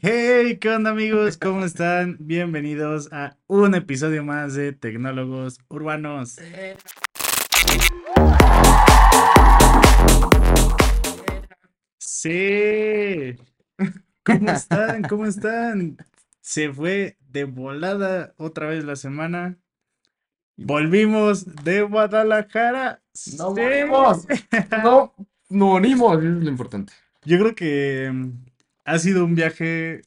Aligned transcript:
Hey, 0.00 0.58
¿qué 0.60 0.70
onda 0.70 0.90
amigos? 0.90 1.36
¿Cómo 1.38 1.64
están? 1.64 2.18
Bienvenidos 2.20 3.12
a 3.12 3.36
un 3.48 3.74
episodio 3.74 4.22
más 4.22 4.54
de 4.54 4.72
Tecnólogos 4.72 5.58
Urbanos. 5.66 6.36
Sí. 11.98 13.34
¿Cómo 14.22 14.50
están? 14.52 15.02
¿Cómo 15.02 15.26
están? 15.26 15.96
Se 16.42 16.72
fue 16.72 17.16
de 17.28 17.42
volada 17.42 18.34
otra 18.36 18.68
vez 18.68 18.84
la 18.84 18.94
semana. 18.94 19.58
Volvimos 20.56 21.64
de 21.64 21.82
Guadalajara. 21.82 23.02
No 23.36 23.50
morimos. 23.50 24.26
No 24.70 25.14
morimos, 25.48 26.18
eso 26.18 26.38
es 26.38 26.44
lo 26.44 26.50
importante. 26.50 26.92
Yo 27.24 27.38
creo 27.40 27.54
que 27.56 28.12
ha 28.88 28.98
sido 28.98 29.24
un 29.24 29.34
viaje 29.34 30.02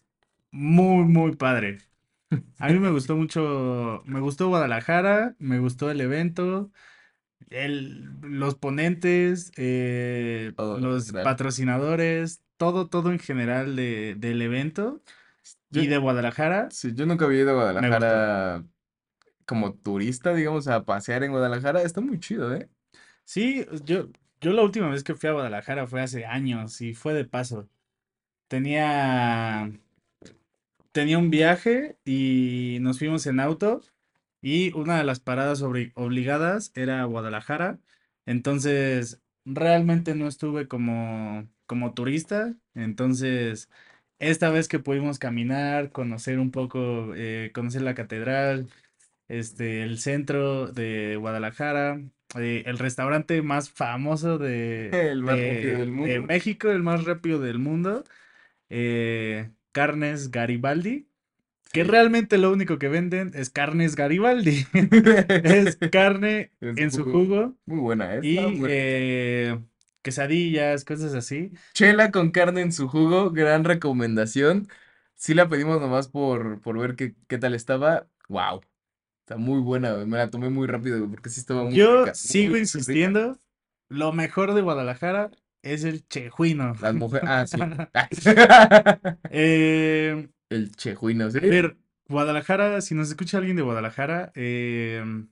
muy, 0.52 1.06
muy 1.06 1.36
padre. 1.36 1.80
A 2.60 2.70
mí 2.70 2.80
me 2.80 2.90
gustó 2.92 3.16
mucho, 3.16 4.02
me 4.06 4.20
gustó 4.20 4.48
Guadalajara, 4.48 5.36
me 5.38 5.60
gustó 5.60 5.92
el 5.92 6.02
evento, 6.02 6.72
el, 7.50 8.06
los 8.22 8.56
ponentes, 8.56 9.52
eh, 9.58 10.54
Todo 10.56 10.80
los 10.80 11.12
patrocinadores, 11.12 12.42
todo, 12.58 12.88
todo 12.88 13.12
en 13.12 13.20
general 13.20 13.76
de, 13.76 14.16
del 14.18 14.42
evento 14.42 15.02
y 15.72 15.88
de 15.88 15.98
Guadalajara. 15.98 16.70
Sí, 16.72 16.94
yo 16.94 17.06
nunca 17.06 17.26
había 17.26 17.42
ido 17.42 17.52
a. 17.52 17.72
Guadalajara 17.72 18.64
como 19.46 19.74
turista, 19.74 20.34
digamos, 20.34 20.70
a 20.70 20.86
pasear 20.86 21.24
en 21.24 21.32
Guadalajara. 21.32 21.82
Está 21.82 22.00
muy 22.00 22.20
chido, 22.20 22.56
¿eh? 22.56 22.70
Sí, 23.26 23.66
yo, 23.84 24.08
yo 24.40 24.54
la 24.54 24.62
última 24.62 24.88
vez 24.90 25.04
que 25.04 25.14
fui 25.14 25.30
a 25.30 25.34
Guadalajara 25.34 25.88
fue 25.88 26.02
hace 26.02 26.26
años 26.26 26.80
y 26.80 26.94
fue 26.94 27.14
de 27.14 27.26
paso. 27.26 27.68
Tenía, 28.52 29.72
tenía 30.92 31.18
un 31.18 31.30
viaje 31.30 31.96
y 32.04 32.80
nos 32.82 33.00
fuimos 33.00 33.26
en 33.28 33.40
auto 33.40 33.82
y 34.42 34.74
una 34.74 34.98
de 34.98 35.06
las 35.06 35.22
paradas 35.22 35.62
obligadas 35.62 36.74
era 36.76 37.04
Guadalajara. 37.06 37.80
Entonces, 38.26 39.22
realmente 39.46 40.16
no 40.16 40.28
estuve 40.28 40.68
como, 40.68 41.48
como 41.66 41.94
turista. 41.94 42.54
Entonces, 42.76 43.70
esta 44.20 44.50
vez 44.50 44.68
que 44.68 44.80
pudimos 44.80 45.18
caminar, 45.18 45.92
conocer 45.94 46.40
un 46.40 46.52
poco, 46.52 47.14
eh, 47.16 47.52
conocer 47.54 47.84
la 47.84 47.96
catedral, 47.96 48.68
este, 49.30 49.84
el 49.84 49.98
centro 49.98 50.68
de 50.68 51.16
Guadalajara, 51.16 52.02
eh, 52.38 52.64
el 52.66 52.80
restaurante 52.80 53.42
más 53.42 53.70
famoso 53.70 54.38
de, 54.38 54.90
El 54.90 55.24
más 55.24 55.40
rápido 55.40 55.54
de- 55.54 55.78
del 55.78 55.88
de 55.88 55.92
mundo. 55.94 56.28
México, 56.28 56.70
el 56.70 56.84
más 56.84 57.06
rápido 57.06 57.40
del 57.40 57.60
mundo, 57.60 58.04
eh, 58.72 59.52
Carnes 59.74 60.32
Garibaldi, 60.32 61.10
que 61.74 61.84
realmente 61.86 62.38
lo 62.38 62.52
único 62.52 62.80
que 62.80 62.90
venden 62.90 63.32
es 63.36 63.50
carnes 63.52 63.96
Garibaldi, 63.96 64.68
es 65.44 65.80
carne 65.92 66.54
En 66.62 66.80
su 66.80 66.86
en 66.86 66.92
su 66.92 67.06
jugo. 67.06 67.58
Muy 67.66 67.80
buena, 67.80 68.16
¿eh? 68.16 68.20
Está 68.20 68.48
y 68.52 68.64
eh, 68.68 69.60
quesadillas, 70.04 70.86
cosas 70.86 71.14
así. 71.16 71.52
Chela 71.74 72.12
con 72.12 72.32
carne 72.32 72.62
en 72.62 72.72
su 72.72 72.88
jugo, 72.88 73.32
gran 73.32 73.64
recomendación. 73.64 74.68
Sí 75.16 75.34
la 75.34 75.48
pedimos 75.50 75.80
nomás 75.82 76.08
por, 76.10 76.62
por 76.62 76.78
ver 76.80 76.96
qué, 76.96 77.16
qué 77.28 77.38
tal 77.38 77.54
estaba. 77.56 78.08
Wow, 78.30 78.62
está 79.22 79.38
muy 79.38 79.62
buena, 79.62 79.96
Me 80.06 80.18
la 80.18 80.30
tomé 80.32 80.50
muy 80.50 80.68
rápido, 80.68 81.10
porque 81.10 81.30
sí 81.30 81.40
estaba 81.42 81.66
muy 81.66 81.78
Yo 81.78 81.88
rica. 81.88 82.20
sigo 82.24 82.58
muy 82.74 82.86
rica. 82.86 83.08
insistiendo, 83.08 83.40
lo 83.90 84.12
mejor 84.14 84.54
de 84.54 84.62
Guadalajara 84.62 85.32
es 85.64 85.84
el 85.84 86.08
chejuino. 86.08 86.74
Las 86.82 86.94
mujeres. 86.94 87.30
Ah, 87.30 87.46
sí. 87.46 87.60
Eh, 89.30 90.30
El 90.50 90.72
chejuino, 90.76 91.30
¿sí? 91.32 91.38
a 91.38 91.42
ver, 91.42 91.78
Guadalajara, 92.08 92.82
si 92.82 92.96
nos 92.96 93.10
escucha 93.10 93.38
alguien 93.38 93.56
de 93.56 93.62
Guadalajara, 93.62 94.32
em, 94.36 95.30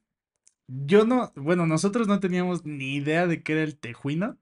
yo 0.68 1.06
no, 1.06 1.32
bueno, 1.36 1.66
nosotros 1.68 2.08
no 2.08 2.20
teníamos 2.20 2.66
ni 2.66 2.96
idea 2.96 3.28
de 3.28 3.44
qué 3.44 3.54
era 3.54 3.64
el 3.64 3.78
tejuino. 3.78 4.38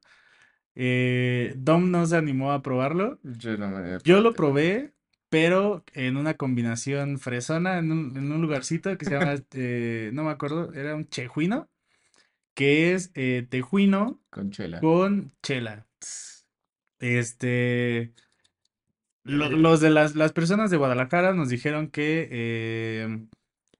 Eh, 0.75 1.55
Dom 1.57 1.89
nos 1.89 2.13
animó 2.13 2.51
a 2.51 2.61
probarlo. 2.61 3.19
Yo 3.23 3.57
no 3.57 3.69
me 3.69 3.97
Yo 4.03 4.21
lo 4.21 4.33
probé, 4.33 4.93
pero 5.29 5.83
en 5.93 6.17
una 6.17 6.35
combinación 6.35 7.17
fresona, 7.17 7.79
en 7.79 7.91
un, 7.91 8.15
en 8.15 8.31
un 8.31 8.41
lugarcito 8.41 8.95
que 8.97 9.05
se 9.05 9.11
llama, 9.11 9.35
eh, 9.53 10.11
no 10.13 10.23
me 10.23 10.31
acuerdo, 10.31 10.71
era 10.73 10.95
un 10.95 11.09
chejuino, 11.09 11.69
que 12.57 12.94
es 12.95 13.12
eh, 13.13 13.45
tejuino 13.47 14.19
Con 14.31 14.50
chela. 14.50 14.79
con 14.79 15.31
chela. 15.44 15.85
Este, 17.00 18.13
lo- 19.23 19.45
Eh, 19.45 19.51
los 19.51 19.79
de 19.79 19.91
las, 19.91 20.16
las 20.16 20.31
personas 20.34 20.72
de 20.72 20.78
Guadalajara 20.78 21.34
nos 21.34 21.50
dijeron 21.50 21.90
que 21.90 23.01
em, 23.03 23.29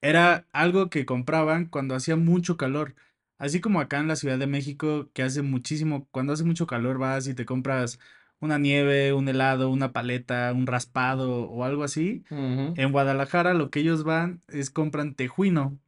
era 0.02 0.46
algo 0.52 0.92
que 0.92 1.06
compraban 1.08 1.66
cuando 1.66 1.96
hacía 1.96 2.16
mucho 2.16 2.56
calor. 2.56 2.94
Así 3.40 3.62
como 3.62 3.80
acá 3.82 4.00
en 4.00 4.08
la 4.08 4.16
Ciudad 4.16 4.38
de 4.38 4.46
México, 4.48 5.10
que 5.14 5.24
hace 5.24 5.42
muchísimo, 5.42 6.08
cuando 6.12 6.34
hace 6.34 6.44
mucho 6.44 6.68
calor 6.68 7.00
vas 7.00 7.28
y 7.28 7.34
te 7.34 7.46
compras 7.46 8.00
una 8.40 8.60
nieve, 8.60 9.12
un 9.14 9.28
helado, 9.28 9.72
una 9.72 9.92
paleta, 9.92 10.54
un 10.54 10.68
raspado 10.68 11.46
o 11.50 11.64
algo 11.64 11.84
así. 11.84 12.24
En 12.30 12.92
Guadalajara 12.92 13.56
lo 13.56 13.72
que 13.72 13.80
ellos 13.80 14.04
van 14.04 14.44
es 14.50 14.70
compran 14.70 15.16
tejuino. 15.16 15.80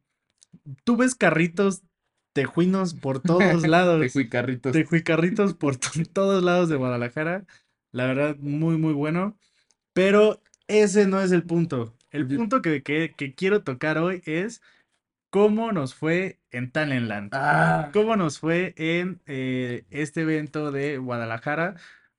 Tú 0.82 0.96
ves 0.96 1.14
carritos 1.14 1.82
tejuinos 2.32 2.94
por 2.94 3.20
todos 3.22 3.66
lados. 3.66 4.00
Tejuicarritos. 4.00 4.72
Tejuicarritos 4.72 5.54
por 5.54 5.76
to- 5.76 5.90
todos 6.12 6.42
lados 6.42 6.68
de 6.68 6.76
Guadalajara. 6.76 7.44
La 7.92 8.06
verdad, 8.06 8.36
muy, 8.38 8.76
muy 8.76 8.92
bueno. 8.92 9.36
Pero 9.92 10.40
ese 10.68 11.06
no 11.06 11.20
es 11.20 11.32
el 11.32 11.42
punto. 11.42 11.94
El 12.10 12.26
punto 12.26 12.62
que, 12.62 12.82
que- 12.82 13.12
que 13.16 13.34
quiero 13.34 13.62
tocar 13.62 13.98
hoy 13.98 14.22
es 14.24 14.62
cómo 15.30 15.72
nos 15.72 15.94
fue 15.94 16.38
en 16.50 16.70
Talentland. 16.70 17.30
Ah, 17.32 17.90
Cómo 17.92 18.16
nos 18.16 18.38
fue 18.40 18.74
en 18.76 19.20
eh, 19.26 19.84
este 19.90 20.22
evento 20.22 20.72
de 20.72 20.98
Guadalajara, 20.98 21.76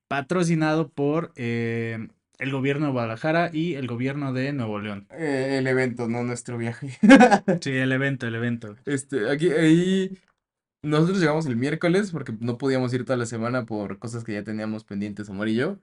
patrocinado 0.08 0.90
por 0.90 1.32
eh, 1.36 2.08
el 2.42 2.52
gobierno 2.52 2.88
de 2.88 2.92
Guadalajara 2.92 3.52
y 3.54 3.76
el 3.76 3.88
gobierno 3.88 4.34
de 4.34 4.52
Nuevo 4.52 4.80
León. 4.80 5.08
eh, 5.12 5.58
el 5.60 5.68
evento, 5.68 6.08
no 6.10 6.24
nuestro 6.24 6.58
viaje. 6.58 6.90
Sí, 7.62 7.72
el 7.72 7.92
evento, 7.92 8.28
el 8.28 8.36
evento. 8.36 8.76
Este, 8.86 9.30
aquí, 9.30 9.50
ahí, 9.52 10.18
nosotros 10.82 11.20
llegamos 11.20 11.46
el 11.46 11.56
miércoles 11.56 12.12
porque 12.12 12.34
no 12.40 12.58
podíamos 12.58 12.94
ir 12.94 13.06
toda 13.06 13.18
la 13.18 13.28
semana 13.28 13.66
por 13.66 14.00
cosas 14.00 14.24
que 14.24 14.34
ya 14.34 14.44
teníamos 14.44 14.84
pendientes, 14.84 15.30
Omar 15.30 15.48
y 15.50 15.56
yo. 15.56 15.78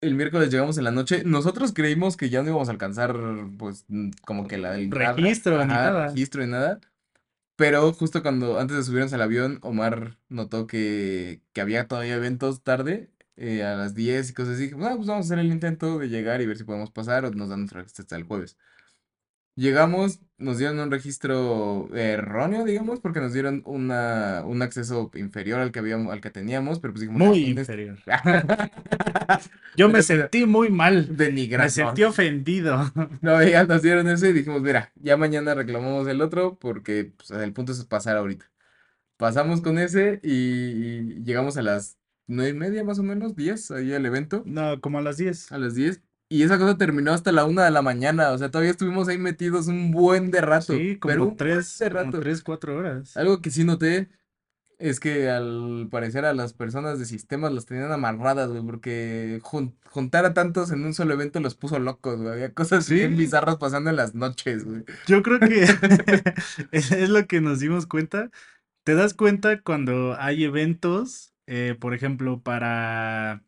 El 0.00 0.14
miércoles 0.14 0.50
llegamos 0.50 0.76
en 0.76 0.84
la 0.84 0.90
noche. 0.90 1.22
Nosotros 1.24 1.72
creímos 1.72 2.18
que 2.18 2.28
ya 2.28 2.42
no 2.42 2.48
íbamos 2.50 2.68
a 2.68 2.72
alcanzar, 2.72 3.16
pues, 3.58 3.86
como 4.26 4.46
que 4.46 4.58
la 4.58 4.78
entrada, 4.78 5.14
Registro 5.14 5.58
ni 5.62 5.66
nada. 5.68 6.08
registro 6.08 6.44
ni 6.44 6.52
nada. 6.52 6.80
Pero 7.56 7.92
justo 7.92 8.22
cuando, 8.22 8.58
antes 8.58 8.76
de 8.76 8.82
subirnos 8.82 9.12
al 9.12 9.22
avión, 9.22 9.60
Omar 9.62 10.18
notó 10.28 10.66
que, 10.66 11.40
que 11.52 11.60
había 11.60 11.86
todavía 11.88 12.16
eventos 12.16 12.62
tarde, 12.62 13.10
eh, 13.36 13.62
a 13.64 13.74
las 13.76 13.94
10 13.94 14.30
y 14.30 14.34
cosas 14.34 14.54
así. 14.54 14.64
Dijimos, 14.64 14.86
"Ah, 14.88 14.94
pues 14.96 15.06
vamos 15.08 15.26
a 15.26 15.34
hacer 15.34 15.38
el 15.40 15.52
intento 15.52 15.98
de 15.98 16.08
llegar 16.08 16.40
y 16.42 16.46
ver 16.46 16.56
si 16.58 16.64
podemos 16.64 16.90
pasar 16.90 17.24
o 17.24 17.30
nos 17.30 17.48
dan 17.48 17.60
nuestro 17.60 17.80
registro 17.80 18.02
hasta 18.02 18.16
el 18.16 18.24
jueves. 18.24 18.56
Llegamos, 19.56 20.20
nos 20.36 20.58
dieron 20.58 20.80
un 20.80 20.90
registro 20.90 21.88
erróneo, 21.94 22.64
digamos, 22.64 22.98
porque 23.00 23.20
nos 23.20 23.32
dieron 23.32 23.62
una, 23.66 24.42
un 24.44 24.62
acceso 24.62 25.10
inferior 25.14 25.60
al 25.60 25.70
que 25.70 25.78
habíamos, 25.78 26.12
al 26.12 26.20
que 26.20 26.30
teníamos, 26.30 26.80
pero 26.80 26.92
pues 26.92 27.02
dijimos, 27.02 27.22
"Ah, 27.24 27.28
Muy 27.28 27.40
¿dónde 27.40 27.62
inferior. 27.62 27.98
está?". 27.98 28.20
Yo 29.76 29.88
me 29.88 30.02
sentí 30.02 30.46
muy 30.46 30.70
mal. 30.70 31.08
Me 31.08 31.16
Denigrador. 31.16 31.70
sentí 31.70 32.02
ofendido. 32.04 32.92
No, 33.22 33.42
ya 33.42 33.64
nos 33.64 33.82
dieron 33.82 34.08
eso 34.08 34.26
y 34.26 34.32
dijimos, 34.32 34.62
mira, 34.62 34.92
ya 34.96 35.16
mañana 35.16 35.54
reclamamos 35.54 36.06
el 36.08 36.20
otro 36.20 36.58
porque 36.58 37.12
pues, 37.16 37.30
el 37.30 37.52
punto 37.52 37.72
es 37.72 37.84
pasar 37.84 38.16
ahorita. 38.16 38.50
Pasamos 39.16 39.60
con 39.62 39.78
ese 39.78 40.20
y, 40.22 40.30
y 41.20 41.24
llegamos 41.24 41.56
a 41.56 41.62
las 41.62 41.98
nueve 42.26 42.50
y 42.50 42.54
media 42.54 42.84
más 42.84 42.98
o 42.98 43.02
menos, 43.02 43.36
10, 43.36 43.70
ahí 43.70 43.92
al 43.92 44.06
evento, 44.06 44.42
No, 44.46 44.80
como 44.80 44.98
a 44.98 45.02
las 45.02 45.16
10. 45.16 45.50
a 45.52 45.58
las 45.58 45.74
10. 45.74 46.00
Y 46.30 46.42
esa 46.42 46.58
cosa 46.58 46.76
terminó 46.78 47.12
hasta 47.12 47.32
la 47.32 47.44
una 47.44 47.64
de 47.64 47.70
la 47.70 47.82
mañana, 47.82 48.30
o 48.32 48.38
sea, 48.38 48.50
todavía 48.50 48.70
estuvimos 48.72 49.08
ahí 49.08 49.18
metidos 49.18 49.66
un 49.68 49.90
buen 49.92 50.30
de 50.30 50.40
rato, 50.40 50.72
Sí, 50.74 50.98
pero 51.00 51.18
como 51.20 51.24
buen 51.26 51.36
tres, 51.36 51.78
de 51.78 51.90
como 51.90 52.02
rato. 52.04 52.20
tres, 52.20 52.42
cuatro 52.42 52.76
horas. 52.76 53.16
Algo 53.16 53.40
que 53.42 53.50
sí 53.50 53.62
noté 53.64 54.08
es 54.78 54.98
que 55.00 55.30
al 55.30 55.86
parecer 55.90 56.24
a 56.24 56.34
las 56.34 56.52
personas 56.54 56.98
de 56.98 57.04
sistemas 57.04 57.52
los 57.52 57.66
tenían 57.66 57.92
amarradas, 57.92 58.50
güey, 58.50 58.62
porque 58.64 59.38
jun- 59.42 59.76
juntar 59.86 60.24
a 60.24 60.34
tantos 60.34 60.72
en 60.72 60.84
un 60.84 60.94
solo 60.94 61.14
evento 61.14 61.38
los 61.40 61.54
puso 61.54 61.78
locos, 61.78 62.16
güey. 62.20 62.32
Había 62.32 62.52
cosas 62.54 62.88
bien 62.90 63.12
Sí. 63.12 63.16
bizarras 63.18 63.56
pasando 63.56 63.90
en 63.90 63.96
las 63.96 64.14
noches, 64.14 64.64
güey. 64.64 64.82
Yo 65.06 65.22
creo 65.22 65.38
que 65.38 65.64
es 66.72 67.08
lo 67.10 67.26
que 67.26 67.40
nos 67.40 67.60
dimos 67.60 67.86
cuenta. 67.86 68.30
Te 68.82 68.94
das 68.94 69.14
cuenta 69.14 69.60
cuando 69.62 70.16
hay 70.18 70.44
eventos, 70.44 71.33
eh, 71.46 71.76
por 71.78 71.94
ejemplo, 71.94 72.40
para 72.40 73.42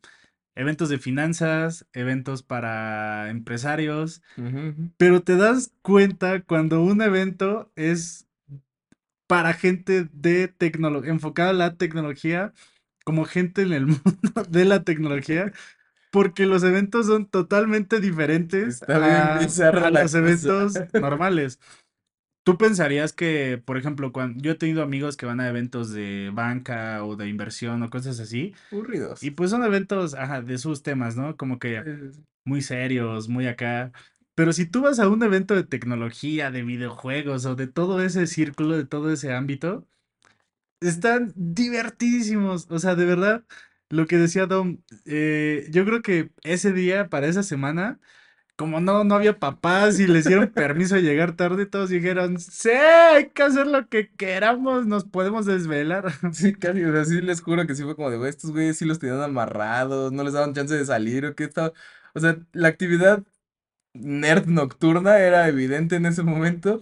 eventos 0.55 0.89
de 0.89 0.97
finanzas, 0.97 1.87
eventos 1.93 2.41
para 2.43 3.29
empresarios, 3.29 4.21
pero 4.97 5.21
te 5.21 5.35
das 5.35 5.71
cuenta 5.81 6.41
cuando 6.41 6.81
un 6.81 7.01
evento 7.01 7.71
es 7.75 8.27
para 9.27 9.53
gente 9.53 10.07
de 10.11 10.47
tecnología, 10.47 11.11
enfocada 11.11 11.51
a 11.51 11.53
la 11.53 11.75
tecnología, 11.75 12.53
como 13.03 13.25
gente 13.25 13.61
en 13.61 13.73
el 13.73 13.85
mundo 13.87 14.43
de 14.49 14.65
la 14.65 14.83
tecnología, 14.83 15.51
porque 16.11 16.45
los 16.45 16.63
eventos 16.63 17.05
son 17.05 17.27
totalmente 17.27 17.99
diferentes 17.99 18.81
Está 18.81 19.37
a, 19.37 19.91
los 19.91 20.13
eventos 20.15 20.73
normales. 20.93 21.59
Tú 22.47 22.57
pensarías 22.57 23.11
que, 23.11 23.61
por 23.65 23.75
ejemplo, 23.75 24.13
cuando 24.13 24.41
yo 24.41 24.53
he 24.53 24.55
tenido 24.55 24.81
amigos 24.81 25.17
que 25.17 25.25
van 25.25 25.41
a 25.41 25.49
eventos 25.49 25.91
de 25.91 26.31
banca 26.33 27.03
o 27.03 27.17
de 27.17 27.27
inversión 27.27 27.83
o 27.83 27.89
cosas 27.89 28.21
así, 28.21 28.53
y 28.71 28.75
Aburridos. 28.75 29.19
pues 29.35 29.49
son 29.49 29.65
eventos, 29.65 30.13
ajá, 30.13 30.41
de 30.41 30.57
sus 30.57 30.81
temas, 30.81 31.17
¿no? 31.17 31.35
Como 31.35 31.59
que 31.59 31.83
muy 32.45 32.61
serios, 32.61 33.27
muy 33.27 33.47
acá. 33.47 33.91
Pero 34.33 34.53
si 34.53 34.65
tú 34.65 34.83
vas 34.83 34.99
a 34.99 35.09
un 35.09 35.21
evento 35.23 35.55
de 35.55 35.65
tecnología, 35.65 36.49
de 36.49 36.63
videojuegos 36.63 37.45
o 37.45 37.55
de 37.55 37.67
todo 37.67 38.01
ese 38.01 38.27
círculo, 38.27 38.77
de 38.77 38.85
todo 38.85 39.11
ese 39.11 39.33
ámbito, 39.33 39.85
están 40.79 41.33
divertidísimos. 41.35 42.67
O 42.69 42.79
sea, 42.79 42.95
de 42.95 43.03
verdad, 43.03 43.43
lo 43.89 44.07
que 44.07 44.15
decía 44.15 44.45
Dom, 44.45 44.77
eh, 45.03 45.67
yo 45.71 45.83
creo 45.83 46.01
que 46.01 46.31
ese 46.43 46.71
día, 46.71 47.09
para 47.09 47.27
esa 47.27 47.43
semana, 47.43 47.99
como 48.57 48.81
no, 48.81 49.03
no 49.05 49.15
había 49.15 49.39
papás 49.39 49.99
y 49.99 50.07
les 50.07 50.25
dieron 50.25 50.49
permiso 50.51 50.95
de 50.95 51.03
llegar 51.03 51.35
tarde, 51.37 51.67
todos 51.67 51.89
dijeron, 51.91 52.39
sí, 52.39 52.71
hay 52.71 53.29
que 53.29 53.43
hacer 53.43 53.67
lo 53.67 53.87
que 53.87 54.11
queramos, 54.15 54.87
nos 54.87 55.05
podemos 55.05 55.45
desvelar. 55.45 56.05
Sí, 56.33 56.53
casi, 56.55 56.83
o 56.83 56.91
sea, 56.93 57.05
sí 57.05 57.21
les 57.21 57.41
juro 57.41 57.67
que 57.67 57.75
sí 57.75 57.83
fue 57.83 57.95
como 57.95 58.09
de, 58.11 58.17
güey, 58.17 58.29
estos 58.31 58.51
güeyes 58.51 58.77
sí 58.77 58.85
los 58.85 58.99
tenían 58.99 59.21
amarrados, 59.21 60.11
no 60.11 60.23
les 60.23 60.33
daban 60.33 60.53
chance 60.55 60.75
de 60.75 60.85
salir 60.85 61.25
o 61.25 61.35
qué 61.35 61.45
estaba. 61.45 61.73
O 62.15 62.19
sea, 62.19 62.37
la 62.53 62.67
actividad 62.69 63.23
nerd 63.93 64.47
nocturna 64.47 65.19
era 65.19 65.47
evidente 65.47 65.95
en 65.95 66.05
ese 66.05 66.23
momento, 66.23 66.81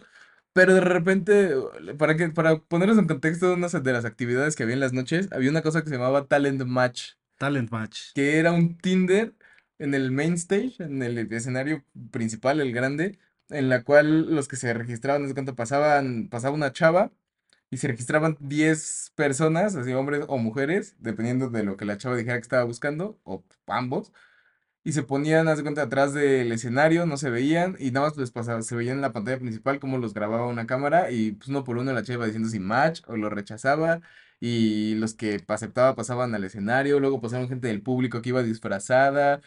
pero 0.54 0.74
de 0.74 0.82
repente, 0.82 1.54
para 1.98 2.16
que, 2.18 2.30
para 2.30 2.58
ponerlos 2.60 2.98
en 2.98 3.08
contexto, 3.08 3.54
una 3.54 3.68
de 3.70 3.94
las 3.94 4.06
actividades 4.06 4.56
que 4.56 4.64
había 4.64 4.76
en 4.76 4.80
las 4.82 4.94
noches, 4.94 5.30
había 5.32 5.50
una 5.50 5.62
cosa 5.62 5.82
que 5.84 5.90
se 5.90 5.96
llamaba 5.96 6.28
Talent 6.28 6.64
Match, 6.64 7.14
Talent 7.38 7.72
match. 7.72 8.14
que 8.14 8.40
era 8.40 8.52
un 8.52 8.78
Tinder 8.78 9.34
en 9.80 9.94
el 9.94 10.12
main 10.12 10.34
stage, 10.34 10.76
en 10.80 11.02
el 11.04 11.18
escenario 11.32 11.84
principal, 12.12 12.60
el 12.62 12.74
grande, 12.74 13.20
en 13.50 13.70
la 13.70 13.84
cual 13.84 14.34
los 14.36 14.48
que 14.48 14.56
se 14.56 14.74
registraban, 14.74 15.28
sé 15.28 15.34
cuánto 15.34 15.56
pasaban, 15.56 16.30
pasaba 16.30 16.56
una 16.56 16.72
chava 16.72 17.12
y 17.70 17.78
se 17.78 17.88
registraban 17.88 18.38
10 18.40 19.12
personas, 19.16 19.76
así 19.76 19.94
hombres 19.94 20.26
o 20.28 20.38
mujeres, 20.38 20.96
dependiendo 21.00 21.50
de 21.50 21.64
lo 21.64 21.78
que 21.78 21.86
la 21.86 21.98
chava 21.98 22.16
dijera 22.16 22.38
que 22.38 22.44
estaba 22.44 22.64
buscando, 22.64 23.20
o 23.24 23.44
ambos. 23.68 24.14
Y 24.84 24.94
se 24.94 25.04
ponían, 25.04 25.48
haz 25.48 25.58
de 25.58 25.64
cuenta, 25.64 25.84
atrás 25.84 26.14
del 26.14 26.52
escenario, 26.52 27.06
no 27.08 27.18
se 27.18 27.30
veían, 27.32 27.76
y 27.80 27.92
nada 27.92 28.08
más 28.08 28.18
les 28.18 28.32
pasaba, 28.32 28.62
se 28.62 28.76
veían 28.76 28.98
en 28.98 29.02
la 29.02 29.14
pantalla 29.14 29.40
principal 29.40 29.80
cómo 29.80 29.98
los 29.98 30.14
grababa 30.14 30.48
una 30.48 30.68
cámara, 30.68 31.12
y 31.12 31.34
pues 31.34 31.50
uno 31.50 31.64
por 31.64 31.78
uno 31.78 31.92
la 31.94 32.04
chava 32.04 32.26
diciendo 32.26 32.50
si 32.50 32.60
match 32.60 33.02
o 33.08 33.18
lo 33.18 33.30
rechazaba, 33.30 34.02
y 34.40 34.96
los 34.96 35.16
que 35.16 35.44
aceptaba 35.48 35.96
pasaban 35.96 36.36
al 36.36 36.44
escenario, 36.44 37.00
luego 37.00 37.22
pasaron 37.22 37.50
gente 37.50 37.68
del 37.68 37.82
público 37.82 38.22
que 38.22 38.30
iba 38.30 38.44
disfrazada, 38.44 39.42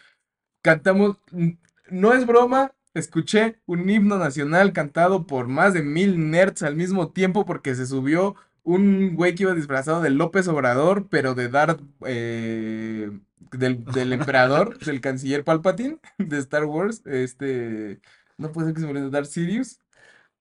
Cantamos, 0.61 1.17
n- 1.31 1.57
no 1.89 2.13
es 2.13 2.25
broma, 2.25 2.73
escuché 2.93 3.59
un 3.65 3.89
himno 3.89 4.17
nacional 4.17 4.73
cantado 4.73 5.25
por 5.27 5.47
más 5.47 5.73
de 5.73 5.81
mil 5.83 6.29
nerds 6.31 6.63
al 6.63 6.75
mismo 6.75 7.09
tiempo 7.11 7.45
porque 7.45 7.75
se 7.75 7.85
subió 7.85 8.35
un 8.63 9.15
güey 9.15 9.35
que 9.35 9.43
iba 9.43 9.53
disfrazado 9.53 10.01
de 10.01 10.09
López 10.09 10.47
Obrador, 10.47 11.07
pero 11.09 11.33
de 11.33 11.49
Darth, 11.49 11.81
eh, 12.05 13.09
del, 13.51 13.83
del 13.85 14.13
emperador, 14.13 14.77
del 14.85 15.01
canciller 15.01 15.43
Palpatine, 15.43 15.97
de 16.17 16.37
Star 16.39 16.65
Wars, 16.65 17.01
este, 17.05 17.99
no 18.37 18.51
puede 18.51 18.67
ser 18.67 18.75
que 18.75 18.81
se 18.81 18.85
me 18.87 18.91
olvide, 18.93 19.09
Darth 19.09 19.27
Sidious. 19.27 19.79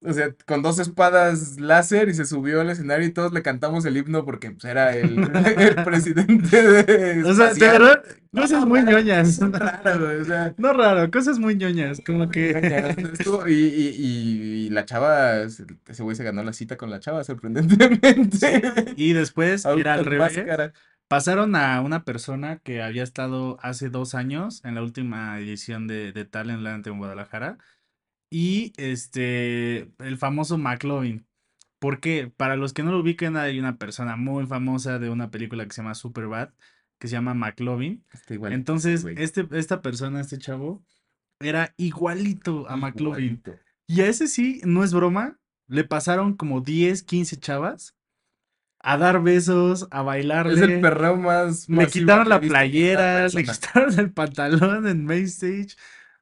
O 0.01 0.13
sea, 0.13 0.33
con 0.47 0.63
dos 0.63 0.79
espadas 0.79 1.59
láser 1.59 2.09
y 2.09 2.15
se 2.15 2.25
subió 2.25 2.61
al 2.61 2.71
escenario 2.71 3.05
y 3.07 3.11
todos 3.11 3.33
le 3.33 3.43
cantamos 3.43 3.85
el 3.85 3.97
himno 3.97 4.25
porque 4.25 4.53
pues, 4.53 4.65
era 4.65 4.95
el, 4.97 5.19
el 5.59 5.75
presidente 5.85 6.63
de 6.85 7.25
O 7.25 7.35
sea, 7.35 7.53
de 7.53 7.67
verdad, 7.67 8.05
No, 8.31 8.43
cosas 8.43 8.65
muy 8.65 8.79
raro, 8.81 8.93
ñoñas. 8.99 9.41
raro, 9.41 10.05
güey, 10.07 10.21
o 10.21 10.25
sea, 10.25 10.55
No 10.57 10.73
raro, 10.73 11.11
cosas 11.11 11.41
muy 11.41 11.57
ñoñas, 11.57 12.01
como 12.07 12.31
que... 12.31 12.51
y, 13.49 13.53
y, 13.53 13.89
y- 13.97 14.67
y 14.67 14.71
la 14.71 14.85
chava, 14.85 15.49
se- 15.49 15.67
ese 15.89 16.03
güey 16.05 16.15
se 16.15 16.23
ganó 16.25 16.45
la 16.45 16.53
cita 16.53 16.77
con 16.77 16.91
la 16.91 17.01
chava, 17.01 17.25
sorprendentemente. 17.25 18.95
Y 18.97 19.13
después 19.15 19.65
era 19.65 19.95
al 19.95 20.05
revés. 20.05 20.37
máscara. 20.37 20.73
Pasaron 21.09 21.57
a 21.57 21.81
una 21.81 22.05
persona 22.05 22.59
que 22.59 22.83
había 22.83 23.03
estado 23.03 23.59
hace 23.63 23.89
dos 23.89 24.15
años 24.15 24.63
en 24.65 24.75
la 24.75 24.83
última 24.83 25.39
edición 25.41 25.87
de, 25.89 26.13
de 26.13 26.25
Talentland 26.27 26.87
en 26.87 26.99
Guadalajara. 26.99 27.57
Y 28.31 28.73
este, 28.77 29.91
el 29.99 30.19
famoso 30.19 30.59
McLovin. 30.59 31.27
Porque 31.79 32.33
para 32.37 32.57
los 32.57 32.73
que 32.73 32.83
no 32.83 32.93
lo 32.93 33.01
ubiquen, 33.01 33.37
hay 33.37 33.59
una 33.59 33.77
persona 33.77 34.17
muy 34.17 34.47
famosa 34.47 34.99
de 34.99 35.11
una 35.11 35.31
película 35.31 35.65
que 35.65 35.73
se 35.73 35.83
llama 35.83 35.95
Superbad, 35.95 36.51
que 36.99 37.09
se 37.09 37.13
llama 37.13 37.35
McLovin. 37.35 38.05
Está 38.13 38.35
ese 38.35 38.55
Entonces, 38.55 39.03
güey. 39.03 39.15
este, 39.19 39.47
esta 39.53 39.81
persona, 39.81 40.21
este 40.21 40.39
chavo, 40.39 40.83
era 41.41 41.75
igualito 41.77 42.69
a 42.69 42.77
McLovin. 42.77 43.25
Igualito. 43.25 43.55
Y 43.87 44.01
a 44.01 44.09
ese 44.09 44.27
sí, 44.27 44.61
no 44.65 44.83
es 44.83 44.93
broma, 44.93 45.39
le 45.69 45.85
pasaron 45.85 46.35
como 46.35 46.61
10, 46.61 47.05
15 47.05 47.37
chavas 47.39 47.95
a 48.81 48.97
dar 48.97 49.23
besos, 49.23 49.89
a 49.91 50.19
Es 50.19 50.61
el 50.61 50.81
perreo 50.81 51.17
más 51.17 51.69
Le 51.69 51.87
quitaron 51.89 52.29
la 52.29 52.41
playera, 52.41 53.29
le 53.29 53.45
quitaron 53.45 53.99
el 53.99 54.13
pantalón 54.13 54.87
en 54.87 55.05
main 55.05 55.25
stage. 55.25 55.77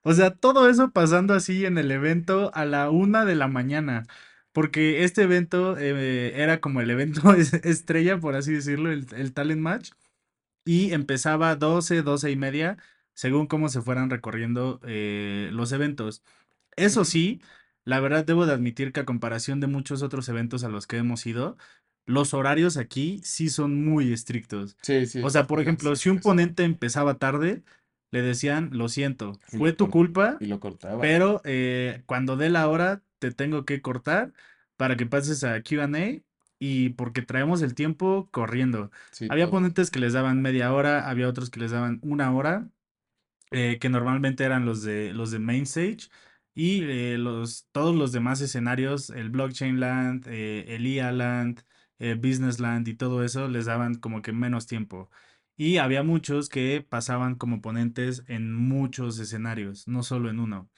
O 0.09 0.13
sea, 0.15 0.31
todo 0.31 0.69
eso 0.71 0.91
pasando 0.93 1.35
así 1.35 1.65
en 1.67 1.79
el 1.79 1.91
evento 1.91 2.53
a 2.55 2.65
la 2.65 2.91
una 2.91 3.25
de 3.25 3.35
la 3.35 3.49
mañana. 3.49 4.05
Porque 4.53 5.05
este 5.05 5.23
evento 5.23 5.77
eh, 5.79 6.33
era 6.41 6.61
como 6.61 6.81
el 6.81 6.91
evento 6.91 7.33
es- 7.35 7.55
estrella, 7.55 8.19
por 8.21 8.37
así 8.37 8.53
decirlo, 8.55 8.93
el, 8.93 9.07
el 9.17 9.33
talent 9.33 9.61
match. 9.61 9.91
Y 10.65 10.93
empezaba 10.93 11.55
12, 11.57 12.03
12 12.03 12.31
y 12.31 12.37
media, 12.37 12.79
según 13.15 13.47
cómo 13.47 13.69
se 13.69 13.83
fueran 13.83 14.11
recorriendo 14.11 14.81
eh, 14.85 15.51
los 15.53 15.73
eventos. 15.73 16.23
Eso 16.77 17.05
sí, 17.05 17.41
la 17.85 18.01
verdad 18.01 18.25
debo 18.25 18.47
de 18.47 18.53
admitir 18.55 18.93
que 18.93 19.01
a 19.01 19.05
comparación 19.07 19.61
de 19.61 19.69
muchos 19.69 20.03
otros 20.03 20.29
eventos 20.29 20.65
a 20.65 20.69
los 20.69 20.87
que 20.87 20.99
hemos 20.99 21.27
ido, 21.27 21.57
los 22.07 22.35
horarios 22.35 22.77
aquí 22.77 23.21
sí 23.25 23.49
son 23.51 23.85
muy 23.85 24.13
estrictos. 24.13 24.77
Sí, 24.83 25.07
sí, 25.07 25.21
O 25.23 25.31
sea, 25.31 25.47
por 25.47 25.61
ejemplo, 25.61 25.97
si 25.97 26.11
un 26.11 26.21
ponente 26.21 26.65
empezaba 26.65 27.19
tarde, 27.19 27.63
le 28.11 28.23
decían, 28.23 28.71
lo 28.73 28.89
siento, 28.89 29.39
Y 29.53 29.59
fue 29.59 29.71
lo, 29.71 29.77
tu 29.77 29.91
culpa, 29.91 30.39
y 30.41 30.47
lo 30.47 30.61
cortaban. 30.61 31.01
pero 31.01 31.41
eh, 31.45 32.03
cuando 32.07 32.37
dé 32.37 32.49
la 32.51 32.69
hora 32.69 33.03
te 33.19 33.33
tengo 33.33 33.65
que 33.65 33.83
cortar 33.83 34.33
para 34.77 34.97
que 34.97 35.07
pases 35.07 35.45
a 35.45 35.63
Q&A 35.63 36.23
y 36.59 36.91
porque 36.91 37.23
traemos 37.23 37.63
el 37.63 37.75
tiempo 37.75 38.29
corriendo. 38.31 38.91
Sí, 39.11 39.29
Había 39.29 39.47
todo. 39.47 39.53
ponentes 39.53 39.91
que 39.91 39.99
les 40.01 40.13
daban 40.15 40.43
media 40.43 40.73
hora, 40.73 41.09
había 41.09 41.29
otros 41.29 41.51
que 41.51 41.61
les 41.61 41.71
daban 41.73 42.01
una 42.03 42.33
hora 42.35 42.69
eh, 43.51 43.79
que 43.81 43.89
normalmente 43.89 44.45
eran 44.45 44.65
los 44.67 44.83
de 44.83 45.13
los 45.13 45.31
de 45.31 45.39
Main 45.39 45.63
Stage 45.65 46.09
y 46.55 46.83
eh, 46.85 47.19
los, 47.19 47.67
todos 47.73 47.95
los 47.95 48.13
demás 48.13 48.41
escenarios, 48.41 49.11
el 49.11 49.31
Blockchain 49.31 49.79
Land, 49.81 50.27
eh, 50.29 50.65
el 50.75 50.87
IA 50.87 51.13
Land, 51.13 51.63
eh, 51.99 52.15
Business 52.15 52.61
Land 52.61 52.89
y 52.89 52.95
todo 52.95 53.23
eso 53.25 53.49
les 53.49 53.67
daban 53.67 53.95
como 53.97 54.23
que 54.23 54.33
menos 54.33 54.67
tiempo. 54.67 55.11
Y 55.57 55.79
había 55.79 56.03
muchos 56.03 56.49
que 56.49 56.85
pasaban 56.87 57.35
como 57.37 57.63
ponentes 57.63 58.25
en 58.29 58.53
muchos 58.55 59.19
escenarios, 59.19 59.89
no 59.89 60.03
solo 60.03 60.29
en 60.31 60.39
uno. 60.41 60.69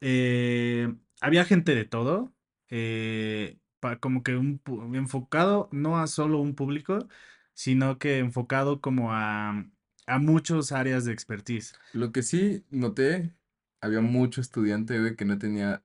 Eh, 0.00 0.94
había 1.20 1.44
gente 1.44 1.74
de 1.74 1.84
todo, 1.84 2.32
eh, 2.70 3.58
pa- 3.80 3.98
como 3.98 4.22
que 4.22 4.36
un, 4.36 4.60
enfocado 4.94 5.68
no 5.72 5.98
a 5.98 6.06
solo 6.06 6.40
un 6.40 6.54
público, 6.54 7.08
sino 7.54 7.98
que 7.98 8.18
enfocado 8.18 8.80
como 8.80 9.12
a, 9.12 9.66
a 10.06 10.18
muchas 10.18 10.72
áreas 10.72 11.04
de 11.04 11.12
expertise. 11.12 11.74
Lo 11.92 12.12
que 12.12 12.22
sí 12.22 12.64
noté, 12.70 13.34
había 13.80 14.00
mucho 14.00 14.40
estudiante, 14.40 14.98
güey, 14.98 15.16
que 15.16 15.24
no 15.24 15.38
tenía 15.38 15.82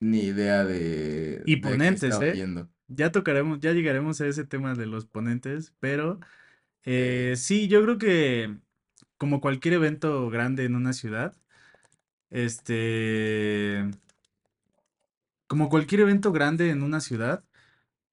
ni 0.00 0.20
idea 0.24 0.64
de, 0.64 1.42
Y 1.46 1.56
de 1.56 1.60
qué 1.60 1.68
ponentes, 1.68 2.20
¿eh? 2.20 2.34
Ya 2.88 3.12
tocaremos, 3.12 3.60
ya 3.60 3.72
llegaremos 3.72 4.20
a 4.20 4.26
ese 4.26 4.44
tema 4.44 4.74
de 4.74 4.86
los 4.86 5.06
ponentes, 5.06 5.74
pero 5.78 6.18
Eh, 6.84 7.34
sí, 7.36 7.68
yo 7.68 7.82
creo 7.82 7.98
que 7.98 8.56
como 9.18 9.40
cualquier 9.40 9.74
evento 9.74 10.30
grande 10.30 10.64
en 10.64 10.74
una 10.74 10.92
ciudad, 10.92 11.36
este, 12.30 13.90
como 15.46 15.68
cualquier 15.68 16.02
evento 16.02 16.32
grande 16.32 16.70
en 16.70 16.82
una 16.82 17.00
ciudad, 17.00 17.44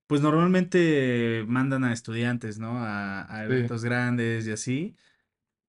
pues 0.07 0.21
normalmente 0.21 1.45
mandan 1.47 1.83
a 1.83 1.93
estudiantes, 1.93 2.59
¿no? 2.59 2.79
A, 2.79 3.43
eventos 3.45 3.83
grandes 3.83 4.47
y 4.47 4.51
así. 4.51 4.95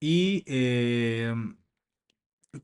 Y 0.01 0.45
em, 0.47 1.59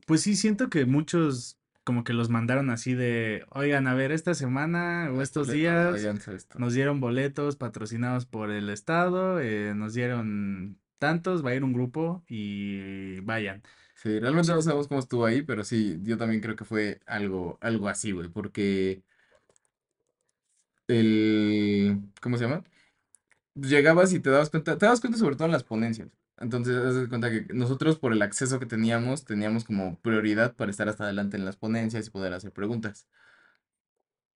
pues 0.07 0.21
sí, 0.21 0.35
siento 0.35 0.69
que 0.69 0.85
muchos 0.85 1.59
como 1.85 2.03
que 2.03 2.13
los 2.13 2.29
mandaron 2.29 2.71
así 2.71 2.95
de, 2.95 3.45
oigan, 3.51 3.87
a 3.87 3.93
ver, 3.93 4.11
esta 4.11 4.33
semana 4.33 5.11
o 5.13 5.21
estos 5.21 5.47
boletos, 5.47 6.01
días 6.01 6.27
esto. 6.27 6.59
nos 6.59 6.73
dieron 6.73 6.99
boletos 6.99 7.55
patrocinados 7.55 8.25
por 8.25 8.49
el 8.49 8.69
estado, 8.69 9.39
eh, 9.39 9.73
nos 9.75 9.93
dieron 9.93 10.79
tantos, 10.97 11.45
va 11.45 11.51
a 11.51 11.55
ir 11.55 11.63
un 11.63 11.73
grupo 11.73 12.25
y 12.27 13.19
vayan. 13.21 13.61
Sí, 13.93 14.19
realmente 14.19 14.51
no 14.51 14.61
sabemos 14.63 14.87
cómo 14.87 14.99
estuvo 14.99 15.25
ahí, 15.25 15.43
pero 15.43 15.63
sí, 15.63 15.99
yo 16.01 16.17
también 16.17 16.41
creo 16.41 16.55
que 16.55 16.65
fue 16.65 16.99
algo, 17.05 17.59
algo 17.61 17.87
así, 17.87 18.11
güey, 18.11 18.29
porque 18.29 19.03
el, 20.87 21.99
¿cómo 22.19 22.37
se 22.37 22.45
llama? 22.45 22.63
Llegabas 23.53 24.11
y 24.11 24.19
te 24.19 24.31
dabas 24.31 24.49
cuenta, 24.49 24.75
te 24.77 24.85
dabas 24.87 25.01
cuenta 25.01 25.19
sobre 25.19 25.35
todo 25.35 25.45
en 25.45 25.51
las 25.51 25.63
ponencias. 25.63 26.09
Entonces, 26.37 26.75
haz 26.77 27.07
cuenta 27.09 27.31
que 27.31 27.45
nosotros 27.53 27.97
por 27.99 28.13
el 28.13 28.21
acceso 28.21 28.59
que 28.59 28.65
teníamos, 28.65 29.25
teníamos 29.25 29.63
como 29.65 29.99
prioridad 30.01 30.55
para 30.55 30.71
estar 30.71 30.89
hasta 30.89 31.05
adelante 31.05 31.37
en 31.37 31.45
las 31.45 31.57
ponencias 31.57 32.07
y 32.07 32.11
poder 32.11 32.33
hacer 32.33 32.51
preguntas. 32.51 33.07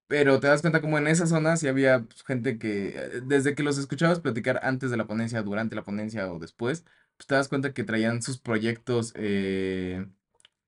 Pero 0.08 0.40
te 0.40 0.48
das 0.48 0.62
cuenta 0.62 0.82
como 0.82 0.98
en 0.98 1.08
esa 1.08 1.28
zona 1.28 1.56
sí 1.56 1.68
había 1.68 2.02
pues, 2.04 2.24
gente 2.24 2.58
que, 2.58 2.90
eh, 2.98 3.22
desde 3.24 3.54
que 3.56 3.62
los 3.64 3.78
escuchabas 3.78 4.20
platicar 4.20 4.60
antes 4.64 4.90
de 4.90 4.98
la 4.98 5.06
ponencia, 5.08 5.44
durante 5.44 5.76
la 5.76 5.84
ponencia 5.84 6.32
o 6.32 6.40
después, 6.40 6.84
pues 7.18 7.28
te 7.28 7.36
das 7.36 7.48
cuenta 7.48 7.74
que 7.74 7.84
traían 7.84 8.22
sus 8.24 8.40
proyectos 8.40 9.14
eh, 9.16 10.08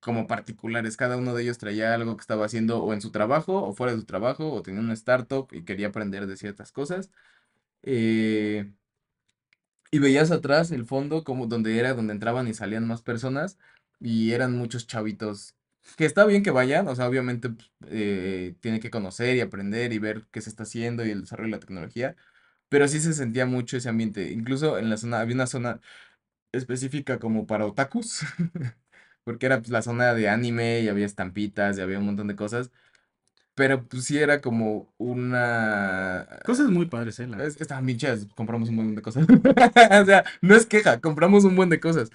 como 0.00 0.26
particulares. 0.28 0.96
Cada 0.96 1.16
uno 1.16 1.34
de 1.34 1.42
ellos 1.44 1.58
traía 1.58 1.94
algo 1.94 2.16
que 2.16 2.20
estaba 2.22 2.46
haciendo 2.46 2.82
o 2.84 2.92
en 2.92 3.00
su 3.00 3.10
trabajo 3.12 3.62
o 3.64 3.74
fuera 3.74 3.92
de 3.94 4.00
su 4.00 4.06
trabajo 4.06 4.52
o 4.52 4.62
tenía 4.62 4.80
una 4.80 4.94
startup 4.94 5.48
y 5.52 5.64
quería 5.64 5.88
aprender 5.88 6.26
de 6.26 6.36
ciertas 6.36 6.72
cosas. 6.72 7.10
Eh, 7.82 8.72
y 9.92 9.98
veías 10.00 10.32
atrás 10.32 10.72
el 10.72 10.86
fondo 10.86 11.22
como 11.24 11.46
donde 11.46 11.78
era, 11.78 11.94
donde 11.94 12.14
entraban 12.14 12.48
y 12.48 12.54
salían 12.54 12.86
más 12.88 13.02
personas 13.02 13.58
y 14.00 14.32
eran 14.32 14.56
muchos 14.56 14.86
chavitos. 14.88 15.54
Que 15.96 16.06
está 16.06 16.24
bien 16.26 16.42
que 16.42 16.50
vayan, 16.50 16.88
o 16.88 16.96
sea, 16.96 17.08
obviamente 17.08 17.50
pues, 17.50 17.70
eh, 17.88 18.56
tiene 18.60 18.80
que 18.80 18.90
conocer 18.90 19.36
y 19.36 19.40
aprender 19.40 19.92
y 19.92 19.98
ver 19.98 20.26
qué 20.32 20.40
se 20.40 20.50
está 20.50 20.64
haciendo 20.64 21.04
y 21.06 21.10
el 21.10 21.22
desarrollo 21.22 21.48
de 21.48 21.56
la 21.56 21.60
tecnología, 21.60 22.16
pero 22.68 22.88
sí 22.88 23.00
se 23.00 23.14
sentía 23.14 23.46
mucho 23.46 23.76
ese 23.76 23.88
ambiente. 23.90 24.32
Incluso 24.32 24.78
en 24.78 24.90
la 24.90 24.96
zona, 24.98 25.20
había 25.20 25.34
una 25.36 25.46
zona 25.46 25.80
específica 26.52 27.18
como 27.18 27.46
para 27.46 27.66
otakus, 27.66 28.20
porque 29.24 29.46
era 29.46 29.58
pues, 29.60 29.70
la 29.70 29.82
zona 29.82 30.14
de 30.14 30.28
anime 30.28 30.80
y 30.80 30.88
había 30.88 31.06
estampitas 31.06 31.78
y 31.78 31.80
había 31.82 31.98
un 31.98 32.06
montón 32.06 32.28
de 32.28 32.36
cosas, 32.36 32.70
pero 33.54 33.84
pues 33.86 34.04
sí 34.04 34.18
era 34.18 34.40
como 34.40 34.92
una... 34.98 36.26
Cosas 36.44 36.70
muy 36.70 36.86
padres, 36.86 37.18
¿eh? 37.20 37.26
La- 37.26 37.44
Es 37.44 37.60
estaban 37.60 37.86
bien 37.86 37.98
chidas, 37.98 38.26
compramos 38.34 38.68
un 38.68 38.76
buen 38.76 38.94
de 38.94 39.02
cosas. 39.02 39.26
O 40.02 40.04
sea, 40.04 40.24
no 40.40 40.54
es 40.54 40.66
queja, 40.66 41.00
compramos 41.00 41.44
un 41.44 41.56
buen 41.56 41.68
de 41.68 41.80
cosas. 41.80 42.10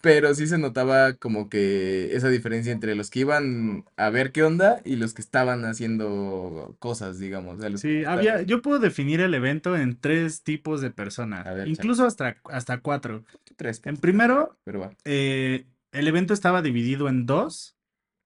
Pero 0.00 0.34
sí 0.34 0.48
se 0.48 0.58
notaba 0.58 1.12
como 1.14 1.48
que 1.48 2.14
esa 2.16 2.28
diferencia 2.28 2.72
entre 2.72 2.96
los 2.96 3.08
que 3.08 3.20
iban 3.20 3.84
a 3.96 4.10
ver 4.10 4.32
qué 4.32 4.42
onda 4.42 4.80
y 4.84 4.96
los 4.96 5.14
que 5.14 5.22
estaban 5.22 5.64
haciendo 5.64 6.76
cosas, 6.80 7.20
digamos. 7.20 7.58
O 7.58 7.60
sea, 7.60 7.70
Sí, 7.76 8.04
había, 8.04 8.42
yo 8.42 8.62
puedo 8.62 8.78
definir 8.80 9.20
el 9.20 9.32
evento 9.34 9.76
en 9.76 9.98
tres 9.98 10.42
tipos 10.42 10.80
de 10.80 10.90
personas, 10.90 11.46
incluso 11.66 12.04
hasta, 12.04 12.36
hasta 12.44 12.80
cuatro. 12.80 13.24
tres, 13.56 13.80
En 13.84 13.96
primero, 13.96 14.56
pero 14.64 14.80
va. 14.80 14.90
eh, 15.04 15.66
el 15.92 16.08
evento 16.08 16.34
estaba 16.34 16.62
dividido 16.62 17.08
en 17.08 17.26
dos. 17.26 17.76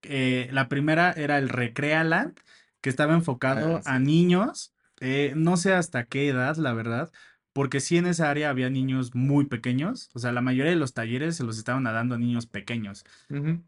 Eh, 0.03 0.49
la 0.51 0.69
primera 0.69 1.11
era 1.11 1.37
el 1.37 1.49
Recrealand, 1.49 2.39
que 2.87 2.91
estaba 2.91 3.13
enfocado 3.15 3.81
Ah, 3.85 3.95
a 3.95 3.99
niños. 3.99 4.73
eh, 5.01 5.33
no 5.35 5.57
sé 5.57 5.73
hasta 5.73 6.05
qué 6.05 6.29
edad, 6.29 6.55
la 6.55 6.71
verdad, 6.71 7.11
porque 7.51 7.81
sí 7.81 7.97
en 7.97 8.05
esa 8.07 8.29
área 8.29 8.49
había 8.49 8.69
niños 8.69 9.13
muy 9.13 9.43
pequeños. 9.45 10.09
O 10.13 10.19
sea, 10.19 10.31
la 10.31 10.39
mayoría 10.39 10.71
de 10.71 10.77
los 10.77 10.93
talleres 10.93 11.35
se 11.35 11.43
los 11.43 11.57
estaban 11.57 11.83
dando 11.83 12.15
a 12.15 12.17
niños 12.17 12.45
pequeños. 12.47 13.03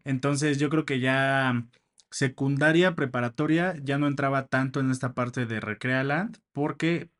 Entonces 0.04 0.58
yo 0.58 0.70
creo 0.70 0.86
que 0.86 1.00
ya 1.00 1.66
secundaria, 2.10 2.94
preparatoria, 2.94 3.74
ya 3.82 3.98
no 3.98 4.06
entraba 4.06 4.46
tanto 4.46 4.80
en 4.80 4.90
esta 4.90 5.12
parte 5.12 5.44
de 5.44 5.60
Recrealand, 5.60 6.38
porque 6.52 7.10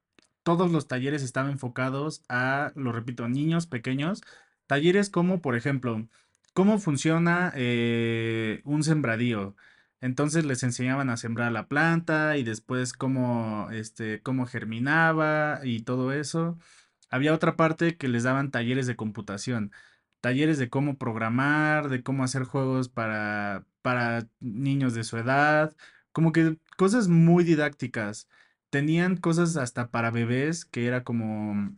todos 0.42 0.73
los 0.73 0.88
talleres 0.88 1.23
estaban 1.23 1.50
enfocados 1.52 2.23
a, 2.30 2.73
lo 2.76 2.92
repito, 2.92 3.28
niños 3.28 3.66
pequeños. 3.66 4.23
Talleres 4.66 5.11
como, 5.11 5.42
por 5.42 5.54
ejemplo, 5.54 6.09
cómo 6.54 6.78
funciona 6.78 7.52
eh, 7.54 8.62
un 8.64 8.83
sembradío. 8.85 9.54
Entonces 10.00 10.45
les 10.45 10.62
enseñaban 10.62 11.11
a 11.11 11.16
sembrar 11.16 11.52
la 11.52 11.66
planta 11.69 12.37
y 12.37 12.42
después 12.45 12.92
cómo, 12.95 13.69
este, 13.71 14.23
cómo 14.23 14.47
germinaba 14.47 15.61
y 15.64 15.83
todo 15.83 16.12
eso. 16.12 16.59
Había 17.11 17.35
otra 17.35 17.57
parte 17.57 17.97
que 17.97 18.09
les 18.09 18.23
daban 18.25 18.50
talleres 18.50 18.87
de 18.87 18.97
computación, 18.97 19.73
talleres 20.21 20.59
de 20.59 20.71
cómo 20.71 20.97
programar, 20.99 21.88
de 21.90 22.02
cómo 22.02 22.25
hacer 22.25 22.45
juegos 22.45 22.88
para, 22.88 23.66
para 23.83 24.28
niños 24.40 24.95
de 24.95 25.04
su 25.04 25.19
edad, 25.19 25.76
como 26.12 26.33
que 26.33 26.59
cosas 26.76 27.09
muy 27.09 27.45
didácticas. 27.45 28.28
Tenían 28.71 29.16
cosas 29.16 29.57
hasta 29.57 29.90
para 29.90 30.11
bebés 30.11 30.64
que 30.64 30.87
era 30.87 31.04
como 31.04 31.75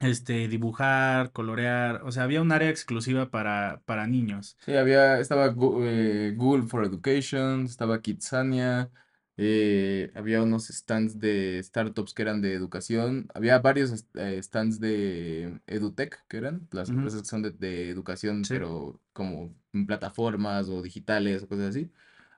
este 0.00 0.48
dibujar, 0.48 1.32
colorear, 1.32 2.02
o 2.04 2.12
sea, 2.12 2.24
había 2.24 2.42
un 2.42 2.52
área 2.52 2.70
exclusiva 2.70 3.30
para, 3.30 3.82
para 3.86 4.06
niños. 4.06 4.56
Sí, 4.58 4.74
había, 4.74 5.20
estaba 5.20 5.54
eh, 5.84 6.34
Google 6.36 6.66
for 6.66 6.84
Education, 6.84 7.66
estaba 7.66 8.02
Kidsania, 8.02 8.90
eh, 9.36 10.10
había 10.14 10.42
unos 10.42 10.66
stands 10.68 11.20
de 11.20 11.62
startups 11.62 12.14
que 12.14 12.22
eran 12.22 12.40
de 12.42 12.54
educación, 12.54 13.28
había 13.32 13.60
varios 13.60 14.06
eh, 14.14 14.42
stands 14.42 14.80
de 14.80 15.60
EduTech, 15.68 16.26
que 16.26 16.38
eran 16.38 16.66
las 16.72 16.90
empresas 16.90 17.22
que 17.22 17.28
son 17.28 17.42
de, 17.42 17.50
de 17.52 17.90
educación, 17.90 18.48
sí, 18.48 18.54
pero 18.54 19.00
como 19.12 19.54
en 19.72 19.86
plataformas 19.86 20.68
o 20.68 20.82
digitales 20.82 21.44
o 21.44 21.48
cosas 21.48 21.68
así. 21.68 21.92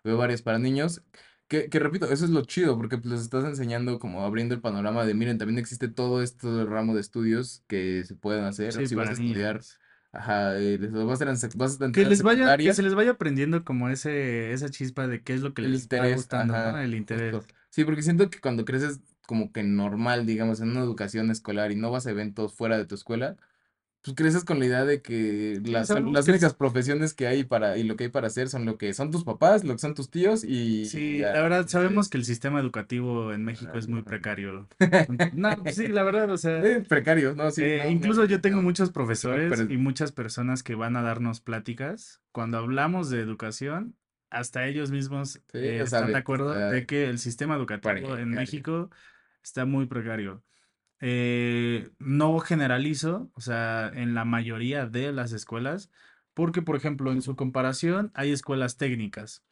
Había 0.04 0.16
varios 0.16 0.42
para 0.42 0.58
niños, 0.58 1.02
que, 1.49 1.69
que 1.69 1.78
repito, 1.78 2.07
eso 2.11 2.25
es 2.25 2.31
lo 2.31 2.43
chido, 2.45 2.76
porque 2.76 2.99
pues, 2.99 3.07
les 3.12 3.21
estás 3.23 3.45
enseñando 3.45 3.99
como 3.99 4.23
abriendo 4.25 4.55
el 4.55 4.61
panorama 4.61 5.05
de, 5.05 5.14
miren, 5.14 5.38
también 5.38 5.59
existe 5.59 5.88
todo 5.88 6.23
este 6.23 6.64
ramo 6.64 6.95
de 6.95 7.00
estudios 7.00 7.64
que 7.67 8.05
se 8.05 8.14
pueden 8.14 8.45
hacer, 8.45 8.73
sí, 8.73 8.87
si 8.87 8.95
vas 8.95 9.09
a 9.09 9.12
estudiar. 9.12 9.55
niños. 9.55 9.78
Ajá, 10.12 10.57
eh, 10.59 10.78
les- 10.78 10.93
vas 10.93 11.21
a 11.21 11.49
vas 11.57 11.81
a 11.81 11.93
Que 11.93 12.05
les 12.05 12.23
vaya, 12.23 12.57
que 12.57 12.73
se 12.73 12.83
les 12.83 12.95
vaya 12.95 13.12
aprendiendo 13.12 13.64
como 13.64 13.88
ese, 13.88 14.52
esa 14.52 14.69
chispa 14.71 15.07
de 15.07 15.23
qué 15.23 15.35
es 15.35 15.43
lo 15.43 15.52
que 15.55 15.62
les 15.62 15.83
está 15.83 15.97
interés, 15.97 16.17
gustando, 16.17 16.55
¿no? 16.55 16.78
El 16.78 16.90
justo. 16.90 16.97
interés. 16.97 17.47
Sí, 17.71 17.85
porque 17.85 18.02
siento 18.02 18.31
que 18.31 18.40
cuando 18.40 18.64
creces 18.64 19.00
como 19.26 19.52
que 19.52 19.62
normal, 19.62 20.25
digamos, 20.26 20.61
en 20.61 20.71
una 20.71 20.81
educación 20.81 21.31
escolar 21.31 21.71
y 21.73 21.76
no 21.76 21.90
vas 21.90 22.07
a 22.07 22.11
eventos 22.11 22.55
fuera 22.55 22.78
de 22.78 22.87
tu 22.87 22.95
escuela, 22.95 23.37
pues 24.02 24.17
creces 24.17 24.45
con 24.45 24.59
la 24.59 24.67
idea 24.67 24.85
de 24.85 25.02
que 25.02 25.61
las, 25.64 25.90
las 25.90 26.28
únicas 26.28 26.55
profesiones 26.55 27.14
que 27.14 27.26
hay 27.26 27.45
para, 27.45 27.76
y 27.76 27.83
lo 27.83 27.97
que 27.97 28.05
hay 28.05 28.11
para 28.11 28.28
hacer 28.28 28.49
son 28.49 28.64
lo 28.64 28.78
que 28.78 28.95
son 28.95 29.11
tus 29.11 29.25
papás, 29.25 29.64
lo 29.64 29.75
que 29.75 29.81
son 29.81 29.95
tus 29.95 30.11
tíos 30.11 30.45
y 30.45 30.87
sí, 30.87 31.19
ya. 31.19 31.33
la 31.33 31.43
verdad 31.43 31.67
sabemos 31.69 32.09
que 32.09 32.17
el 32.19 32.25
sistema 32.25 32.61
educativo 32.61 33.33
en 33.33 33.45
México 33.45 33.76
es 33.76 33.88
muy 33.88 34.02
precario. 34.02 34.69
No, 35.35 35.57
pues 35.62 35.76
sí, 35.76 35.88
la 35.88 36.02
verdad, 36.05 36.31
o 36.31 36.38
sea, 36.38 36.64
Eh, 36.64 36.81
precario, 36.88 37.35
no, 37.35 37.50
sí, 37.50 37.62
eh, 37.64 37.78
no, 37.78 37.85
no, 37.85 37.90
incluso 37.90 38.25
yo 38.25 38.40
tengo 38.40 38.57
no, 38.57 38.62
muchos 38.62 38.88
no, 38.88 38.93
profesores 38.95 39.50
pero 39.50 39.71
y 39.71 39.76
muchas 39.76 40.12
personas 40.12 40.62
que 40.62 40.75
van 40.75 40.97
a 40.97 41.02
darnos 41.02 41.40
pláticas. 41.40 42.23
Cuando 42.33 42.59
hablamos 42.59 43.11
de 43.11 43.21
educación, 43.21 43.97
hasta 44.31 44.67
ellos 44.67 44.90
mismos 44.90 45.31
sí, 45.31 45.40
eh, 45.55 45.81
están 45.83 46.09
de 46.09 46.17
acuerdo 46.17 46.52
de 46.55 46.87
que 46.87 47.09
el 47.09 47.19
sistema 47.19 47.57
educativo 47.57 48.17
en. 48.17 48.31
México 48.31 48.90
está 49.43 49.64
muy 49.64 49.87
precario. 49.87 50.43
Eh, 51.00 51.90
no 51.99 52.38
generalizo, 52.40 53.31
o 53.35 53.40
sea, 53.40 53.90
en 53.95 54.14
la 54.14 54.25
mayoría 54.25 54.87
de 54.87 55.12
las 55.12 55.33
escuelas, 55.33 55.90
porque, 56.35 56.62
por 56.62 56.76
ejemplo, 56.76 57.12
en 57.12 57.23
su 57.23 57.37
comparación 57.37 58.11
hay 58.14 58.33
escuelas 58.33 58.76
técnicas 58.76 59.45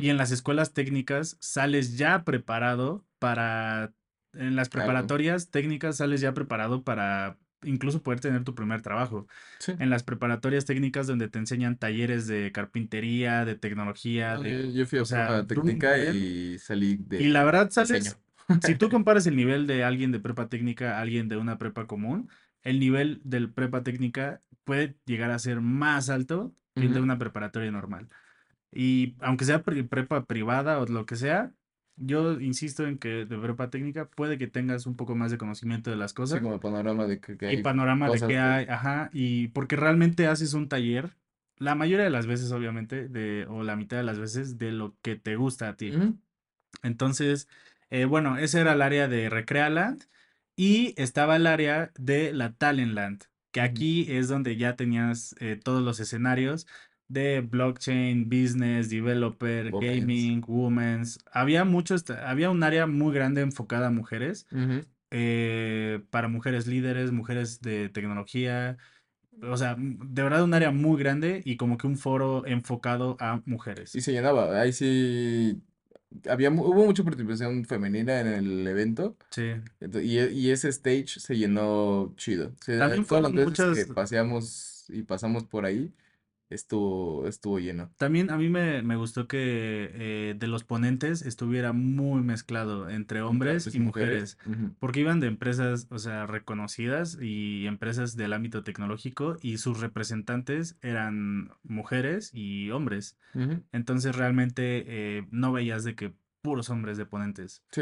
y 0.00 0.08
en 0.08 0.16
las 0.16 0.30
escuelas 0.30 0.72
técnicas 0.72 1.36
sales 1.40 1.98
ya 1.98 2.24
preparado 2.24 3.04
para, 3.18 3.92
en 4.32 4.56
las 4.56 4.68
preparatorias 4.68 5.50
técnicas 5.50 5.96
sales 5.96 6.20
ya 6.20 6.32
preparado 6.32 6.84
para 6.84 7.38
incluso 7.64 8.02
poder 8.02 8.20
tener 8.20 8.44
tu 8.44 8.54
primer 8.54 8.82
trabajo. 8.82 9.26
Sí. 9.58 9.72
En 9.78 9.90
las 9.90 10.02
preparatorias 10.02 10.64
técnicas 10.64 11.06
donde 11.06 11.28
te 11.28 11.38
enseñan 11.38 11.76
talleres 11.76 12.26
de 12.26 12.52
carpintería, 12.52 13.44
de 13.44 13.56
tecnología, 13.56 14.34
No, 14.36 14.42
de, 14.42 14.50
yo, 14.50 14.70
yo 14.70 14.86
fui 14.86 14.98
o 15.00 15.02
a 15.02 15.06
sea, 15.06 15.42
de 15.42 15.44
técnica 15.44 15.98
y 15.98 16.58
salí 16.58 17.00
y 17.10 17.28
la 17.28 17.40
de 17.40 17.44
verdad, 17.44 17.68
diseño. 17.68 18.12
Si 18.58 18.74
tú 18.76 18.88
comparas 18.90 19.26
el 19.26 19.36
nivel 19.36 19.66
de 19.66 19.84
alguien 19.84 20.12
de 20.12 20.20
prepa 20.20 20.48
técnica 20.48 20.98
a 20.98 21.00
alguien 21.02 21.28
de 21.28 21.36
una 21.36 21.58
prepa 21.58 21.86
común, 21.86 22.28
el 22.62 22.80
nivel 22.80 23.20
del 23.24 23.52
prepa 23.52 23.82
técnica 23.82 24.42
puede 24.64 24.96
llegar 25.06 25.30
a 25.30 25.38
ser 25.38 25.60
más 25.60 26.08
alto 26.10 26.54
que 26.78 26.86
el 26.86 26.92
de 26.94 27.00
una 27.00 27.18
preparatoria 27.18 27.70
normal. 27.70 28.08
Y 28.72 29.16
aunque 29.20 29.44
sea 29.44 29.62
prepa 29.62 30.26
privada 30.26 30.80
o 30.80 30.86
lo 30.86 31.06
que 31.06 31.16
sea, 31.16 31.54
yo 31.96 32.40
insisto 32.40 32.86
en 32.86 32.98
que 32.98 33.26
de 33.26 33.38
prepa 33.38 33.70
técnica 33.70 34.08
puede 34.10 34.38
que 34.38 34.48
tengas 34.48 34.86
un 34.86 34.96
poco 34.96 35.14
más 35.16 35.30
de 35.30 35.38
conocimiento 35.38 35.90
de 35.90 35.96
las 35.96 36.14
Sí, 36.22 36.40
cosas 36.40 36.40
como 36.40 36.58
panorama 36.60 37.06
de 37.06 37.20
que, 37.20 37.36
que 37.36 37.46
y 37.46 37.48
hay 37.48 37.58
panorama 37.58 38.10
de 38.10 38.20
de... 38.20 38.38
hay, 38.38 38.66
ajá, 38.68 39.10
y 39.12 39.48
porque 39.48 39.76
realmente 39.76 40.26
haces 40.26 40.54
un 40.54 40.68
taller, 40.68 41.16
la 41.58 41.74
mayoría 41.74 42.04
de 42.04 42.10
las 42.10 42.26
veces, 42.26 42.52
obviamente, 42.52 43.08
de, 43.08 43.46
o 43.48 43.62
la 43.62 43.76
mitad 43.76 43.96
de 43.98 44.02
las 44.02 44.18
veces, 44.18 44.58
de 44.58 44.72
lo 44.72 44.96
que 45.02 45.16
te 45.16 45.36
gusta 45.36 45.68
a 45.68 45.76
ti. 45.76 45.98
Entonces, 46.82 47.48
eh, 47.90 48.04
bueno, 48.06 48.38
ese 48.38 48.60
era 48.60 48.72
el 48.74 48.82
área 48.82 49.08
de 49.08 49.28
Recrealand 49.30 50.04
y 50.56 50.94
estaba 51.00 51.36
el 51.36 51.46
área 51.46 51.92
de 51.98 52.32
la 52.32 52.52
Talentland, 52.54 53.24
que 53.52 53.60
aquí 53.60 54.06
es 54.10 54.28
donde 54.28 54.56
ya 54.56 54.76
tenías 54.76 55.34
eh, 55.40 55.56
todos 55.62 55.82
los 55.82 56.00
escenarios 56.00 56.66
de 57.08 57.40
blockchain, 57.42 58.28
business, 58.28 58.88
developer, 58.90 59.70
Womens. 59.70 60.00
gaming, 60.00 60.42
women's. 60.46 61.18
Había 61.32 61.64
muchos, 61.64 62.08
había 62.10 62.50
un 62.50 62.62
área 62.62 62.86
muy 62.86 63.14
grande 63.14 63.42
enfocada 63.42 63.88
a 63.88 63.90
mujeres, 63.90 64.46
eh, 65.10 66.02
para 66.10 66.28
mujeres 66.28 66.66
líderes, 66.66 67.12
mujeres 67.12 67.60
de 67.60 67.88
tecnología. 67.88 68.76
O 69.42 69.56
sea, 69.56 69.72
m- 69.72 69.98
de 70.00 70.22
verdad 70.22 70.42
un 70.44 70.54
área 70.54 70.70
muy 70.70 70.98
grande 70.98 71.42
y 71.44 71.56
como 71.56 71.76
que 71.78 71.86
un 71.86 71.96
foro 71.98 72.46
enfocado 72.46 73.16
a 73.20 73.42
Y 73.46 73.50
mujeres. 73.50 73.90
se 73.90 74.12
llenaba. 74.12 74.60
Ahí 74.60 74.72
sí, 74.72 75.62
había, 76.28 76.50
hubo 76.50 76.84
mucha 76.84 77.02
participación 77.04 77.64
femenina 77.64 78.20
en 78.20 78.26
el 78.28 78.66
evento 78.66 79.16
Sí. 79.30 79.52
y, 80.02 80.18
e- 80.18 80.32
y 80.32 80.50
ese 80.50 80.68
stage 80.68 81.18
se 81.20 81.36
llenó 81.36 82.12
chido. 82.16 82.48
O 82.60 82.64
sea, 82.64 82.78
También 82.78 83.04
todas 83.04 83.22
las 83.24 83.32
veces 83.32 83.46
muchas, 83.48 83.84
que 83.86 83.92
paseamos 83.92 84.84
y 84.88 85.02
pasamos 85.02 85.44
por 85.44 85.64
ahí, 85.64 85.92
estuvo, 86.50 87.26
estuvo 87.26 87.58
lleno. 87.58 87.90
También 87.96 88.30
a 88.30 88.36
mí 88.36 88.48
me, 88.48 88.82
me 88.82 88.96
gustó 88.96 89.26
que 89.26 89.90
eh, 89.92 90.34
de 90.38 90.46
los 90.46 90.64
ponentes 90.64 91.22
estuviera 91.22 91.72
muy 91.72 92.22
mezclado 92.22 92.88
entre 92.88 93.22
hombres 93.22 93.74
y 93.74 93.80
mujeres. 93.80 94.38
porque 94.78 95.00
iban 95.00 95.20
de 95.20 95.28
empresas, 95.28 95.86
o 95.90 95.98
sea, 95.98 96.26
reconocidas 96.26 97.18
y 97.20 97.66
empresas 97.66 98.16
del 98.16 98.32
ámbito 98.32 98.62
tecnológico 98.62 99.36
y 99.40 99.58
sus 99.58 99.80
representantes 99.80 100.76
eran 100.82 101.50
mujeres 101.62 102.30
y 102.32 102.70
hombres. 102.70 103.18
Entonces 103.72 104.14
realmente 104.16 104.84
eh, 104.86 105.26
no 105.30 105.52
veías 105.52 105.84
de 105.84 105.94
que 105.94 106.14
puros 106.42 106.68
hombres 106.68 106.98
de 106.98 107.06
ponentes. 107.06 107.64
Sí, 107.72 107.80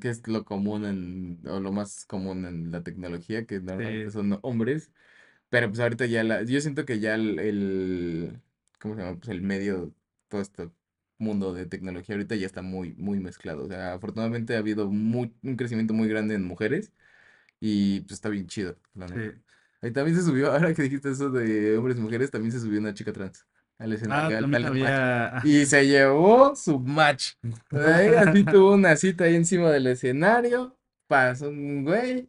que 0.00 0.08
es 0.08 0.26
lo 0.26 0.44
común 0.44 0.86
en, 0.86 1.40
o 1.46 1.60
lo 1.60 1.72
más 1.72 2.06
común 2.06 2.46
en 2.46 2.70
la 2.70 2.82
tecnología, 2.82 3.44
que 3.46 3.60
normalmente 3.60 4.06
Sí, 4.06 4.12
son 4.12 4.38
hombres. 4.42 4.92
Pero 5.50 5.68
pues 5.68 5.80
ahorita 5.80 6.06
ya 6.06 6.24
la, 6.24 6.42
yo 6.44 6.60
siento 6.60 6.84
que 6.84 7.00
ya 7.00 7.14
el, 7.14 7.38
el- 7.38 8.42
¿cómo 8.80 8.94
se 8.94 9.02
llama? 9.02 9.16
Pues 9.18 9.28
el 9.30 9.42
medio, 9.42 9.94
todo 10.28 10.40
este 10.42 10.70
mundo 11.18 11.52
de 11.54 11.66
tecnología 11.66 12.14
ahorita 12.16 12.36
ya 12.36 12.46
está 12.46 12.62
muy, 12.62 12.94
muy 12.96 13.18
mezclado. 13.20 13.64
O 13.64 13.68
sea, 13.68 13.94
afortunadamente 13.94 14.54
ha 14.56 14.58
habido 14.58 14.88
muy, 14.90 15.34
un 15.42 15.56
crecimiento 15.56 15.94
muy 15.94 16.08
grande 16.08 16.34
en 16.34 16.44
mujeres 16.44 16.92
y 17.60 18.00
pues 18.02 18.12
está 18.14 18.28
bien 18.30 18.46
chido, 18.46 18.76
la 18.94 19.08
neta. 19.08 19.30
sí. 19.30 19.42
Ahí 19.82 19.92
también 19.92 20.16
se 20.16 20.24
subió, 20.24 20.52
ahora 20.52 20.74
que 20.74 20.82
dijiste 20.82 21.10
eso 21.10 21.30
de 21.30 21.76
hombres 21.78 21.98
y 21.98 22.00
mujeres, 22.00 22.30
también 22.30 22.52
se 22.52 22.60
subió 22.60 22.80
una 22.80 22.94
chica 22.94 23.12
trans 23.12 23.46
al 23.78 23.92
Ah, 24.08 24.32
escenario, 24.32 24.38
al 24.38 24.48
talent 24.48 24.76
match. 24.76 24.98
había... 24.98 25.34
Y 25.42 25.66
se 25.66 25.86
llevó 25.86 26.54
su 26.56 26.78
match. 26.80 27.34
Ahí, 27.72 28.14
así 28.14 28.44
tuvo 28.44 28.74
una 28.74 28.96
cita 28.96 29.24
ahí 29.24 29.36
encima 29.36 29.70
del 29.70 29.86
escenario. 29.88 30.76
Pasó 31.06 31.48
un 31.50 31.84
güey 31.84 32.28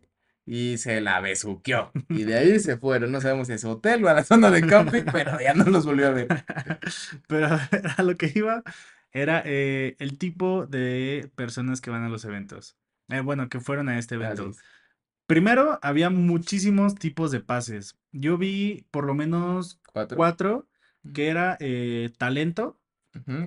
y 0.51 0.79
se 0.79 0.99
la 0.99 1.21
besuqueó. 1.21 1.91
Y 2.09 2.23
de 2.23 2.35
ahí 2.35 2.59
se 2.59 2.75
fueron. 2.75 3.11
No 3.11 3.21
sabemos 3.21 3.45
si 3.45 3.53
es 3.53 3.63
hotel 3.65 4.03
o 4.03 4.09
a 4.09 4.15
la 4.15 4.23
zona 4.23 4.49
de 4.49 4.65
camping, 4.65 5.03
pero 5.11 5.39
ya 5.39 5.53
no 5.53 5.63
los 5.65 5.85
volvió 5.85 6.07
a 6.07 6.09
ver. 6.09 6.27
Pero 7.27 7.49
a 7.97 8.01
lo 8.01 8.17
que 8.17 8.31
iba 8.33 8.63
era 9.11 9.43
eh, 9.45 9.95
el 9.99 10.17
tipo 10.17 10.65
de 10.65 11.29
personas 11.35 11.81
que 11.81 11.91
van 11.91 12.03
a 12.03 12.09
los 12.09 12.25
eventos. 12.25 12.75
Eh, 13.09 13.19
bueno, 13.19 13.47
que 13.47 13.59
fueron 13.59 13.89
a 13.89 13.99
este 13.99 14.15
evento. 14.15 14.51
Primero, 15.27 15.77
había 15.83 16.09
muchísimos 16.09 16.95
tipos 16.95 17.29
de 17.29 17.41
pases. 17.41 17.99
Yo 18.11 18.39
vi 18.39 18.87
por 18.89 19.05
lo 19.05 19.13
menos 19.13 19.79
Cuatro. 19.93 20.17
cuatro, 20.17 20.67
que 21.13 21.27
era 21.27 21.57
eh, 21.59 22.09
talento. 22.17 22.78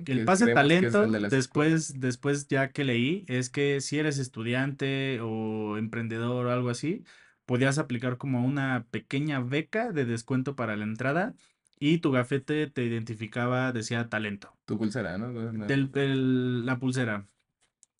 El 0.05 0.25
pase 0.25 0.45
el 0.45 0.53
talento, 0.53 1.07
de 1.07 1.29
después, 1.29 1.99
después 1.99 2.47
ya 2.47 2.71
que 2.71 2.83
leí, 2.83 3.25
es 3.27 3.49
que 3.49 3.81
si 3.81 3.99
eres 3.99 4.17
estudiante 4.19 5.19
o 5.21 5.77
emprendedor 5.77 6.47
o 6.47 6.51
algo 6.51 6.69
así, 6.69 7.03
podías 7.45 7.77
aplicar 7.77 8.17
como 8.17 8.45
una 8.45 8.85
pequeña 8.91 9.39
beca 9.39 9.91
de 9.91 10.05
descuento 10.05 10.55
para 10.55 10.75
la 10.75 10.83
entrada 10.83 11.33
y 11.79 11.97
tu 11.99 12.11
gafete 12.11 12.67
te 12.67 12.83
identificaba, 12.85 13.71
decía 13.71 14.09
talento. 14.09 14.55
Tu 14.65 14.77
pulsera, 14.77 15.17
¿no? 15.17 15.27
No, 15.29 15.51
no, 15.51 15.65
Del, 15.65 15.89
el- 15.95 16.65
la 16.65 16.79
pulsera. 16.79 17.27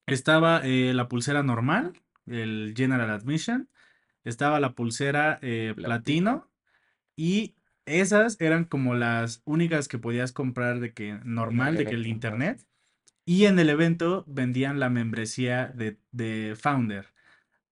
Estaba 0.05 0.61
eh, 0.63 0.93
la 0.93 1.07
pulsera 1.07 1.43
normal, 1.43 1.93
el 2.25 2.73
General 2.75 3.09
Admission. 3.09 3.69
Estaba 4.23 4.59
la 4.59 4.73
pulsera 4.73 5.39
eh, 5.41 5.73
Platino. 5.75 5.85
platino. 5.85 6.49
Y 7.15 7.55
esas 7.85 8.39
eran 8.39 8.65
como 8.65 8.95
las 8.95 9.41
únicas 9.45 9.87
que 9.87 9.97
podías 9.99 10.31
comprar 10.31 10.79
de 10.79 10.93
que 10.93 11.19
normal, 11.23 11.75
de 11.75 11.85
que 11.85 11.95
el 11.95 12.07
internet. 12.07 12.65
Y 13.25 13.45
en 13.45 13.57
el 13.59 13.69
evento 13.69 14.25
vendían 14.27 14.79
la 14.79 14.89
membresía 14.89 15.67
de, 15.67 15.97
de 16.11 16.55
Founder. 16.59 17.13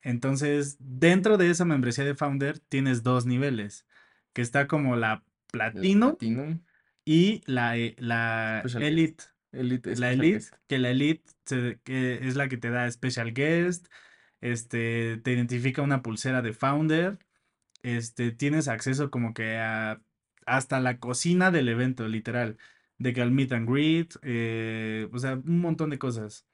Entonces, 0.02 0.78
dentro 0.80 1.38
de 1.38 1.50
esa 1.50 1.66
membresía 1.66 2.06
de 2.06 2.16
Founder 2.16 2.60
tienes 2.60 3.04
dos 3.04 3.26
niveles, 3.26 3.86
que 4.34 4.42
está 4.42 4.68
como 4.68 4.96
la 4.96 5.24
La 5.54 5.72
Platino 5.72 6.18
y 7.06 7.42
la, 7.46 7.78
e- 7.78 7.96
la. 8.00 8.64
Elite. 8.80 9.26
Elite 9.52 9.96
La 9.98 10.14
Elite, 10.14 10.34
Guest. 10.36 10.54
que 10.68 10.80
la 10.80 10.90
Elite 10.92 11.24
se- 11.46 11.80
que 11.84 12.26
es 12.26 12.36
la 12.38 12.48
que 12.48 12.56
te 12.58 12.70
da 12.70 12.90
Special 12.90 13.34
Guest, 13.34 13.88
este, 14.40 15.18
te 15.18 15.34
identifica 15.34 15.82
una 15.82 16.02
pulsera 16.02 16.42
de 16.42 16.54
Founder, 16.54 17.20
este, 17.84 18.32
tienes 18.32 18.68
acceso 18.68 19.12
como 19.12 19.34
que 19.34 19.58
a 19.58 20.02
hasta 20.46 20.80
la 20.80 21.00
cocina 21.00 21.52
del 21.52 21.70
evento, 21.70 22.08
literal, 22.08 22.58
de 22.98 23.14
que 23.14 23.22
al 23.22 23.32
meet 23.32 23.52
and 23.54 23.70
greet, 23.70 24.16
eh, 24.22 25.08
o 25.12 25.20
sea, 25.20 25.36
un 25.36 25.60
montón 25.60 25.90
de 25.90 26.00
cosas. 26.00 26.46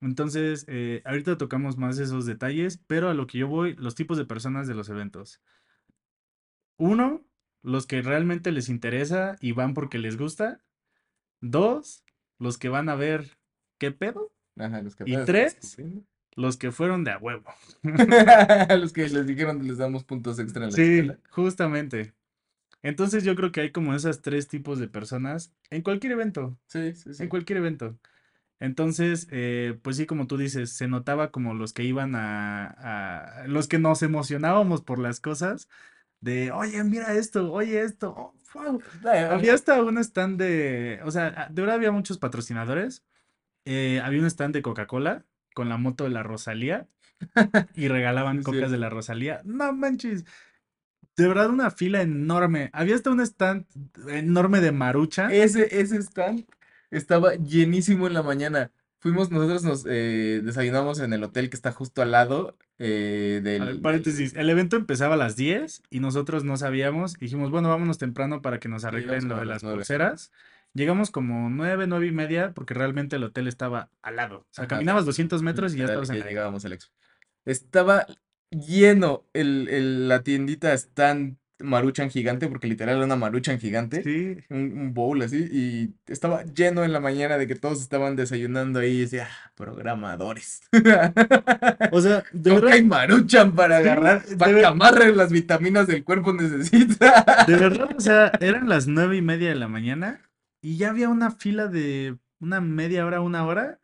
Entonces, 0.00 0.64
eh, 0.68 1.02
ahorita 1.04 1.38
tocamos 1.38 1.78
más 1.78 1.98
esos 1.98 2.26
detalles, 2.26 2.82
pero 2.86 3.08
a 3.08 3.14
lo 3.14 3.26
que 3.26 3.38
yo 3.38 3.48
voy, 3.48 3.74
los 3.76 3.94
tipos 3.94 4.18
de 4.18 4.26
personas 4.26 4.68
de 4.68 4.74
los 4.74 4.88
eventos. 4.88 5.40
Uno, 6.76 7.24
los 7.62 7.86
que 7.86 8.02
realmente 8.02 8.52
les 8.52 8.68
interesa 8.68 9.36
y 9.40 9.52
van 9.52 9.74
porque 9.74 9.98
les 9.98 10.18
gusta. 10.18 10.60
Dos, 11.40 12.04
los 12.38 12.58
que 12.58 12.68
van 12.68 12.88
a 12.88 12.94
ver 12.94 13.38
qué 13.78 13.90
pedo. 13.90 14.32
Ajá, 14.56 14.82
los 14.82 14.94
que 14.96 15.04
Y 15.06 15.16
tres. 15.24 15.78
Los 16.36 16.56
que 16.56 16.72
fueron 16.72 17.04
de 17.04 17.12
a 17.12 17.18
huevo. 17.18 17.52
Los 18.80 18.92
que 18.92 19.08
les 19.08 19.26
dijeron 19.26 19.66
les 19.66 19.78
damos 19.78 20.04
puntos 20.04 20.38
extra 20.38 20.64
en 20.66 20.72
la 20.72 20.76
Sí, 20.76 20.80
escuela. 20.80 21.18
justamente. 21.30 22.14
Entonces 22.82 23.24
yo 23.24 23.36
creo 23.36 23.52
que 23.52 23.62
hay 23.62 23.72
como 23.72 23.94
esos 23.94 24.22
tres 24.22 24.48
tipos 24.48 24.78
de 24.78 24.88
personas 24.88 25.52
en 25.70 25.82
cualquier 25.82 26.12
evento, 26.14 26.58
Sí, 26.68 26.94
sí, 26.94 27.14
en 27.18 27.28
sí. 27.28 27.28
cualquier 27.28 27.58
evento. 27.58 27.98
Entonces, 28.60 29.28
eh, 29.32 29.78
pues 29.82 29.96
sí, 29.98 30.06
como 30.06 30.26
tú 30.26 30.36
dices, 30.38 30.72
se 30.72 30.88
notaba 30.88 31.30
como 31.32 31.54
los 31.54 31.72
que 31.74 31.84
iban 31.84 32.14
a, 32.16 32.66
a- 33.42 33.48
los 33.48 33.68
que 33.68 33.78
nos 33.78 34.02
emocionábamos 34.02 34.82
por 34.82 34.98
las 35.00 35.20
cosas, 35.20 35.68
de, 36.20 36.52
oye, 36.52 36.82
mira 36.84 37.14
esto, 37.14 37.52
oye 37.52 37.82
esto, 37.82 38.14
oh, 38.16 38.34
wow". 38.54 38.82
Había 39.30 39.54
hasta 39.54 39.82
un 39.82 39.98
stand 39.98 40.38
de, 40.40 41.00
o 41.04 41.10
sea, 41.10 41.48
de 41.50 41.62
verdad 41.62 41.76
había 41.76 41.92
muchos 41.92 42.18
patrocinadores. 42.18 43.04
Eh, 43.64 44.00
había 44.04 44.20
un 44.20 44.26
stand 44.26 44.54
de 44.54 44.62
Coca-Cola 44.62 45.24
con 45.56 45.70
la 45.70 45.78
moto 45.78 46.04
de 46.04 46.10
la 46.10 46.22
Rosalía 46.22 46.86
y 47.74 47.88
regalaban 47.88 48.38
Sí, 48.38 48.44
cocas 48.44 48.70
de 48.70 48.76
la 48.76 48.90
Rosalía. 48.90 49.40
No 49.44 49.72
manches, 49.72 50.26
de 51.16 51.26
verdad 51.26 51.48
una 51.48 51.70
fila 51.70 52.02
enorme. 52.02 52.68
Había 52.74 52.94
hasta 52.94 53.10
un 53.10 53.20
stand 53.22 53.64
enorme 54.08 54.60
de 54.60 54.70
Maruchan. 54.70 55.30
Ese, 55.30 55.80
ese 55.80 55.96
stand 55.96 56.44
estaba 56.90 57.34
llenísimo 57.36 58.06
en 58.06 58.12
la 58.12 58.22
mañana. 58.22 58.70
Fuimos, 58.98 59.30
nosotros 59.30 59.62
nos 59.64 59.86
eh, 59.88 60.42
desayunamos 60.44 61.00
en 61.00 61.14
el 61.14 61.24
hotel 61.24 61.48
que 61.48 61.56
está 61.56 61.72
justo 61.72 62.02
al 62.02 62.10
lado 62.10 62.58
eh, 62.78 63.40
A 63.58 63.64
ver, 63.64 63.74
del, 63.74 63.80
paréntesis, 63.80 64.34
el 64.34 64.50
evento 64.50 64.76
empezaba 64.76 65.14
a 65.14 65.16
las 65.16 65.36
10 65.36 65.84
y 65.88 66.00
nosotros 66.00 66.44
no 66.44 66.58
sabíamos. 66.58 67.14
Dijimos, 67.14 67.50
bueno, 67.50 67.70
vámonos 67.70 67.96
temprano 67.96 68.42
para 68.42 68.60
que 68.60 68.68
nos 68.68 68.84
arreglen 68.84 69.28
lo 69.28 69.38
de 69.38 69.46
las 69.46 69.46
las 69.46 69.62
nueve. 69.62 69.78
pulseras. 69.78 70.32
Llegamos 70.76 71.10
como 71.10 71.48
9, 71.48 71.86
9 71.86 72.06
y 72.06 72.12
media 72.12 72.52
porque 72.54 72.74
realmente 72.74 73.16
el 73.16 73.24
hotel 73.24 73.48
estaba 73.48 73.88
al 74.02 74.16
lado. 74.16 74.40
O 74.40 74.46
sea, 74.50 74.64
Ajá, 74.64 74.68
caminabas 74.68 75.06
200 75.06 75.42
metros 75.42 75.74
y 75.74 75.78
ya 75.78 75.84
estabas 75.86 76.10
en 76.10 76.16
ya 76.16 76.24
la 76.24 76.28
llegábamos 76.30 76.64
al 76.66 76.72
expo. 76.74 76.92
Estaba 77.46 78.06
lleno 78.50 79.24
el, 79.32 79.68
el- 79.68 80.08
la 80.08 80.22
tiendita 80.22 80.72
stand 80.74 81.36
Maruchan 81.58 82.10
gigante, 82.10 82.48
porque 82.48 82.66
literal 82.66 82.96
era 82.96 83.06
una 83.06 83.16
Maruchan 83.16 83.58
gigante. 83.58 84.02
Sí, 84.02 84.36
un, 84.50 84.78
un 84.78 84.92
bowl 84.92 85.22
así 85.22 85.48
y 85.50 85.94
estaba 86.12 86.44
lleno 86.44 86.84
en 86.84 86.92
la 86.92 87.00
mañana 87.00 87.38
de 87.38 87.46
que 87.46 87.54
todos 87.54 87.80
estaban 87.80 88.14
desayunando 88.14 88.80
ahí 88.80 88.90
y 88.98 89.00
decía, 89.00 89.26
"Ah, 89.30 89.52
programadores. 89.54 90.60
o 91.92 92.00
sea, 92.02 92.24
de 92.32 92.50
Coca 92.50 92.66
verdad, 92.66 92.76
y 92.76 92.82
Maruchan 92.84 93.54
para 93.54 93.78
agarrar, 93.78 94.22
para 94.38 94.52
que 94.54 94.66
amarren 94.66 95.16
las 95.16 95.32
vitaminas 95.32 95.86
del 95.86 96.04
cuerpo 96.04 96.34
necesita. 96.34 97.24
de 97.46 97.56
verdad, 97.56 97.88
o 97.96 98.00
sea, 98.00 98.32
eran 98.40 98.68
las 98.68 98.86
nueve 98.86 99.16
y 99.16 99.22
media 99.22 99.48
de 99.48 99.54
la 99.54 99.68
mañana 99.68 100.20
y 100.68 100.76
ya 100.78 100.90
había 100.90 101.08
una 101.08 101.30
fila 101.30 101.68
de 101.68 102.16
una 102.40 102.60
media 102.60 103.06
hora, 103.06 103.20
una 103.20 103.44
hora 103.46 103.78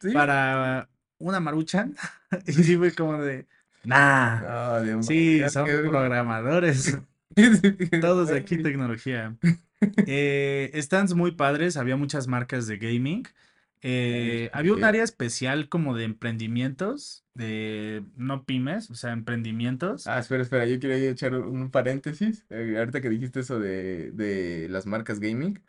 Sí. 0.00 0.12
para 0.12 0.88
una 1.18 1.40
maruchan. 1.40 1.94
Y 2.46 2.52
sí 2.52 2.76
fue 2.76 2.92
como 2.92 3.22
de, 3.22 3.46
nah, 3.84 4.80
No, 4.82 5.02
sí, 5.02 5.38
ya 5.40 5.48
son 5.48 5.66
que- 5.66 5.78
programadores. 5.78 6.98
Todos 8.00 8.30
aquí 8.30 8.58
tecnología. 8.62 9.36
Eh, 10.06 10.70
stands 10.80 11.12
muy 11.14 11.32
padres, 11.32 11.76
había 11.76 11.96
muchas 11.96 12.26
marcas 12.26 12.66
de 12.66 12.78
gaming. 12.78 13.24
Eh, 13.82 14.48
había 14.54 14.72
un 14.72 14.82
área 14.82 15.04
especial 15.04 15.68
como 15.68 15.94
de 15.94 16.04
emprendimientos, 16.04 17.22
de 17.34 18.02
no 18.16 18.44
pymes, 18.44 18.88
o 18.90 18.94
sea, 18.94 19.12
emprendimientos. 19.12 20.06
Ah, 20.06 20.18
espera, 20.20 20.42
espera, 20.42 20.64
yo 20.64 20.80
quería 20.80 21.10
echar 21.10 21.34
un 21.34 21.70
paréntesis. 21.70 22.46
eh, 22.48 22.76
ahorita 22.78 23.02
que 23.02 23.10
dijiste 23.10 23.40
eso 23.40 23.60
de, 23.60 24.10
de 24.12 24.68
las 24.70 24.86
marcas 24.86 25.20
gaming. 25.20 25.60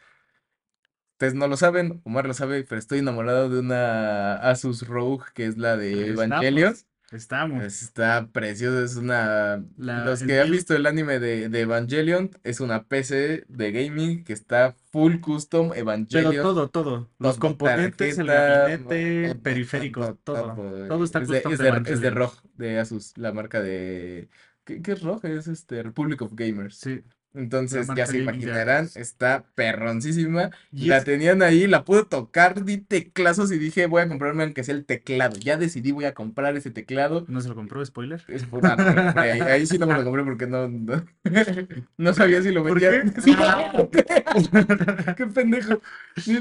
Ustedes 1.16 1.34
no 1.34 1.48
lo 1.48 1.56
saben, 1.56 2.02
Omar 2.04 2.28
lo 2.28 2.34
sabe, 2.34 2.66
pero 2.66 2.78
estoy 2.78 3.00
enamorado 3.00 3.50
de 3.50 3.60
una 3.60 4.36
Asus 4.36 4.86
ROG 4.86 5.32
que 5.32 5.46
es 5.46 5.58
la 5.58 5.78
de. 5.78 6.10
Evangelion. 6.10 6.76
Estamos. 7.10 7.64
Está 7.64 8.28
precioso, 8.34 8.84
es 8.84 8.98
una... 8.98 9.64
La, 9.78 10.04
Los 10.04 10.24
el 10.24 10.28
que 10.28 10.42
han 10.42 10.52
visto 10.52 10.76
el 10.76 10.86
anime 10.86 11.20
de, 11.20 11.48
de 11.48 11.62
Evangelion, 11.62 12.32
es 12.44 12.60
una 12.60 12.84
PC 12.84 13.46
de 13.48 13.72
gaming 13.72 14.26
que 14.26 14.34
está 14.34 14.76
full 14.92 15.22
custom 15.22 15.70
pero 15.70 15.80
Evangelion, 15.80 16.44
todo, 16.44 16.70
todo. 16.70 17.10
Los 17.18 17.38
componentes, 17.38 18.18
el 18.18 18.28
tarjeta, 18.28 18.60
gabinete, 18.60 19.30
todo, 19.30 19.42
periféricos, 19.42 20.16
todo, 20.24 20.36
todo. 20.36 20.56
todo. 20.56 20.88
Todo 20.88 21.04
está 21.06 21.20
Es 21.20 21.28
custom 21.28 21.54
es 21.54 21.60
de 21.60 21.72
de, 21.72 21.94
es 21.94 22.02
de. 22.02 22.10
ROG, 22.10 22.42
de 22.56 22.80
Asus, 22.80 23.18
la 23.18 23.32
marca 23.32 23.62
de... 23.62 24.30
¿Qué, 24.66 24.82
qué 24.82 24.94
es 24.94 25.02
ROG? 25.02 25.24
Es 25.26 25.48
este, 25.48 25.84
Republic 25.84 26.22
of 26.24 26.34
Gamers. 26.34 26.76
Sí, 26.76 27.04
Entonces, 27.36 27.88
ya 27.96 28.06
se 28.06 28.20
imaginarán, 28.20 28.90
está 28.96 29.46
perroncísima. 29.56 30.52
La 30.72 31.04
tenían 31.04 31.42
ahí, 31.42 31.68
la 31.68 31.84
pude 31.84 32.06
tocar, 32.06 32.64
di 32.64 32.78
teclazos 32.78 33.52
y 33.52 33.58
dije, 33.58 33.88
voy 33.88 34.02
a 34.02 34.08
comprarme 34.08 34.44
aunque 34.44 34.64
sea 34.64 34.76
el 34.76 34.86
teclado. 34.86 35.36
Ya 35.38 35.58
decidí, 35.58 35.92
voy 35.92 36.06
a 36.06 36.14
comprar 36.14 36.56
ese 36.56 36.72
teclado. 36.72 37.26
¿no 37.28 37.42
se 37.42 37.50
lo 37.50 37.56
compró? 37.56 37.86
Spoiler. 37.86 38.24
Es 38.28 38.44
ah, 38.44 38.76
no 38.78 38.86
me 38.86 38.96
lo 38.96 39.04
compré 39.04 39.32
ahí, 39.32 39.42
ahí 39.42 39.66
sí 39.68 39.78
no 39.78 39.88
me 39.88 39.96
lo 39.96 40.04
compré 40.04 40.24
porque 40.24 40.48
no, 40.48 40.68
no, 40.68 41.06
no 41.98 42.14
sabía 42.14 42.42
si 42.42 42.52
lo 42.52 42.64
¿Por 42.64 42.80
vendían. 42.80 43.12
qué? 43.12 43.22
Sí, 43.22 43.36
qué 45.18 45.28
pendejo. 45.28 45.82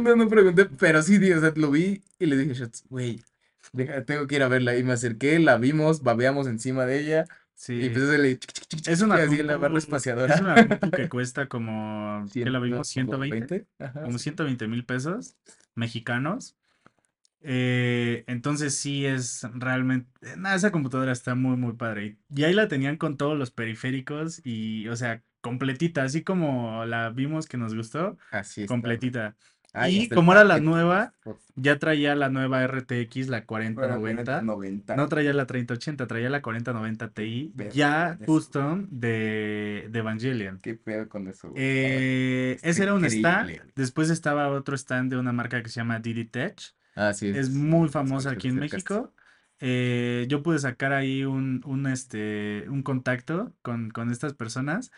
No, 0.00 0.16
no 0.16 0.28
pregunté, 0.28 0.66
pero 0.78 1.02
sí, 1.02 1.18
di, 1.18 1.32
o 1.32 1.40
sea, 1.40 1.52
lo 1.56 1.70
vi 1.70 2.02
y 2.18 2.26
le 2.26 2.36
dije, 2.36 2.54
"Shots, 2.54 2.84
güey, 2.88 3.20
tengo 4.06 4.26
que 4.26 4.36
ir 4.36 4.42
a 4.42 4.48
verla. 4.48 4.76
Y 4.76 4.82
me 4.82 4.92
acerqué, 4.92 5.38
la 5.38 5.56
vimos, 5.58 6.02
babeamos 6.02 6.46
encima 6.46 6.86
de 6.86 7.00
ella 7.00 7.24
y 7.68 7.86
a 7.88 8.38
chic, 8.38 8.86
Es 8.86 9.00
una 9.00 9.16
así 9.16 9.40
en 9.40 9.46
la 9.46 9.56
barra 9.56 9.68
compu, 9.68 9.78
es 9.78 9.84
espaciadora. 9.84 10.36
una 10.40 10.90
que 10.90 11.08
cuesta 11.08 11.46
como, 11.48 12.26
¿qué 12.32 12.50
la 12.50 12.58
vimos? 12.58 12.88
120, 12.88 13.46
120, 13.46 13.66
ajá, 13.78 14.02
como 14.02 14.18
sí. 14.18 14.24
120 14.24 14.68
mil 14.68 14.84
pesos 14.84 15.36
mexicanos. 15.74 16.56
Eh, 17.46 18.24
entonces 18.26 18.74
sí 18.74 19.04
es 19.04 19.46
realmente, 19.52 20.08
nada, 20.36 20.56
esa 20.56 20.72
computadora 20.72 21.12
está 21.12 21.34
muy, 21.34 21.56
muy 21.56 21.74
padre. 21.74 22.16
Y, 22.34 22.44
ahí 22.44 22.54
la 22.54 22.68
tenían 22.68 22.96
con 22.96 23.18
todos 23.18 23.38
los 23.38 23.50
periféricos 23.50 24.40
y, 24.44 24.88
o 24.88 24.96
sea, 24.96 25.22
completita, 25.42 26.02
así 26.02 26.22
como 26.22 26.86
la 26.86 27.10
vimos 27.10 27.46
que 27.46 27.58
nos 27.58 27.74
gustó, 27.74 28.16
Así 28.30 28.62
está. 28.62 28.72
completita. 28.72 29.36
Y 29.88 30.08
como 30.08 30.32
era 30.32 30.44
la 30.44 30.60
nueva, 30.60 31.12
ya 31.56 31.78
traía 31.78 32.14
la 32.14 32.28
nueva 32.28 32.64
RTX, 32.66 33.28
la 33.28 33.44
Bueno, 33.46 33.74
4090. 33.74 34.42
90. 34.42 34.96
No 34.96 35.08
traía 35.08 35.32
la 35.32 35.46
3080, 35.46 36.06
traía 36.06 36.30
la 36.30 36.42
4090 36.42 37.08
Ti, 37.12 37.52
ya 37.72 38.12
eso. 38.14 38.24
custom 38.24 38.86
de, 38.90 39.88
de 39.90 39.98
Evangelion. 39.98 40.60
¿Qué 40.60 40.74
pedo 40.74 41.08
con 41.08 41.28
eso? 41.28 41.52
Eh, 41.56 42.58
ese 42.62 42.82
era 42.84 42.94
un 42.94 43.04
stand. 43.04 43.60
Después 43.74 44.10
estaba 44.10 44.48
otro 44.48 44.76
stand 44.76 45.10
de 45.10 45.18
una 45.18 45.32
marca 45.32 45.62
que 45.62 45.68
se 45.68 45.76
llama 45.80 45.98
Didi 46.00 46.24
Tech. 46.24 46.60
Ah, 46.94 47.12
sí, 47.12 47.28
Es 47.28 47.36
es, 47.36 47.50
muy 47.50 47.88
famosa 47.88 48.30
aquí 48.30 48.48
en. 48.48 48.56
México. 48.56 49.12
Eh, 49.60 50.26
yo 50.28 50.42
pude 50.42 50.58
sacar 50.58 50.92
ahí 50.92 51.24
un, 51.24 51.62
un, 51.64 51.86
este, 51.86 52.64
un 52.68 52.82
contacto 52.82 53.52
con, 53.62 53.90
con 53.90 54.10
estas 54.10 54.34
personas. 54.34 54.92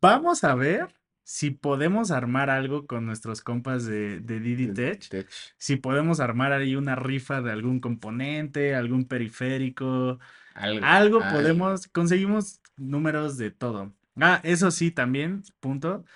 Vamos 0.00 0.44
a 0.44 0.54
ver 0.54 0.88
si 1.30 1.50
podemos 1.50 2.10
armar 2.10 2.48
algo 2.48 2.86
con 2.86 3.04
nuestros 3.04 3.42
compas 3.42 3.84
de, 3.84 4.18
de 4.20 4.40
Didi 4.40 4.68
Tech. 4.72 5.06
Tech. 5.10 5.28
Si 5.58 5.76
podemos 5.76 6.20
armar 6.20 6.52
ahí 6.52 6.74
una 6.74 6.94
rifa 6.96 7.42
de 7.42 7.52
algún 7.52 7.80
componente, 7.80 8.74
algún 8.74 9.04
periférico. 9.04 10.18
Algo, 10.54 10.86
Algo 10.86 11.20
algo. 11.22 11.30
podemos, 11.36 11.86
conseguimos 11.88 12.62
números 12.78 13.36
de 13.36 13.50
todo. 13.50 13.92
Ah, 14.18 14.40
eso 14.42 14.70
sí, 14.70 14.90
también, 14.90 15.42
punto. 15.60 16.06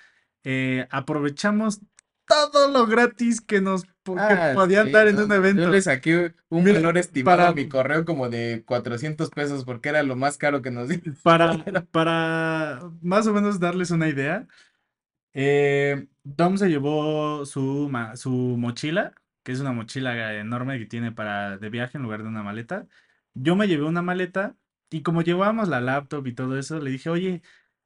eh, 0.43 0.87
aprovechamos 0.89 1.79
todo 2.25 2.69
lo 2.71 2.87
gratis 2.87 3.39
que 3.39 3.61
nos 3.61 3.85
po- 4.01 4.15
que 4.15 4.21
Ah, 4.21 4.51
podían 4.55 4.87
sí, 4.87 4.91
dar 4.93 5.07
en 5.07 5.15
no, 5.17 5.23
un 5.25 5.29
Yo 5.29 5.35
evento. 5.35 5.69
le 5.69 5.81
saqué 5.83 6.33
un 6.49 6.65
valor 6.65 6.97
estimado 6.97 7.37
para- 7.37 7.49
a 7.49 7.53
mi 7.53 7.69
correo 7.69 8.03
como 8.03 8.29
de 8.29 8.63
400 8.65 9.29
pesos 9.29 9.63
porque 9.63 9.89
era 9.89 10.01
lo 10.01 10.15
más 10.15 10.37
caro 10.39 10.63
que 10.63 10.71
nos 10.71 10.87
dieron. 10.89 11.15
Para, 11.21 11.63
para 11.91 12.81
más 13.03 13.27
o 13.27 13.33
menos 13.33 13.59
darles 13.59 13.91
una 13.91 14.09
idea, 14.09 14.47
eh, 15.33 16.07
Dom 16.23 16.57
se 16.57 16.69
llevó 16.69 17.45
su, 17.45 17.89
ma- 17.91 18.15
su 18.15 18.31
mochila, 18.31 19.13
que 19.43 19.51
es 19.51 19.59
una 19.59 19.71
mochila 19.73 20.35
enorme 20.35 20.79
que 20.79 20.85
tiene 20.85 21.11
para 21.11 21.57
de 21.57 21.69
viaje 21.69 21.97
en 21.97 22.03
lugar 22.03 22.23
de 22.23 22.29
una 22.29 22.43
maleta. 22.43 22.87
Yo 23.33 23.55
me 23.55 23.67
llevé 23.67 23.83
una 23.85 24.01
maleta 24.01 24.55
y 24.89 25.01
como 25.01 25.21
llevábamos 25.21 25.69
la 25.69 25.81
laptop 25.81 26.25
y 26.27 26.33
todo 26.33 26.57
eso, 26.57 26.79
le 26.79 26.91
dije, 26.91 27.09
oye, 27.09 27.41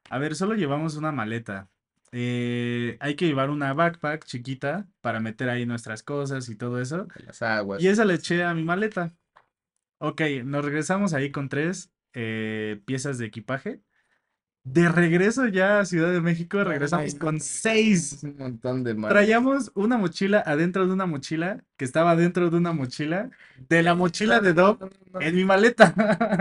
a 0.10 0.17
ver, 0.19 0.36
solo 0.36 0.55
llevamos 0.55 0.95
una 0.95 1.12
maleta. 1.12 1.69
eh, 2.12 2.97
hay 2.99 3.15
que 3.15 3.25
llevar 3.27 3.49
una 3.49 3.73
backpack 3.73 4.25
chiquita 4.25 4.88
para 5.01 5.19
meter 5.19 5.49
ahí 5.49 5.65
nuestras 5.65 6.03
cosas 6.03 6.49
y 6.49 6.55
todo 6.55 6.79
eso. 6.81 7.07
Las 7.25 7.41
aguas. 7.41 7.81
Y 7.81 7.88
esa 7.88 8.05
le 8.05 8.15
eché 8.15 8.43
a 8.43 8.53
mi 8.53 8.63
maleta. 8.63 9.13
Ok, 9.99 10.21
nos 10.45 10.63
regresamos 10.63 11.13
ahí 11.13 11.31
con 11.31 11.49
tres 11.49 11.91
eh, 12.13 12.81
piezas 12.86 13.17
de 13.17 13.25
equipaje. 13.25 13.81
De 14.73 14.89
regreso 14.89 15.47
ya 15.47 15.80
a 15.80 15.86
Ciudad 15.86 16.12
de 16.12 16.21
México, 16.21 16.63
regresamos 16.63 17.13
Ay, 17.13 17.19
con 17.19 17.39
seis. 17.39 18.19
un 18.23 18.36
montón 18.38 18.84
de 18.84 18.93
más. 18.95 19.10
Traíamos 19.10 19.71
una 19.75 19.97
mochila 19.97 20.43
adentro 20.45 20.86
de 20.86 20.93
una 20.93 21.06
mochila, 21.06 21.63
que 21.77 21.86
estaba 21.86 22.15
dentro 22.15 22.49
de 22.49 22.58
una 22.58 22.73
mochila, 22.73 23.30
de 23.69 23.82
la 23.84 23.95
mochila 23.95 24.39
de 24.39 24.53
Dob 24.53 24.80
No, 24.82 24.89
no, 25.13 25.21
en 25.21 25.36
mi 25.36 25.45
maleta. 25.45 25.93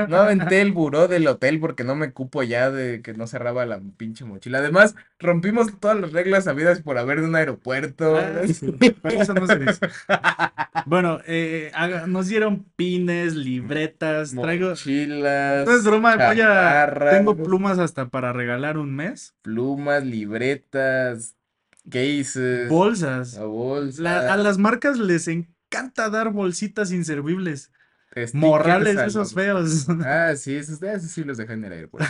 No 0.08 0.16
aventé 0.16 0.60
el 0.60 0.72
buró 0.72 1.08
del 1.08 1.26
hotel 1.28 1.60
porque 1.60 1.84
no 1.84 1.94
me 1.94 2.12
cupo 2.12 2.42
ya 2.42 2.70
de 2.70 3.00
que 3.02 3.14
no 3.14 3.26
cerraba 3.26 3.64
la 3.66 3.80
pinche 3.96 4.24
mochila. 4.24 4.58
Además, 4.58 4.96
rompimos 5.18 5.78
todas 5.78 5.98
las 6.00 6.12
reglas 6.12 6.46
habidas 6.48 6.80
por 6.82 6.98
haber 6.98 7.20
de 7.20 7.28
un 7.28 7.36
aeropuerto. 7.36 8.16
Ah, 8.16 8.42
sí, 8.46 8.74
eso 9.04 9.34
no 9.34 9.46
se 9.46 9.58
dice. 9.58 9.80
Bueno, 10.84 11.18
eh, 11.26 11.72
haga- 11.74 12.06
nos 12.06 12.28
dieron 12.28 12.64
pines, 12.76 13.34
libretas, 13.34 14.32
traigo... 14.32 14.68
Mochilas, 14.70 15.66
No 15.66 15.74
es 15.74 15.82
broma, 15.84 16.14
voy 16.16 16.24
a... 16.24 16.36
chamarras, 16.36 17.16
Tengo 17.16 17.36
plumas 17.36 17.78
hasta 17.80 18.08
para 18.16 18.32
regalar 18.32 18.78
un 18.78 18.94
mes. 18.96 19.34
plumas, 19.42 20.02
libretas, 20.02 21.36
cases, 21.90 22.66
Bolsas. 22.70 23.38
bolsa, 23.38 24.00
La- 24.02 24.32
a 24.32 24.38
las 24.38 24.56
marcas 24.56 24.98
les 24.98 25.28
encanta 25.28 26.08
dar 26.08 26.30
bolsitas 26.32 26.92
inservibles. 26.92 27.70
Morrales 28.32 28.96
esos 28.98 29.34
feos. 29.34 29.86
Ah, 30.04 30.34
sí, 30.36 30.54
esos, 30.54 30.82
esos 30.82 31.10
sí 31.10 31.24
los 31.24 31.36
dejé 31.36 31.54
en 31.54 31.64
el 31.64 31.72
aeropuerto. 31.72 32.08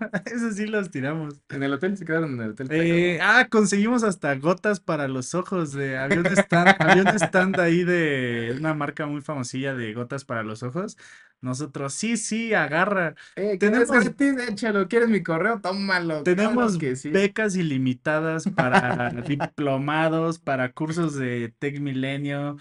Esos 0.26 0.56
sí 0.56 0.66
los 0.66 0.90
tiramos. 0.90 1.40
En 1.48 1.62
el 1.62 1.72
hotel 1.72 1.96
se 1.96 2.04
quedaron 2.04 2.34
en 2.34 2.40
el 2.40 2.50
hotel. 2.50 2.68
Eh, 2.70 3.18
ah, 3.20 3.48
conseguimos 3.50 4.04
hasta 4.04 4.34
gotas 4.36 4.80
para 4.80 5.08
los 5.08 5.34
ojos. 5.34 5.72
De, 5.72 5.98
había, 5.98 6.20
un 6.20 6.26
stand, 6.26 6.76
había 6.78 7.02
un 7.02 7.08
stand 7.08 7.58
ahí 7.58 7.84
de 7.84 8.54
una 8.56 8.74
marca 8.74 9.06
muy 9.06 9.22
famosilla 9.22 9.74
de 9.74 9.92
gotas 9.94 10.24
para 10.24 10.42
los 10.42 10.62
ojos. 10.62 10.96
Nosotros, 11.40 11.94
sí, 11.94 12.16
sí, 12.16 12.52
agarra. 12.52 13.14
Eh, 13.36 13.58
tenemos-. 13.58 13.90
Échalo. 14.48 14.88
¿Quieres 14.88 15.08
mi 15.08 15.22
correo? 15.22 15.60
Tómalo. 15.60 16.22
Tenemos 16.22 16.72
claro 16.72 16.78
que 16.78 16.96
sí. 16.96 17.10
becas 17.10 17.56
ilimitadas 17.56 18.48
para 18.48 19.10
diplomados, 19.10 20.38
para 20.38 20.72
cursos 20.72 21.14
de 21.14 21.52
Tech 21.58 21.80
Milenio, 21.80 22.56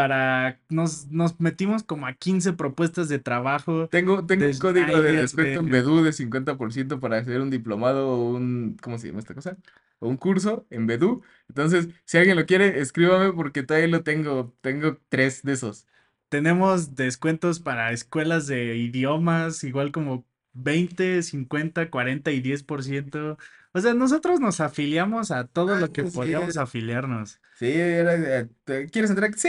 para... 0.00 0.60
Nos, 0.68 1.06
nos 1.10 1.40
metimos 1.40 1.82
como 1.82 2.06
a 2.06 2.14
15 2.14 2.52
propuestas 2.54 3.08
de 3.08 3.18
trabajo. 3.18 3.88
Tengo, 3.88 4.24
tengo 4.26 4.44
de 4.44 4.50
un 4.52 4.58
código 4.58 5.00
de 5.02 5.12
descuento 5.12 5.60
en 5.60 5.66
de- 5.66 5.72
Bedú 5.72 6.02
de 6.02 6.12
50% 6.12 7.00
para 7.00 7.18
hacer 7.18 7.40
un 7.40 7.50
diplomado 7.50 8.08
o 8.08 8.30
un, 8.34 8.76
¿cómo 8.82 8.98
se 8.98 9.08
llama 9.08 9.20
esta 9.20 9.34
cosa? 9.34 9.56
O 9.98 10.08
un 10.08 10.16
curso 10.16 10.66
en 10.70 10.86
Bedú. 10.86 11.22
Entonces, 11.48 11.88
si 12.04 12.18
alguien 12.18 12.36
lo 12.36 12.46
quiere, 12.46 12.80
escríbame 12.80 13.32
porque 13.32 13.62
todavía 13.62 13.88
lo 13.88 14.02
tengo. 14.02 14.54
Tengo 14.60 15.00
tres 15.08 15.42
de 15.42 15.52
esos. 15.54 15.86
Tenemos 16.28 16.94
descuentos 16.96 17.60
para 17.60 17.92
escuelas 17.92 18.46
de 18.46 18.76
idiomas, 18.76 19.62
igual 19.64 19.92
como 19.92 20.26
20, 20.52 21.22
50, 21.22 21.90
40 21.90 22.32
y 22.32 22.40
10%. 22.40 23.38
O 23.76 23.80
sea, 23.80 23.92
nosotros 23.94 24.40
nos 24.40 24.60
afiliamos 24.60 25.30
a 25.30 25.46
todo 25.46 25.74
lo 25.76 25.92
que 25.92 26.00
Ah, 26.02 26.06
sí. 26.06 26.16
podíamos 26.16 26.56
afiliarnos. 26.56 27.40
Sí, 27.58 27.66
era, 27.72 28.14
eh, 28.40 28.48
¿te- 28.64 28.86
¿quieres 28.88 29.10
entrar? 29.10 29.34
Sí, 29.36 29.48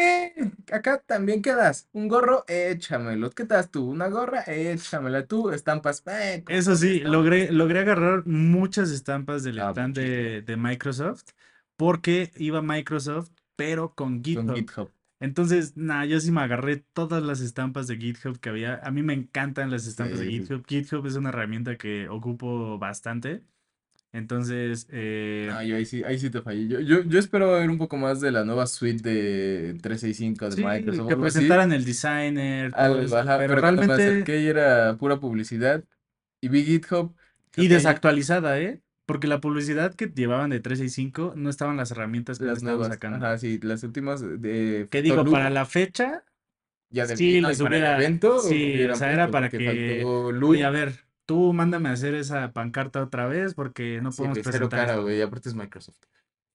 acá 0.71 1.01
también 1.05 1.41
quedas. 1.41 1.87
Un 1.93 2.07
gorro, 2.09 2.43
échamelo. 2.47 3.29
¿Qué 3.31 3.45
das 3.45 3.71
tú? 3.71 3.89
Una 3.89 4.07
gorra, 4.09 4.41
échamela 4.47 5.25
tú. 5.25 5.49
Estampas, 5.51 6.03
eh, 6.07 6.43
¿cómo 6.45 6.57
Eso 6.57 6.75
sí, 6.75 6.97
estampas? 6.97 7.11
logré, 7.13 7.51
logré 7.51 7.79
agarrar 7.79 8.25
muchas 8.27 8.91
estampas 8.91 9.43
del 9.43 9.59
Ah, 9.59 9.71
stand 9.71 9.95
de, 9.95 10.41
de 10.41 10.57
Microsoft 10.57 11.23
porque 11.77 12.31
iba 12.37 12.61
Microsoft, 12.61 13.29
pero 13.55 13.93
con 13.95 14.15
Con 14.15 14.23
GitHub. 14.23 14.55
GitHub. 14.55 14.91
Entonces, 15.19 15.75
nada, 15.77 16.05
yo 16.05 16.19
sí 16.19 16.31
me 16.31 16.41
agarré 16.41 16.77
todas 16.93 17.23
las 17.23 17.39
estampas 17.39 17.87
de 17.87 17.97
GitHub 17.97 18.39
que 18.39 18.49
había. 18.49 18.75
A 18.83 18.91
mí 18.91 19.03
me 19.03 19.13
encantan 19.13 19.71
las 19.71 19.87
estampas 19.87 20.19
de 20.19 20.25
Sí. 20.25 20.31
GitHub. 20.31 20.65
GitHub 20.67 21.05
es 21.07 21.15
una 21.15 21.29
herramienta 21.29 21.77
que 21.77 22.07
ocupo 22.09 22.77
bastante. 22.77 23.43
Entonces, 24.13 24.88
eh, 24.91 25.60
yo 25.65 25.76
ahí 25.76 25.86
sí, 25.86 26.04
ahí 26.04 26.20
sí 26.20 26.30
te 26.30 26.41
fallé. 26.41 26.67
Yo, 26.67 26.80
yo, 26.80 27.04
yo 27.04 27.20
espero 27.20 27.52
ver 27.54 27.70
un 27.70 27.78
poco 27.78 27.98
más 27.98 28.20
de 28.22 28.32
la 28.32 28.43
nueva 28.43 28.67
suite 28.67 29.08
de 29.10 29.74
365 29.82 30.50
de 30.50 30.58
sí, 30.58 30.63
Microsoft. 30.63 31.08
que 31.08 31.17
presentaran 31.17 31.72
el 31.72 31.86
designer, 31.86 32.76
todo 32.76 33.00
Algo, 33.00 33.02
eso, 33.02 33.17
ajá, 33.17 33.43
pero 33.46 33.48
pero 33.48 33.63
cuando 33.63 33.84
me 33.84 33.93
realmente, 33.93 33.93
acerqué 33.93 34.41
y 34.41 34.48
era 34.48 34.98
pura 34.98 35.20
publicidad 35.20 35.84
y 36.41 36.50
vi 36.50 36.63
GitHub. 36.65 37.15
y 37.56 37.67
que 37.67 37.67
desactualizada, 37.67 38.60
¿eh? 38.60 38.82
Porque 39.06 39.28
la 39.28 39.39
publicidad 39.41 39.96
que 39.96 40.08
llevaban 40.08 40.50
de 40.50 40.60
365 40.60 41.34
no 41.36 41.50
estaban 41.50 41.78
las 41.78 41.91
herramientas 41.91 42.39
que 42.39 42.46
las 42.46 42.62
nuevas, 42.63 42.89
sacando. 42.89 43.17
ajá, 43.20 43.38
sí, 43.38 43.60
las 43.62 43.84
últimas 43.84 44.22
de 44.22 44.89
Que 44.89 45.02
digo, 45.02 45.28
para 45.30 45.50
Photolog, 45.50 45.50
la 45.50 45.65
fecha, 45.65 46.24
ya 46.89 47.08
del 47.08 47.17
Sí, 47.17 47.41
y 47.41 47.41
les 47.41 47.60
para 47.60 47.78
el 47.78 47.86
hubiera, 47.86 47.88
evento 47.88 48.41
sí, 48.41 48.88
o 48.88 48.96
sea, 48.96 49.12
era 49.13 49.32
para 49.32 49.50
que, 49.50 49.60
faltó 49.60 50.32
oye, 50.41 50.63
a 50.65 50.70
Loop. 50.70 50.72
ver, 50.72 51.07
tú 51.27 51.53
mándame 51.53 51.89
a 51.89 51.93
hacer 51.93 52.15
esa 52.15 52.53
pancarta 52.53 53.03
otra 53.03 53.27
vez 53.27 53.53
porque 53.53 54.01
no 54.01 54.11
Sí, 54.11 54.15
podemos 54.23 54.39
cero 54.43 54.43
presentar 54.65 54.79
cara, 54.87 54.97
güey, 54.97 55.21
aparte 55.21 55.49
es 55.49 55.55
Microsoft. 55.55 55.97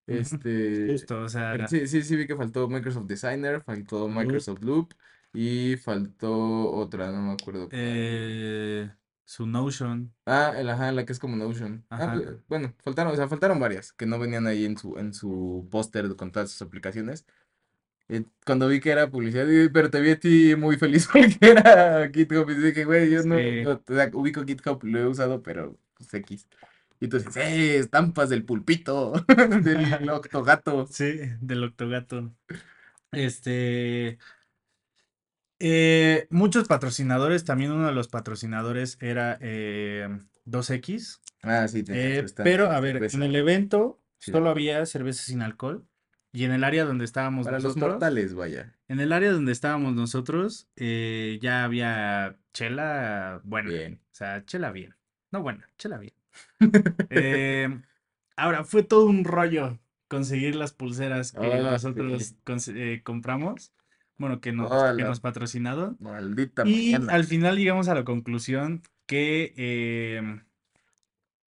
Este, 0.07 0.97
Justo, 0.97 1.23
o 1.23 1.29
sea, 1.29 1.55
sí, 1.69 1.87
sí, 1.87 2.03
sí 2.03 2.17
vi 2.17 2.27
que 2.27 2.37
faltó 2.37 2.69
Microsoft 2.69 3.07
Designer, 3.07 3.63
faltó 3.63 4.09
Microsoft 4.09 4.63
Loop 4.63 4.95
y 5.33 5.77
faltó 5.77 6.71
otra, 6.73 7.13
no 7.13 7.23
me 7.23 7.33
acuerdo 7.33 7.69
cuál. 7.71 7.79
eh, 7.79 8.91
su 9.25 9.47
Notion, 9.47 10.15
Ah, 10.25 10.53
el, 10.57 10.69
ajá, 10.71 10.93
la 10.93 11.05
que 11.05 11.13
es 11.13 11.19
como 11.19 11.37
Notion. 11.37 11.85
Ah, 11.97 11.97
ajá, 11.97 12.13
pues, 12.13 12.29
bueno, 12.49 12.75
faltaron, 12.85 13.13
o 13.13 13.17
sea, 13.17 13.29
faltaron 13.29 13.59
varias 13.59 13.93
que 13.93 14.07
no 14.07 14.19
venían 14.21 14.47
ahí 14.47 14.65
en 14.65 14.79
su, 14.79 14.97
en 14.99 15.13
su 15.13 15.69
póster 15.71 16.15
con 16.17 16.31
todas 16.31 16.51
sus 16.53 16.63
aplicaciones. 16.63 17.27
Cuando 18.45 18.69
vi 18.69 18.81
que 18.81 18.91
era 18.91 19.11
publicidad, 19.11 19.47
pero 19.73 19.91
te 19.91 20.01
vi 20.01 20.11
a 20.11 20.21
ti 20.21 20.55
muy 20.57 20.77
feliz 20.77 21.09
porque 21.13 21.37
era 21.41 22.11
GitHub 22.13 22.49
y 22.51 22.55
dije, 22.55 22.85
güey, 22.85 23.11
yo 23.11 23.23
no, 23.25 23.39
sí, 23.39 23.63
no, 23.65 23.71
o 23.73 23.95
sea, 23.95 24.11
ubico 24.13 24.45
GitHub, 24.45 24.83
lo 24.85 24.99
he 24.99 25.07
usado, 25.07 25.43
pero 25.43 25.79
pues 25.95 26.13
X. 26.15 26.47
Y 27.01 27.07
entonces, 27.07 27.37
¡eh! 27.37 27.79
Estampas 27.79 28.29
del 28.29 28.45
pulpito, 28.45 29.13
del 29.63 30.09
octogato. 30.11 30.87
sí, 30.87 31.19
del 31.41 31.65
Octogato. 31.65 32.33
Este, 33.11 34.19
eh, 35.59 36.27
muchos 36.31 36.67
patrocinadores, 36.69 37.45
también 37.45 37.73
uno 37.73 37.87
de 37.87 37.93
los 37.93 38.09
patrocinadores 38.09 38.99
era 39.01 39.39
eh, 39.41 40.09
2X. 40.45 41.21
Ah, 41.43 41.67
sí, 41.69 41.85
Eh, 41.89 42.25
pero 42.37 42.71
a 42.71 42.81
ver, 42.81 43.09
en 43.13 43.23
el 43.23 43.37
evento 43.37 43.99
Sí. 44.19 44.31
solo 44.31 44.51
había 44.51 44.87
cerveza 44.87 45.25
sin 45.25 45.43
alcohol 45.43 45.85
y 46.33 46.45
en 46.45 46.53
el 46.53 46.65
área 46.65 46.85
donde 46.85 47.05
estábamos 47.05 47.45
Para 47.45 47.59
los 47.59 47.65
nosotros, 47.65 47.91
mortales, 47.93 48.35
vaya. 48.35 48.73
en 48.89 49.01
el 49.01 49.13
área 49.13 49.33
donde 49.33 49.53
estábamos 49.53 49.95
nosotros, 49.95 50.69
eh, 50.77 51.39
ya 51.43 51.65
había 51.65 52.37
chela 52.53 53.41
buena, 53.45 53.69
Bien. 53.71 54.01
o 54.05 54.15
sea, 54.15 54.45
chela 54.45 54.71
bien, 54.73 54.95
no 55.31 55.43
buena, 55.43 55.69
chela 55.79 55.99
bien. 55.99 56.15
Eh, 57.11 57.69
ahora, 58.37 58.65
fue 58.65 58.83
todo 58.83 59.07
un 59.07 59.25
rollo 59.25 59.79
conseguir 60.09 60.57
las 60.57 60.73
pulseras 60.73 61.33
que 61.33 61.39
Ah, 61.47 61.59
nosotros 61.73 62.35
sí. 62.59 62.73
eh, 62.77 63.03
compramos, 63.05 63.73
bueno, 64.17 64.41
que 64.41 64.53
nos, 64.53 64.71
Oh, 64.73 64.97
que 64.97 65.03
nos 65.05 65.21
patrocinaron. 65.21 65.97
maldita 66.01 66.65
Y 66.67 66.93
mañana. 66.93 67.13
al 67.15 67.25
final 67.25 67.57
llegamos 67.59 67.89
a 67.89 67.95
la 67.95 68.05
conclusión 68.05 68.83
que 69.07 69.53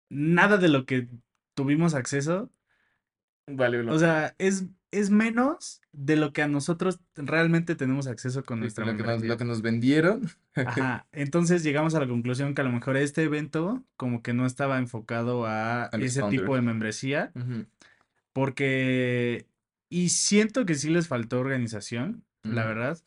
nada 0.09 0.57
de 0.57 0.69
lo 0.69 0.85
que 0.85 1.07
tuvimos 1.55 1.93
acceso, 1.93 2.49
Vale, 3.47 3.79
o 3.89 3.99
sea, 3.99 4.35
es, 4.37 4.65
es 4.91 5.09
menos 5.09 5.81
de 5.91 6.15
lo 6.15 6.31
que 6.31 6.41
a 6.41 6.47
nosotros 6.47 7.01
realmente 7.15 7.75
tenemos 7.75 8.07
acceso 8.07 8.43
con 8.43 8.57
sí, 8.57 8.61
nuestra 8.61 8.85
lo 8.85 8.95
que 8.95 9.03
nos, 9.03 9.23
lo 9.23 9.37
que 9.37 9.45
nos 9.45 9.61
vendieron. 9.61 10.29
Ajá, 10.55 11.07
entonces 11.11 11.63
llegamos 11.63 11.93
a 11.95 11.99
la 11.99 12.07
conclusión 12.07 12.55
que 12.55 12.61
a 12.61 12.63
lo 12.63 12.71
mejor 12.71 12.95
este 12.95 13.23
evento 13.23 13.83
como 13.97 14.21
que 14.21 14.33
no 14.33 14.45
estaba 14.45 14.77
enfocado 14.77 15.45
a 15.45 15.89
ese 15.99 16.23
tipo 16.29 16.55
de 16.55 16.61
membresía, 16.61 17.31
porque, 18.31 19.45
y 19.89 20.09
siento 20.09 20.65
que 20.65 20.75
sí 20.75 20.89
les 20.89 21.07
faltó 21.07 21.39
organización, 21.39 22.23
la 22.43 22.65
verdad, 22.65 22.97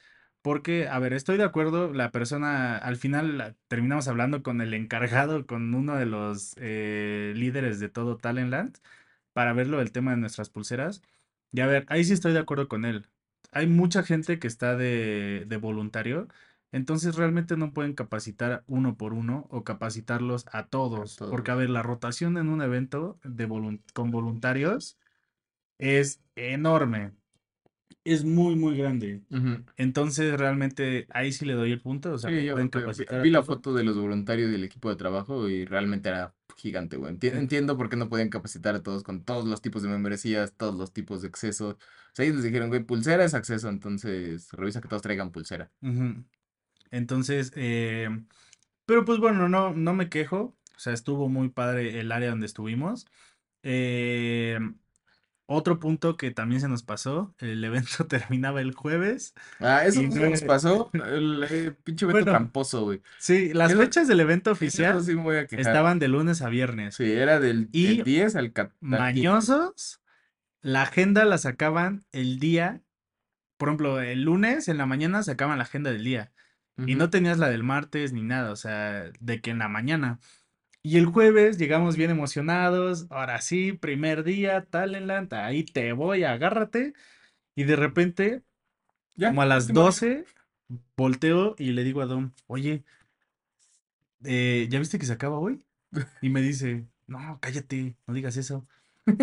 porque, 0.43 0.89
a 0.89 0.99
ver, 0.99 1.13
estoy 1.13 1.37
de 1.37 1.45
acuerdo, 1.45 1.93
la 1.93 2.11
persona, 2.11 2.77
al 2.79 2.97
final 2.97 3.37
la- 3.37 3.55
terminamos 3.69 4.07
hablando 4.09 4.43
con 4.43 4.61
el 4.61 4.73
encargado, 4.75 5.47
con 5.47 5.75
uno 5.75 5.97
de 5.97 6.07
los 6.07 6.55
eh, 6.59 7.33
líderes 7.37 7.81
de 7.81 7.89
todo 7.89 8.17
Talentland, 8.17 8.79
para 9.37 9.53
verlo 9.53 9.83
el 9.83 9.93
tema 9.93 10.13
de 10.13 10.17
nuestras 10.17 10.49
pulseras. 10.49 11.03
Y 11.53 11.61
a 11.61 11.67
ver, 11.67 11.85
ahí 11.91 12.05
sí 12.05 12.15
estoy 12.15 12.33
de 12.33 12.39
acuerdo 12.39 12.69
con 12.69 12.87
él. 12.87 13.07
Hay 13.53 13.67
mucha 13.67 14.03
gente 14.03 14.39
que 14.39 14.47
está 14.47 14.77
de, 14.77 15.45
de 15.47 15.57
voluntario, 15.59 16.27
entonces 16.73 17.17
realmente 17.17 17.59
no 17.59 17.75
pueden 17.75 17.93
capacitar 17.93 18.65
uno 18.67 18.97
por 18.97 19.13
uno 19.13 19.47
o 19.51 19.63
capacitarlos 19.63 20.47
a 20.53 20.59
A 20.61 20.67
todos, 20.69 21.19
porque 21.19 21.51
a 21.51 21.55
ver, 21.55 21.69
la 21.69 21.83
rotación 21.83 22.39
en 22.39 22.49
un 22.49 22.63
evento 22.63 23.19
de 23.25 23.47
con 23.93 24.11
voluntarios 24.11 24.99
es 25.79 26.23
enorme, 26.35 27.13
es 28.05 28.25
muy, 28.25 28.57
muy 28.57 28.77
grande. 28.77 29.23
Entonces, 29.77 30.39
realmente 30.39 31.07
ahí 31.11 31.33
sí 31.33 31.45
le 31.45 31.55
doy 31.55 31.73
el 31.73 31.81
punto, 31.83 32.13
o 32.15 32.19
sea, 32.19 32.31
Sí, 32.31 32.45
yo 32.47 32.57
vi, 32.57 32.63
vi- 32.65 32.71
capacitar 32.71 33.27
la 33.31 33.43
foto 33.43 33.75
de 33.75 33.85
los 33.85 33.97
voluntarios 33.99 34.51
del 34.51 34.65
equipo 34.65 34.89
de 34.91 34.97
trabajo 34.97 35.49
y 35.49 35.65
realmente 35.65 36.09
era 36.09 36.35
gigante, 36.57 36.97
güey. 36.97 37.15
Enti- 37.15 37.29
En- 37.31 37.39
entiendo 37.39 37.77
por 37.77 37.89
qué 37.89 37.97
no 37.97 38.09
podían 38.09 38.29
capacitar 38.31 38.75
a 38.75 38.83
todos 38.83 39.03
con 39.03 39.23
todos 39.25 39.45
los 39.47 39.61
tipos 39.63 39.83
de 39.83 39.89
membresías, 39.89 40.53
todos 40.57 40.75
los 40.75 40.93
tipos 40.93 41.23
de 41.23 41.29
accesos. 41.29 41.75
O 41.75 41.79
sea, 42.15 42.25
ellos 42.25 42.37
les 42.37 42.45
dijeron, 42.45 42.69
güey, 42.69 42.83
pulsera 42.85 43.25
es 43.25 43.35
acceso, 43.35 43.69
entonces 43.69 44.51
revisa 44.53 44.81
que 44.81 44.89
todos 44.89 45.03
traigan 45.03 45.33
pulsera. 45.33 45.71
Entonces, 46.91 47.53
eh, 47.57 48.09
pero 48.87 49.05
pues 49.05 49.19
bueno, 49.19 49.49
no, 49.49 49.75
no 49.75 49.95
me 49.95 50.09
quejo, 50.09 50.57
o 50.77 50.79
sea, 50.79 50.93
estuvo 50.93 51.29
muy 51.29 51.49
padre 51.51 52.01
el 52.01 52.13
área 52.13 52.31
donde 52.31 52.47
estuvimos. 52.47 53.07
Eh, 53.63 54.59
otro 55.47 55.79
punto 55.79 56.17
que 56.17 56.31
también 56.31 56.61
se 56.61 56.69
nos 56.69 56.83
pasó, 56.83 57.35
el 57.39 57.63
evento 57.65 58.07
terminaba 58.09 58.61
el 58.61 58.75
jueves 58.75 59.35
Ah, 59.61 59.85
eso 59.85 60.03
y 60.03 60.11
se 60.11 60.29
nos 60.29 60.43
pasó, 60.43 60.91
el, 60.93 61.45
eh, 61.51 61.73
pinche 61.85 62.05
evento 62.05 62.25
bueno, 62.25 62.33
tramposo, 62.39 62.85
güey. 62.85 63.01
sí, 63.19 63.53
las 63.55 63.71
Eso, 63.73 63.81
fechas 63.81 64.09
del 64.09 64.21
evento 64.21 64.51
oficial 64.51 65.03
sí 65.03 65.15
estaban 65.53 65.99
de 65.99 66.09
lunes 66.09 66.43
a 66.43 66.49
viernes 66.49 66.97
Sí, 66.97 67.11
era 67.11 67.41
del, 67.41 67.71
del 67.71 67.73
y 67.73 68.03
10 68.03 68.37
al, 68.37 68.53
cat- 68.53 68.71
al 68.71 68.79
15. 68.79 68.99
mañosos, 68.99 70.01
la 70.63 70.83
agenda 70.83 71.25
la 71.25 71.39
sacaban 71.39 72.05
el 72.13 72.39
día, 72.39 72.83
por 73.57 73.69
ejemplo, 73.69 74.01
el 74.01 74.23
lunes 74.23 74.69
en 74.69 74.79
la 74.79 74.87
mañana 74.87 75.23
sacaban 75.23 75.59
la 75.59 75.65
agenda 75.65 75.93
del 75.93 76.05
día 76.05 76.33
y 76.79 76.95
no 76.95 77.09
tenías 77.09 77.39
la 77.39 77.49
del 77.49 77.63
martes 77.65 78.13
ni 78.13 78.23
nada, 78.23 78.51
o 78.53 78.57
sea, 78.57 79.11
de 79.21 79.41
que 79.41 79.51
en 79.51 79.59
la 79.61 79.69
mañana. 79.69 80.19
Y 80.87 80.99
el 80.99 81.07
jueves 81.07 81.59
llegamos 81.59 81.97
bien 81.97 82.11
emocionados, 82.11 83.07
ahora 83.11 83.41
sí, 83.41 83.73
primer 83.73 84.23
día, 84.23 84.65
Talentland, 84.67 85.35
ahí 85.35 85.65
te 85.65 85.93
voy, 85.93 86.23
agárrate. 86.23 86.95
Y 87.57 87.65
de 87.65 87.77
repente, 87.77 88.43
Ya, 89.17 89.31
como 89.31 89.43
a 89.43 89.47
las 89.47 89.71
último 89.71 89.81
día. 89.83 89.85
12, 89.85 90.25
volteo 90.97 91.57
y 91.59 91.73
le 91.73 91.85
digo 91.85 92.03
a 92.03 92.07
Dom, 92.07 92.33
oye, 92.47 92.85
eh, 94.25 94.67
¿ya 94.71 94.79
viste 94.79 94.99
que 94.99 95.07
se 95.07 95.13
acaba 95.13 95.39
hoy? 95.39 95.63
Y 96.21 96.31
me 96.31 96.43
dice, 96.43 96.87
no, 97.07 97.39
cállate, 97.41 97.97
no 98.07 98.15
digas 98.15 98.37
eso. 98.37 98.67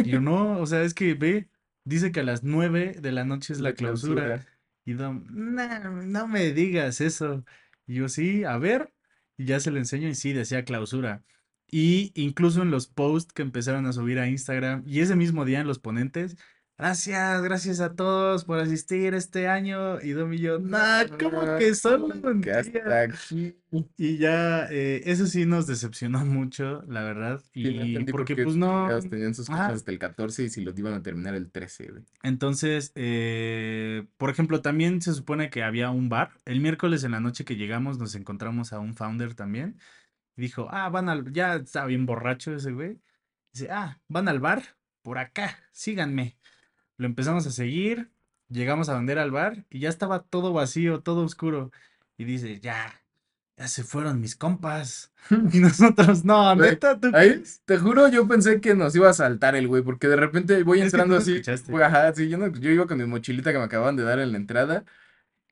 Y 0.01 0.11
yo, 0.11 0.21
no, 0.21 0.59
o 0.59 0.65
sea, 0.65 0.83
es 0.83 0.93
que 0.93 1.13
ve, 1.15 1.49
dice 1.85 2.11
que 2.11 2.21
a 2.21 2.23
las 2.23 2.43
9 2.43 2.95
de 3.01 3.11
la 3.11 3.25
noche 3.25 3.53
es 3.53 3.59
La 3.59 3.69
la 3.69 3.75
clausura. 3.75 4.23
clausura. 4.25 4.47
Y 4.85 4.93
Dom, 4.93 5.25
no, 5.29 6.03
no 6.03 6.27
me 6.27 6.51
digas 6.53 7.01
eso. 7.01 7.45
Y 7.87 7.95
yo, 7.95 8.09
sí, 8.09 8.43
a 8.43 8.57
ver. 8.57 8.93
Y 9.37 9.45
ya 9.45 9.59
se 9.59 9.71
lo 9.71 9.79
enseño 9.79 10.07
y 10.09 10.15
sí, 10.15 10.33
decía 10.33 10.65
clausura. 10.65 11.23
Y 11.75 12.11
incluso 12.13 12.61
en 12.61 12.69
los 12.69 12.85
posts 12.85 13.33
que 13.33 13.41
empezaron 13.41 13.87
a 13.87 13.93
subir 13.93 14.19
a 14.19 14.29
Instagram 14.29 14.83
y 14.85 14.99
ese 14.99 15.15
mismo 15.15 15.43
día 15.43 15.59
en 15.59 15.65
los 15.65 15.79
ponentes, 15.79 16.37
gracias, 16.77 17.41
gracias 17.41 17.79
a 17.79 17.95
todos 17.95 18.45
por 18.45 18.59
asistir 18.59 19.15
este 19.15 19.47
año. 19.47 19.99
Y 19.99 20.11
Dom 20.11 20.31
y 20.33 20.37
yo, 20.37 20.59
no, 20.59 20.77
¿cómo 21.19 21.41
que 21.57 21.73
solo 21.73 22.13
un 22.13 22.41
que 22.41 22.51
día? 22.51 22.59
hasta 22.59 23.01
aquí. 23.01 23.57
Y 23.97 24.17
ya, 24.19 24.67
eh, 24.69 25.01
eso 25.05 25.25
sí 25.25 25.47
nos 25.47 25.65
decepcionó 25.65 26.23
mucho, 26.23 26.83
la 26.87 27.01
verdad. 27.01 27.41
Sí, 27.55 27.63
no 27.63 27.85
Y 27.85 28.05
por 28.05 28.19
porque 28.19 28.35
pues 28.35 28.55
no, 28.55 28.87
tenían 29.09 29.33
sus 29.33 29.49
ajá, 29.49 29.69
hasta 29.69 29.91
el 29.91 29.97
14 29.97 30.43
y 30.43 30.49
si 30.51 30.61
los 30.61 30.77
iban 30.77 30.93
a 30.93 31.01
terminar 31.01 31.33
el 31.33 31.49
13, 31.49 31.87
güey. 31.89 32.03
entonces, 32.21 32.91
eh, 32.93 34.05
por 34.17 34.29
ejemplo, 34.29 34.61
también 34.61 35.01
se 35.01 35.13
supone 35.15 35.49
que 35.49 35.63
había 35.63 35.89
un 35.89 36.07
bar. 36.07 36.29
El 36.45 36.61
miércoles 36.61 37.03
en 37.03 37.13
la 37.13 37.19
noche 37.19 37.45
que 37.45 37.55
llegamos 37.55 37.97
nos 37.97 38.13
encontramos 38.13 38.73
a 38.73 38.79
un 38.79 38.93
founder 38.93 39.33
también. 39.33 39.79
Dijo, 40.35 40.67
ah, 40.71 40.89
van 40.89 41.09
al, 41.09 41.31
ya 41.31 41.55
está 41.55 41.85
bien 41.85 42.05
borracho 42.05 42.55
ese 42.55 42.71
güey. 42.71 42.99
Dice, 43.53 43.69
ah, 43.71 43.99
van 44.07 44.27
al 44.27 44.39
bar, 44.39 44.63
por 45.03 45.17
acá, 45.19 45.59
síganme. 45.71 46.37
Lo 46.97 47.05
empezamos 47.07 47.45
a 47.47 47.51
seguir, 47.51 48.09
llegamos 48.49 48.89
a 48.89 48.93
donde 48.93 49.13
era 49.13 49.23
el 49.23 49.31
bar 49.31 49.65
y 49.69 49.79
ya 49.79 49.89
estaba 49.89 50.23
todo 50.23 50.53
vacío, 50.53 51.01
todo 51.01 51.23
oscuro. 51.23 51.71
Y 52.17 52.23
dice, 52.25 52.59
ya, 52.59 53.01
ya 53.57 53.67
se 53.67 53.83
fueron 53.83 54.21
mis 54.21 54.35
compas. 54.35 55.11
Y 55.53 55.59
nosotros, 55.59 56.25
no, 56.25 56.55
neta, 56.55 56.99
¿tú 56.99 57.11
ahí, 57.13 57.43
te 57.65 57.77
juro, 57.77 58.07
yo 58.09 58.27
pensé 58.27 58.59
que 58.61 58.73
nos 58.75 58.95
iba 58.95 59.09
a 59.09 59.13
saltar 59.13 59.55
el 59.55 59.67
güey, 59.67 59.83
porque 59.83 60.07
de 60.07 60.15
repente 60.15 60.63
voy 60.63 60.81
entrando 60.81 61.15
así, 61.15 61.33
escuchaste. 61.33 61.71
güey, 61.71 61.83
ajá, 61.83 62.13
sí, 62.13 62.27
yo, 62.29 62.37
no- 62.37 62.47
yo 62.47 62.69
iba 62.71 62.87
con 62.87 62.97
mi 62.97 63.05
mochilita 63.05 63.51
que 63.51 63.57
me 63.59 63.65
acababan 63.65 63.95
de 63.95 64.03
dar 64.03 64.19
en 64.19 64.31
la 64.31 64.37
entrada, 64.37 64.85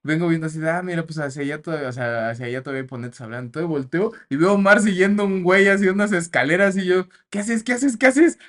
vengo 0.03 0.27
viendo 0.27 0.47
así, 0.47 0.59
ah, 0.65 0.81
mira, 0.83 1.05
pues 1.05 1.19
hacia 1.19 1.43
allá 1.43 1.61
todavía, 1.61 1.89
o 1.89 1.91
sea, 1.91 2.29
hacia 2.29 2.45
allá 2.47 2.63
todavía 2.63 2.87
hay 2.89 3.11
hablando, 3.19 3.45
entonces 3.47 3.69
volteo 3.69 4.11
y 4.29 4.35
veo 4.35 4.49
a 4.49 4.53
Omar 4.53 4.81
siguiendo 4.81 5.25
un 5.25 5.43
güey 5.43 5.67
así 5.67 5.87
unas 5.87 6.11
escaleras 6.11 6.75
y 6.77 6.85
yo, 6.85 7.07
¿qué 7.29 7.39
haces? 7.39 7.63
¿Qué 7.63 7.73
haces? 7.73 7.97
¿Qué 7.97 8.07
haces? 8.07 8.39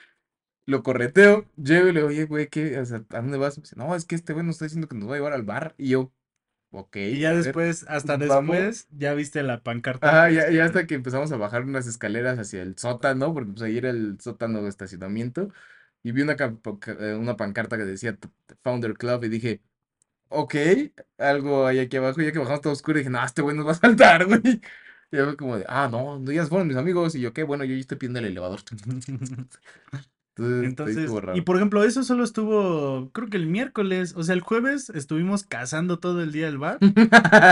Lo 0.67 0.83
correteo, 0.83 1.47
llego 1.57 1.88
y 1.88 1.93
le 1.93 2.01
digo, 2.01 2.09
oye, 2.09 2.25
güey, 2.25 2.49
¿qué? 2.49 2.79
O 2.79 2.85
sea, 2.87 3.05
¿a 3.11 3.17
dónde 3.21 3.37
vas? 3.38 3.59
Me 3.59 3.62
dice, 3.62 3.77
no, 3.77 3.95
es 3.97 4.05
que 4.05 4.15
este 4.15 4.33
güey 4.33 4.47
nos 4.47 4.57
está 4.57 4.67
diciendo 4.67 4.88
que 4.88 4.95
nos 4.97 5.09
va 5.09 5.15
a 5.15 5.17
llevar 5.17 5.33
al 5.33 5.43
bar, 5.43 5.75
y 5.77 5.91
yo, 5.91 6.12
ok, 6.71 6.97
Y 6.97 7.19
ya 7.21 7.35
después, 7.35 7.85
hasta 7.88 8.17
vamos. 8.17 8.57
después, 8.57 8.88
ya 8.91 9.15
viste 9.15 9.43
la 9.43 9.62
pancarta 9.62 10.15
que 10.15 10.35
ya, 10.35 10.51
ya 10.51 10.65
decía, 10.65 10.65
hasta 10.65 10.87
que 10.87 10.95
empezamos 10.95 11.33
a 11.33 11.37
bajar 11.37 11.62
unas 11.65 11.87
escaleras 11.87 12.38
hacia 12.38 12.62
el 12.62 12.79
sótano, 12.79 13.35
porque 13.35 13.53
pues 13.53 13.62
ahí 13.62 13.77
era 13.79 13.91
el 13.91 14.21
sótano 14.21 14.62
de 14.62 14.69
estacionamiento, 14.69 15.51
y 16.03 16.12
vi 16.12 16.23
una, 16.23 16.35
eh, 17.01 17.15
una 17.15 17.37
pancarta 17.37 17.77
que 17.77 17.85
decía 17.85 18.19
Founder 18.62 18.95
Club 18.95 19.25
y 19.25 19.29
dije, 19.29 19.62
ok, 20.33 20.55
algo 21.18 21.66
hay 21.66 21.79
aquí 21.81 21.97
abajo. 21.97 22.21
Y 22.21 22.25
ya 22.27 22.33
que 22.33 22.38
bajamos 22.38 22.61
todo 22.61 22.73
oscuro, 22.73 22.99
dije, 22.99 23.11
no, 23.11 23.25
este 23.25 23.42
güey 23.42 23.57
nos 23.57 23.66
va 23.66 23.73
a 23.73 23.75
saltar, 23.75 24.27
güey. 24.27 24.40
Y 25.11 25.16
yo 25.16 25.37
como 25.37 25.59
de, 25.59 25.64
ah, 25.68 25.88
no, 25.90 26.18
no, 26.18 26.33
ya 26.33 26.47
fueron 26.47 26.68
mis 26.68 26.77
amigos. 26.77 27.14
Y 27.14 27.21
yo, 27.21 27.33
qué 27.33 27.42
bueno, 27.42 27.64
yo 27.64 27.75
ya 27.75 27.81
estoy 27.81 27.99
pidiendo 27.99 28.18
el 28.18 28.27
elevador. 28.27 28.61
Entonces, 30.38 31.11
ahí 31.29 31.38
y 31.38 31.40
por 31.42 31.57
ejemplo, 31.57 31.85
eso 31.85 32.03
solo 32.03 32.25
estuvo, 32.25 33.11
creo 33.12 33.29
que 33.29 33.37
el 33.37 33.47
miércoles, 33.47 34.14
o 34.16 34.23
sea, 34.23 34.35
el 34.35 34.40
jueves 34.40 34.88
estuvimos 34.90 35.45
cazando 35.45 35.99
todo 35.99 36.23
el 36.23 36.33
día 36.33 36.49
el 36.49 36.57
bar, 36.57 36.79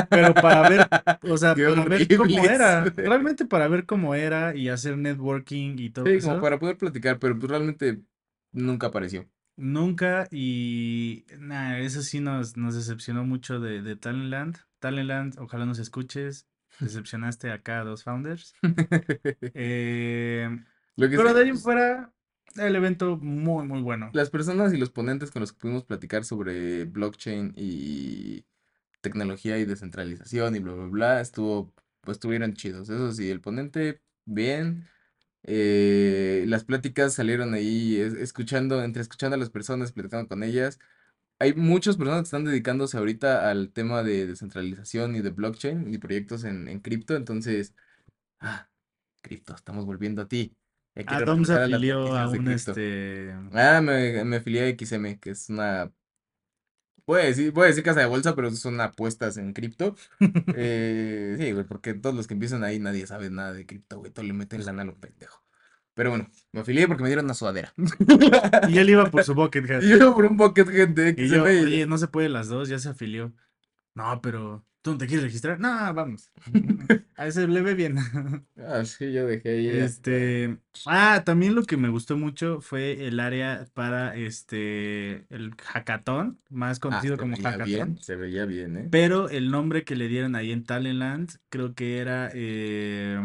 pero 0.09 0.33
para 0.33 0.67
ver, 0.67 0.89
o 1.31 1.37
sea, 1.37 1.55
Qué 1.55 1.67
para 1.67 1.85
ver 1.85 2.17
cómo 2.17 2.45
era, 2.45 2.85
realmente 2.87 3.45
para 3.45 3.69
ver 3.69 3.85
cómo 3.85 4.15
era 4.15 4.57
y 4.57 4.71
hacer 4.71 4.97
networking 4.97 5.77
y 5.79 5.91
todo 5.91 6.07
Sí, 6.07 6.21
como 6.21 6.33
eso, 6.33 6.41
para 6.41 6.59
poder 6.59 6.79
platicar, 6.79 7.19
pero 7.19 7.39
pues 7.39 7.51
realmente 7.51 8.01
nunca 8.53 8.87
apareció. 8.87 9.29
Nunca 9.61 10.27
y 10.31 11.25
nada, 11.39 11.79
eso 11.79 12.03
sí 12.03 12.21
nos, 12.21 12.57
nos 12.57 12.75
decepcionó 12.75 13.25
mucho 13.25 13.61
de, 13.61 13.83
de 13.83 13.97
Talentland. 13.97 14.57
Talentland, 14.81 15.39
ojalá 15.39 15.67
nos 15.67 15.79
escuches, 15.79 16.49
decepcionaste 16.81 17.51
acá 17.53 17.81
a 17.81 17.85
dos 17.85 18.05
founders. 18.05 18.55
Eh, 19.55 20.49
Lo 20.97 21.09
que 21.09 21.17
pero 21.17 21.35
de 21.35 21.43
ahí 21.43 21.49
en 21.51 21.59
fuera, 21.59 22.13
el 22.57 22.77
evento 22.77 23.17
muy, 23.17 23.67
muy 23.67 23.83
bueno. 23.83 24.11
las 24.13 24.31
personas 24.31 24.73
y 24.73 24.79
los 24.79 24.91
ponentes 24.91 25.31
con 25.31 25.41
los 25.41 25.53
que 25.53 25.59
pudimos 25.61 25.85
platicar 25.85 26.25
sobre 26.25 26.85
blockchain 26.85 27.53
y 27.57 28.45
tecnología 29.01 29.59
y 29.59 29.65
descentralización 29.65 30.57
y 30.57 30.59
bla, 30.61 30.75
bla, 30.75 30.87
bla, 30.87 31.21
estuvo, 31.21 31.73
pues 32.03 32.17
estuvieron 32.17 32.55
chidos. 32.55 32.89
Eso 32.91 33.13
sí, 33.13 33.31
el 33.31 33.41
ponente, 33.41 34.01
bien. 34.25 34.89
Eh, 35.45 36.45
las 36.49 36.65
pláticas 36.65 37.15
salieron 37.15 37.55
ahí, 37.55 37.97
es- 37.97 38.15
escuchando, 38.15 38.83
entre 38.85 39.03
escuchando 39.03 39.37
a 39.37 39.39
las 39.39 39.51
personas, 39.51 39.93
platicando 39.93 40.29
con 40.29 40.43
ellas. 40.43 40.79
Hay 41.41 41.55
muchas 41.55 41.97
personas 41.97 42.23
que 42.23 42.25
están 42.27 42.45
dedicándose 42.45 42.99
ahorita 42.99 43.51
al 43.51 43.73
tema 43.73 44.03
de 44.03 44.27
descentralización 44.27 45.17
y 45.17 45.21
de 45.23 45.31
blockchain 45.31 45.93
y 45.95 45.99
proyectos 45.99 46.45
en, 46.45 46.69
en 46.69 46.81
cripto. 46.81 47.17
Entonces, 47.17 47.75
ah, 48.41 48.71
cripto, 49.23 49.55
estamos 49.55 49.87
volviendo 49.87 50.23
a 50.23 50.29
ti. 50.29 50.57
Quiero 51.09 51.27
Adam 51.27 51.45
se 51.45 51.55
regresar 51.55 51.63
a 51.63 51.69
las 51.69 51.83
afilió 51.83 52.17
a 52.17 52.27
noticias 52.27 52.33
de 52.33 52.41
un 52.41 52.45
cripto. 52.45 52.83
este. 52.89 53.33
Ah, 53.53 53.81
me, 53.83 54.25
me 54.25 54.37
afilié 54.37 54.63
a 54.63 54.69
XM, 54.69 55.19
que 55.21 55.31
es 55.31 55.49
una, 55.49 55.93
voy 57.07 57.21
a 57.21 57.25
decir, 57.25 57.53
voy 57.53 57.65
a 57.65 57.67
decir 57.69 57.85
casa 57.85 58.01
de 58.01 58.07
bolsa, 58.07 58.35
pero 58.35 58.51
son 58.53 58.81
apuestas 58.81 59.37
en 59.37 59.53
cripto. 59.53 59.97
Eh, 60.55 61.37
sí, 61.39 61.53
güey, 61.53 61.65
porque 61.65 61.95
todos 61.95 62.15
los 62.15 62.27
que 62.27 62.35
empiezan 62.35 62.65
ahí 62.65 62.79
nadie 62.79 63.07
sabe 63.07 63.31
nada 63.31 63.53
de 63.53 63.67
cripto, 63.67 63.99
güey, 63.99 64.11
todos 64.11 64.27
le 64.27 64.35
meten 64.35 64.65
lana 64.65 64.83
a 64.83 64.85
lo 64.85 64.97
pendejo. 64.97 65.43
Pero 65.95 66.11
bueno, 66.11 66.29
me 66.53 66.61
afilié 66.61 66.87
porque 66.87 67.03
me 67.03 67.09
dieron 67.09 67.27
una 67.27 67.35
sudadera. 67.35 67.75
Y 68.69 68.79
él 68.79 68.91
iba 68.91 69.11
por 69.11 69.25
su 69.25 69.35
bucket 69.35 69.71
hat. 69.71 69.83
Y 69.83 69.89
yo 69.89 70.15
por 70.15 70.25
un 70.25 70.37
pocket 70.37 70.67
gente 70.67 71.15
Y 71.17 71.29
yo, 71.29 71.43
oye, 71.43 71.87
no 71.87 71.99
se 71.99 72.09
puede 72.09 72.29
las 72.29 72.49
dos, 72.49 72.69
ya 72.69 72.79
se 72.79 72.89
afilió. 72.89 73.33
No, 73.95 74.21
pero 74.23 74.65
¿tú 74.83 74.93
no 74.93 74.99
te 74.99 75.07
quieres 75.07 75.25
registrar? 75.25 75.59
No, 75.61 75.69
vamos. 75.95 76.31
A 77.17 77.27
ese 77.27 77.47
le 77.47 77.61
ve 77.61 77.75
bien. 77.75 77.97
Ah, 78.59 78.83
sí, 78.85 79.13
yo 79.13 79.27
dejé 79.27 79.51
ahí. 79.51 79.69
Este, 79.69 80.57
ah, 80.87 81.23
también 81.25 81.55
lo 81.55 81.65
que 81.65 81.77
me 81.77 81.91
gustó 81.91 82.17
mucho 82.17 82.61
fue 82.63 83.07
el 83.07 83.21
área 83.21 83.67
para 83.75 84.17
este, 84.17 85.27
el 85.35 85.55
hackathon, 85.57 86.39
más 86.49 86.79
Ah, 86.79 86.81
conocido 86.81 87.19
como 87.19 87.37
hackathon. 87.37 87.65
bien, 87.67 87.99
se 87.99 88.17
veía 88.17 88.47
bien, 88.47 88.77
¿eh? 88.79 88.89
Pero 88.91 89.29
el 89.29 89.51
nombre 89.51 89.85
que 89.85 89.97
le 89.97 90.09
dieron 90.09 90.35
ahí 90.35 90.51
en 90.51 90.65
Talentland, 90.65 91.31
creo 91.51 91.75
que 91.75 91.99
era 91.99 92.31
eh, 92.33 93.21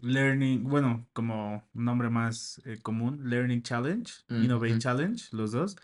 Learning, 0.00 0.64
bueno, 0.64 1.06
como 1.12 1.64
un 1.74 1.84
nombre 1.84 2.08
más 2.10 2.60
eh, 2.66 2.78
común, 2.82 3.28
Learning 3.30 3.62
Challenge, 3.62 4.12
Mm, 4.28 4.42
Innovate. 4.44 4.78
Challenge, 4.78 5.28
los 5.32 5.52
dos. 5.52 5.76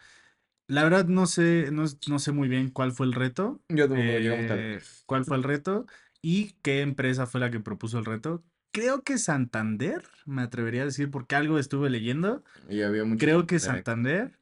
La 0.67 0.85
verdad 0.85 1.07
no 1.07 1.27
sé, 1.27 1.71
no, 1.73 1.85
no 2.09 2.19
sé 2.19 2.33
muy 2.33 2.49
bien 2.49 2.71
cuál 2.71 2.93
fue 2.93 3.07
el 3.07 3.13
reto, 3.13 3.61
Yo 3.69 3.89
tampoco 3.89 4.19
llegamos 4.19 4.47
tarde. 4.47 4.77
eh, 4.77 4.81
cuál 5.07 5.25
fue 5.25 5.37
el 5.37 5.43
reto 5.43 5.87
y 6.23 6.53
qué 6.63 6.81
empresa 6.81 7.27
fue 7.27 7.41
la 7.41 7.51
que 7.51 7.61
propuso 7.61 7.99
el 7.99 8.05
reto. 8.05 8.43
Creo 8.73 9.03
que 9.03 9.19
Santander, 9.19 10.03
me 10.27 10.43
atrevería 10.43 10.83
a 10.83 10.87
decir, 10.87 11.11
porque 11.11 11.37
algo 11.37 11.59
estuve 11.59 11.91
leyendo. 11.91 12.43
Y 12.69 12.83
había 12.83 13.05
muchos 13.05 13.21
Creo 13.21 13.47
que 13.47 13.59
Santander 13.59 14.33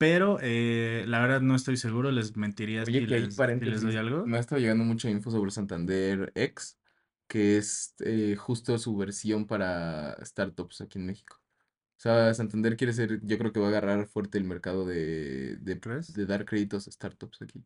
pero 0.00 0.38
eh, 0.40 1.04
la 1.06 1.20
verdad 1.20 1.42
no 1.42 1.54
estoy 1.54 1.76
seguro, 1.76 2.10
les 2.10 2.34
mentiría 2.34 2.84
Oye, 2.84 3.00
si 3.00 3.06
que 3.06 3.20
les, 3.20 3.34
si 3.34 3.66
les 3.66 3.82
doy 3.82 3.96
algo. 3.96 4.24
Me 4.26 4.38
ha 4.38 4.40
estado 4.40 4.58
llegando 4.58 4.82
mucha 4.82 5.10
info 5.10 5.30
sobre 5.30 5.50
Santander 5.50 6.32
X, 6.34 6.78
que 7.28 7.58
es 7.58 7.94
eh, 8.00 8.34
justo 8.34 8.78
su 8.78 8.96
versión 8.96 9.46
para 9.46 10.16
startups 10.24 10.80
aquí 10.80 10.98
en 10.98 11.06
México. 11.06 11.39
O 12.00 12.02
sea, 12.02 12.32
Santander 12.32 12.78
quiere 12.78 12.94
ser, 12.94 13.20
yo 13.26 13.36
creo 13.36 13.52
que 13.52 13.60
va 13.60 13.66
a 13.66 13.68
agarrar 13.68 14.06
fuerte 14.06 14.38
el 14.38 14.44
mercado 14.44 14.86
de, 14.86 15.56
de, 15.56 15.74
de 16.14 16.24
dar 16.26 16.46
créditos 16.46 16.88
a 16.88 16.90
startups 16.92 17.42
aquí. 17.42 17.62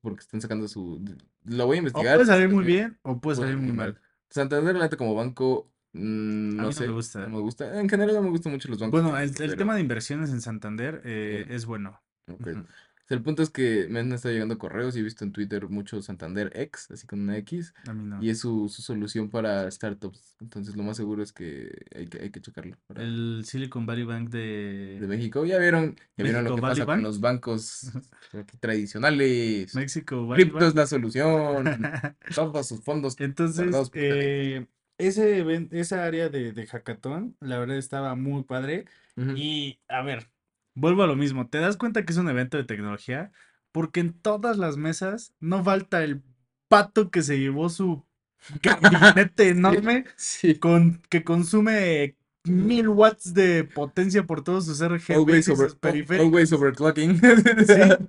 Porque 0.00 0.22
están 0.22 0.40
sacando 0.40 0.66
su... 0.66 1.00
Lo 1.44 1.66
voy 1.66 1.76
a 1.76 1.78
O 1.78 1.82
investigar. 1.82 2.16
puede 2.16 2.26
salir 2.26 2.48
muy 2.48 2.64
bien 2.64 2.98
o 3.02 3.20
puede 3.20 3.36
salir 3.36 3.56
muy 3.56 3.68
mal. 3.68 3.92
mal. 3.92 4.00
Santander, 4.30 4.74
la 4.74 4.88
como 4.88 5.14
banco, 5.14 5.70
mm, 5.92 5.98
A 5.98 6.02
mí 6.02 6.56
no 6.56 6.66
me 6.66 6.72
sé, 6.72 6.88
no 6.88 6.94
gusta. 6.94 7.28
me 7.28 7.38
gusta. 7.38 7.80
En 7.80 7.88
general 7.88 8.16
no 8.16 8.22
me 8.22 8.30
gustan 8.30 8.52
mucho 8.52 8.68
los 8.68 8.80
bancos 8.80 9.00
Bueno, 9.00 9.16
el, 9.16 9.30
el 9.40 9.56
tema 9.56 9.76
de 9.76 9.80
inversiones 9.80 10.30
en 10.30 10.40
Santander 10.40 11.02
eh, 11.04 11.44
eh, 11.48 11.54
es 11.54 11.64
bueno. 11.64 12.00
Ok. 12.32 12.48
Ujú. 12.48 12.66
O 13.04 13.08
sea, 13.08 13.16
el 13.16 13.22
punto 13.24 13.42
es 13.42 13.50
que 13.50 13.88
me 13.90 13.98
han 14.00 14.12
estado 14.12 14.32
llegando 14.32 14.56
correos 14.58 14.94
y 14.96 15.00
he 15.00 15.02
visto 15.02 15.24
en 15.24 15.32
Twitter 15.32 15.68
mucho 15.68 16.00
Santander 16.00 16.52
X, 16.54 16.88
así 16.92 17.06
con 17.06 17.20
una 17.20 17.36
X, 17.38 17.74
A 17.88 17.92
mí 17.92 18.04
no. 18.04 18.22
y 18.22 18.30
es 18.30 18.38
su, 18.38 18.68
su 18.68 18.80
solución 18.80 19.28
para 19.28 19.68
startups. 19.70 20.36
Entonces, 20.40 20.76
lo 20.76 20.84
más 20.84 20.96
seguro 20.96 21.22
es 21.22 21.32
que 21.32 21.84
hay 21.94 22.06
que, 22.06 22.22
hay 22.22 22.30
que 22.30 22.40
checarlo 22.40 22.76
para 22.86 23.02
El 23.02 23.42
Silicon 23.44 23.86
Valley 23.86 24.04
Bank 24.04 24.30
de 24.30 24.98
de 25.00 25.06
México. 25.08 25.44
Ya 25.44 25.58
vieron, 25.58 25.96
ya 26.16 26.24
vieron 26.24 26.44
lo 26.44 26.50
México 26.50 26.54
que 26.56 26.60
Valley 26.62 26.74
pasa 26.80 26.86
con 26.86 26.94
Bank. 26.94 27.02
los 27.02 27.20
bancos 27.20 27.90
aquí 28.32 28.56
tradicionales. 28.58 29.74
México 29.74 30.26
Valley 30.26 30.44
Cripto 30.44 30.58
es 30.66 30.74
Bank. 30.74 30.76
la 30.76 30.86
solución. 30.86 31.64
Todos 32.34 32.68
sus 32.68 32.80
fondos 32.84 33.18
Entonces, 33.20 33.56
guardados 33.64 33.90
por 33.90 33.98
ustedes. 34.00 34.62
eh, 34.62 34.66
ese 34.98 35.38
even- 35.38 35.68
esa 35.72 36.04
área 36.04 36.28
de, 36.28 36.52
de 36.52 36.66
hackathon, 36.66 37.36
la 37.40 37.58
verdad 37.58 37.76
estaba 37.78 38.14
muy 38.14 38.44
padre. 38.44 38.84
Ujú. 39.16 39.32
Y, 39.36 39.80
a 39.88 40.02
ver, 40.02 40.30
vuelvo 40.74 41.02
a 41.02 41.06
lo 41.06 41.16
mismo. 41.16 41.48
¿Te 41.48 41.58
das 41.58 41.76
cuenta 41.76 42.04
que 42.04 42.12
es 42.12 42.18
un 42.18 42.28
evento 42.28 42.56
de 42.56 42.64
tecnología? 42.64 43.32
Porque 43.72 44.00
en 44.00 44.12
todas 44.12 44.58
las 44.58 44.76
mesas 44.76 45.34
no 45.40 45.62
falta 45.64 46.04
el 46.04 46.22
pato 46.68 47.10
que 47.10 47.22
se 47.22 47.38
llevó 47.38 47.68
su 47.68 48.04
gabinete 48.62 49.48
enorme 49.50 50.04
sí. 50.16 50.56
con, 50.58 51.00
que 51.08 51.24
consume 51.24 52.16
mil 52.44 52.88
watts 52.88 53.34
de 53.34 53.64
potencia 53.64 54.24
por 54.24 54.42
todos 54.44 54.66
sus 54.66 54.80
Always, 55.08 55.46
RGBs 55.46 55.48
y 55.48 55.52
over, 55.52 55.70
sus 55.70 55.78
al- 55.82 56.02
always 56.16 56.50
periféricos. 56.50 56.52
overclocking. 56.52 57.20
Sí. 57.66 57.74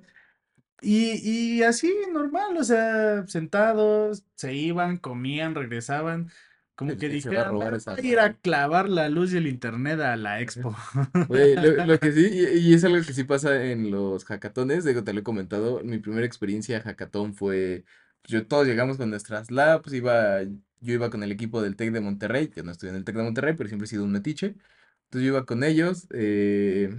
Y, 0.80 1.56
y 1.58 1.62
así, 1.62 1.90
normal, 2.12 2.56
o 2.58 2.64
sea, 2.64 3.26
sentados, 3.26 4.24
se 4.34 4.52
iban, 4.54 4.98
comían, 4.98 5.54
regresaban, 5.54 6.30
como 6.74 6.96
que 6.96 7.18
que 7.20 7.30
va 7.30 7.42
a 7.42 7.44
robar 7.44 7.74
"Ah, 7.74 7.76
esa 7.76 7.92
a 7.96 8.00
ir 8.00 8.18
a 8.18 8.34
clavar 8.38 8.88
la 8.88 9.08
luz 9.08 9.32
y 9.32 9.36
el 9.38 9.46
internet 9.46 10.00
a 10.00 10.16
la 10.16 10.40
expo. 10.40 10.74
Güey, 11.26 11.56
lo, 11.56 11.80
lo 11.80 11.98
que 11.98 12.12
sí, 12.12 12.20
y, 12.32 12.70
y 12.70 12.74
es 12.74 12.84
algo 12.84 13.02
que 13.04 13.14
sí 13.14 13.24
pasa 13.24 13.64
en 13.64 13.90
los 13.90 14.24
hackatones, 14.26 14.84
digo, 14.84 15.04
te 15.04 15.14
lo 15.14 15.20
he 15.20 15.22
comentado, 15.22 15.80
mi 15.82 15.98
primera 15.98 16.26
experiencia 16.26 16.82
hackathon 16.82 17.34
fue, 17.34 17.84
pues, 18.20 18.30
yo 18.32 18.46
todos 18.46 18.66
llegamos 18.66 18.98
con 18.98 19.08
nuestras 19.08 19.50
labs, 19.50 19.90
iba, 19.94 20.42
yo 20.42 20.92
iba 20.92 21.08
con 21.08 21.22
el 21.22 21.32
equipo 21.32 21.62
del 21.62 21.76
TEC 21.76 21.92
de 21.92 22.00
Monterrey, 22.02 22.50
yo 22.54 22.62
no 22.62 22.72
estudié 22.72 22.90
en 22.90 22.96
el 22.98 23.04
TEC 23.04 23.16
de 23.16 23.22
Monterrey, 23.22 23.54
pero 23.56 23.68
siempre 23.68 23.86
he 23.86 23.88
sido 23.88 24.04
un 24.04 24.12
metiche, 24.12 24.48
entonces 24.48 25.22
yo 25.22 25.28
iba 25.28 25.46
con 25.46 25.64
ellos, 25.64 26.06
eh, 26.12 26.90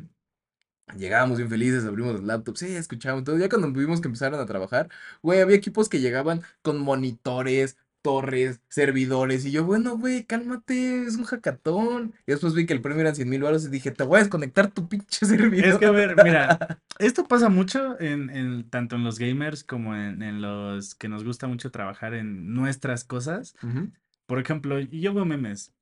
Llegábamos 0.98 1.38
bien 1.38 1.50
felices, 1.50 1.84
abrimos 1.86 2.14
los 2.14 2.24
laptops, 2.24 2.60
sí, 2.60 2.68
escuchábamos 2.76 3.24
todo. 3.26 3.38
Ya 3.40 3.50
cuando 3.50 3.72
vimos 3.72 4.02
que 4.02 4.08
empezaron 4.08 4.40
a 4.40 4.46
trabajar, 4.46 4.90
güey, 5.24 5.42
había 5.42 5.56
equipos 5.58 5.90
que 5.90 6.00
llegaban 6.00 6.44
con 6.62 6.78
monitores, 6.80 7.76
torres, 8.06 8.62
servidores. 8.70 9.46
Y 9.46 9.52
yo, 9.52 9.66
bueno, 9.66 9.98
güey, 9.98 10.24
cálmate, 10.26 11.04
es 11.04 11.16
un 11.16 11.24
hackatón. 11.24 12.14
Y 12.28 12.32
después 12.34 12.54
vi 12.54 12.68
que 12.68 12.74
el 12.74 12.82
premio 12.82 13.02
eran 13.02 13.16
100 13.16 13.28
mil 13.28 13.42
baros 13.42 13.66
y 13.66 13.70
dije, 13.70 13.90
te 13.90 14.04
voy 14.04 14.18
a 14.18 14.24
desconectar 14.24 14.70
tu 14.70 14.88
pinche 14.88 15.26
servidor. 15.26 15.66
Es 15.66 15.78
que, 15.80 15.86
a 15.88 15.92
ver, 15.92 16.16
mira, 16.24 16.80
esto 17.00 17.26
pasa 17.28 17.50
mucho 17.50 18.00
en, 18.00 18.30
en- 18.30 18.70
tanto 18.70 18.96
en 18.96 19.04
los 19.04 19.18
gamers 19.18 19.64
como 19.64 19.96
en, 19.96 20.22
en 20.22 20.40
los 20.42 20.94
que 20.94 21.10
nos 21.10 21.24
gusta 21.24 21.48
mucho 21.48 21.72
trabajar 21.72 22.14
en 22.14 22.54
nuestras 22.54 23.04
cosas. 23.04 23.56
Por 24.28 24.40
ejemplo, 24.40 24.80
yo 24.80 25.14
veo 25.14 25.26
memes. 25.26 25.74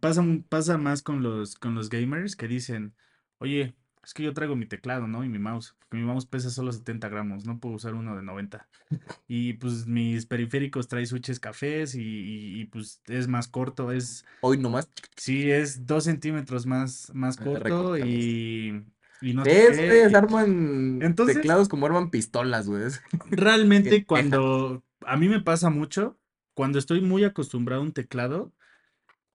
Pasa, 0.00 0.24
pasa 0.48 0.78
más 0.78 1.02
con 1.02 1.22
los, 1.22 1.54
con 1.54 1.76
los 1.76 1.88
gamers 1.88 2.34
que 2.34 2.48
dicen, 2.48 2.94
oye, 3.38 3.74
es 4.08 4.14
que 4.14 4.22
yo 4.22 4.32
traigo 4.32 4.56
mi 4.56 4.64
teclado, 4.64 5.06
¿no? 5.06 5.22
Y 5.22 5.28
mi 5.28 5.38
mouse. 5.38 5.76
porque 5.78 5.98
Mi 5.98 6.02
mouse 6.02 6.24
pesa 6.24 6.48
solo 6.48 6.72
70 6.72 7.10
gramos, 7.10 7.44
no 7.44 7.58
puedo 7.60 7.74
usar 7.74 7.92
uno 7.94 8.16
de 8.16 8.22
90. 8.22 8.66
Y 9.28 9.52
pues 9.54 9.86
mis 9.86 10.24
periféricos 10.24 10.88
trae 10.88 11.04
switches 11.04 11.38
cafés 11.38 11.94
y, 11.94 12.00
y- 12.02 12.60
y, 12.60 12.64
pues 12.64 13.02
es 13.06 13.28
más 13.28 13.48
corto, 13.48 13.92
es, 13.92 14.24
Hoy 14.40 14.56
nomás. 14.56 14.88
sí, 15.16 15.50
es 15.50 15.84
dos 15.86 16.04
centímetros 16.04 16.64
más, 16.64 17.12
más 17.14 17.38
Ah, 17.38 17.44
corto 17.44 17.62
recortados. 17.64 17.98
y, 18.08 18.82
y 19.20 19.34
no 19.34 19.42
¿Ves, 19.44 19.76
güey? 19.76 20.10
y- 20.10 20.14
Arman 20.14 21.00
Entonces- 21.02 21.36
teclados 21.36 21.68
como 21.68 21.84
arman 21.84 22.08
pistolas, 22.10 22.66
güey. 22.66 22.84
Realmente 23.30 24.06
cuando 24.06 24.82
a 25.04 25.16
mí 25.18 25.28
me 25.28 25.40
pasa 25.42 25.68
mucho, 25.68 26.18
cuando 26.54 26.78
estoy 26.78 27.02
muy 27.02 27.24
acostumbrado 27.24 27.82
a 27.82 27.84
un 27.84 27.92
teclado, 27.92 28.54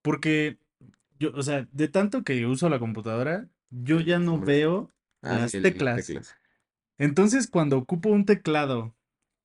porque 0.01 0.57
yo, 1.19 1.31
o 1.35 1.43
sea, 1.43 1.67
de 1.71 1.87
tanto 1.87 2.23
que 2.23 2.45
uso 2.47 2.67
la 2.69 2.79
computadora, 2.79 3.47
yo 3.83 3.99
ya 3.99 4.19
no 4.19 4.41
Hombre. 4.41 4.43
veo 4.43 4.91
Ah, 5.23 5.41
las 5.41 5.49
sí, 5.49 5.67
el- 5.73 5.91
teclas. 5.91 5.91
teclas. 5.93 6.35
Entonces, 6.97 7.47
cuando 7.49 7.77
ocupo 7.77 8.09
un 8.09 8.25
teclado 8.25 8.95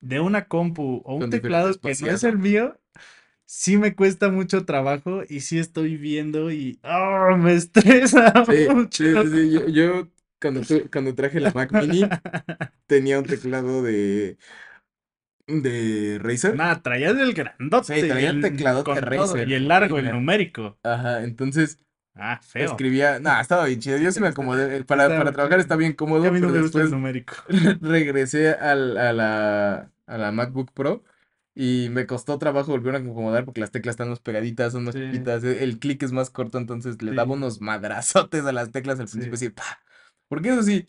de 0.01 0.19
una 0.21 0.47
compu 0.47 1.01
o 1.05 1.15
un 1.15 1.29
Con 1.29 1.29
teclado 1.29 1.79
que 1.81 1.95
no 2.01 2.09
es 2.09 2.23
el 2.23 2.37
mío, 2.39 2.79
sí 3.45 3.77
me 3.77 3.95
cuesta 3.95 4.29
mucho 4.29 4.65
trabajo 4.65 5.23
y 5.29 5.41
sí 5.41 5.59
estoy 5.59 5.97
viendo 5.97 6.51
y 6.51 6.79
¡ah! 6.83 7.35
me 7.39 7.53
estresa 7.55 8.33
Sí, 8.41 8.55
mucho. 8.67 9.03
sí, 9.03 9.15
sí, 9.17 9.29
sí, 9.29 9.51
Yo, 9.51 9.67
yo 9.67 10.07
cuando, 10.41 10.65
tu- 10.65 10.89
cuando 10.91 11.13
traje 11.15 11.39
la 11.39 11.51
Mac 11.53 11.71
Mini 11.73 12.15
tenía 12.87 13.19
un 13.19 13.27
teclado 13.27 13.83
de, 13.83 14.37
de 15.47 16.17
Razer. 16.19 16.61
Nada, 16.61 16.81
traías 16.81 17.17
el 17.17 17.33
Sí, 17.81 18.03
grandote, 18.03 18.05
traía 18.05 18.29
el 18.29 18.39
el, 18.39 18.39
tecladote 18.39 18.83
con 18.83 19.11
todo, 19.13 19.39
y 19.41 19.53
Razer 19.53 19.53
el 19.53 19.67
largo, 19.67 19.99
el 19.99 20.09
numérico. 20.11 20.79
Ajá, 20.83 21.23
entonces 21.23 21.77
Ah, 22.19 22.39
feo. 22.43 22.75
escribía, 22.75 23.19
no, 23.19 23.39
estaba 23.39 23.65
bien 23.65 23.79
chido, 23.79 23.97
yo 23.97 24.11
sí 24.11 24.19
me 24.19 24.27
acomodé, 24.29 24.77
eh, 24.77 24.83
para, 24.83 25.03
Está 25.05 25.17
para 25.17 25.31
trabajar 25.31 25.59
está 25.59 25.75
bien 25.75 25.93
Y 26.21 26.25
a 26.27 26.31
cómodo, 26.31 26.31
mí 26.31 26.39
no 26.41 26.47
pero 26.47 26.51
me 26.51 26.61
gusta 26.61 26.81
el 26.81 26.89
después 26.89 26.91
numérico. 26.91 27.33
regresé 27.81 28.51
al- 28.51 28.97
a 28.97 29.13
la, 29.13 29.91
a 30.07 30.17
la 30.17 30.31
MacBook 30.31 30.71
Pro 30.73 31.03
y 31.55 31.89
me 31.91 32.05
costó 32.07 32.37
trabajo 32.39 32.71
volver 32.71 32.95
a 32.95 32.99
acomodar 32.99 33.45
porque 33.45 33.61
las 33.61 33.71
teclas 33.71 33.93
están 33.93 34.09
más 34.09 34.19
pegaditas, 34.21 34.73
son 34.73 34.85
más 34.85 34.95
Sí, 34.95 34.99
chiquitas, 34.99 35.43
e- 35.43 35.63
el 35.63 35.79
clic 35.79 36.03
es 36.03 36.11
más 36.11 36.29
corto, 36.29 36.57
entonces 36.57 37.01
le 37.01 37.13
daba 37.13 37.33
sí, 37.33 37.35
unos 37.35 37.61
madrazotes 37.61 38.45
a 38.45 38.51
las 38.53 38.71
teclas 38.71 38.99
al 38.99 39.09
principio, 39.09 39.35
sí. 39.35 39.37
así, 39.37 39.49
¡pa! 39.49 39.63
Porque 40.29 40.49
eso 40.49 40.63
sí, 40.63 40.87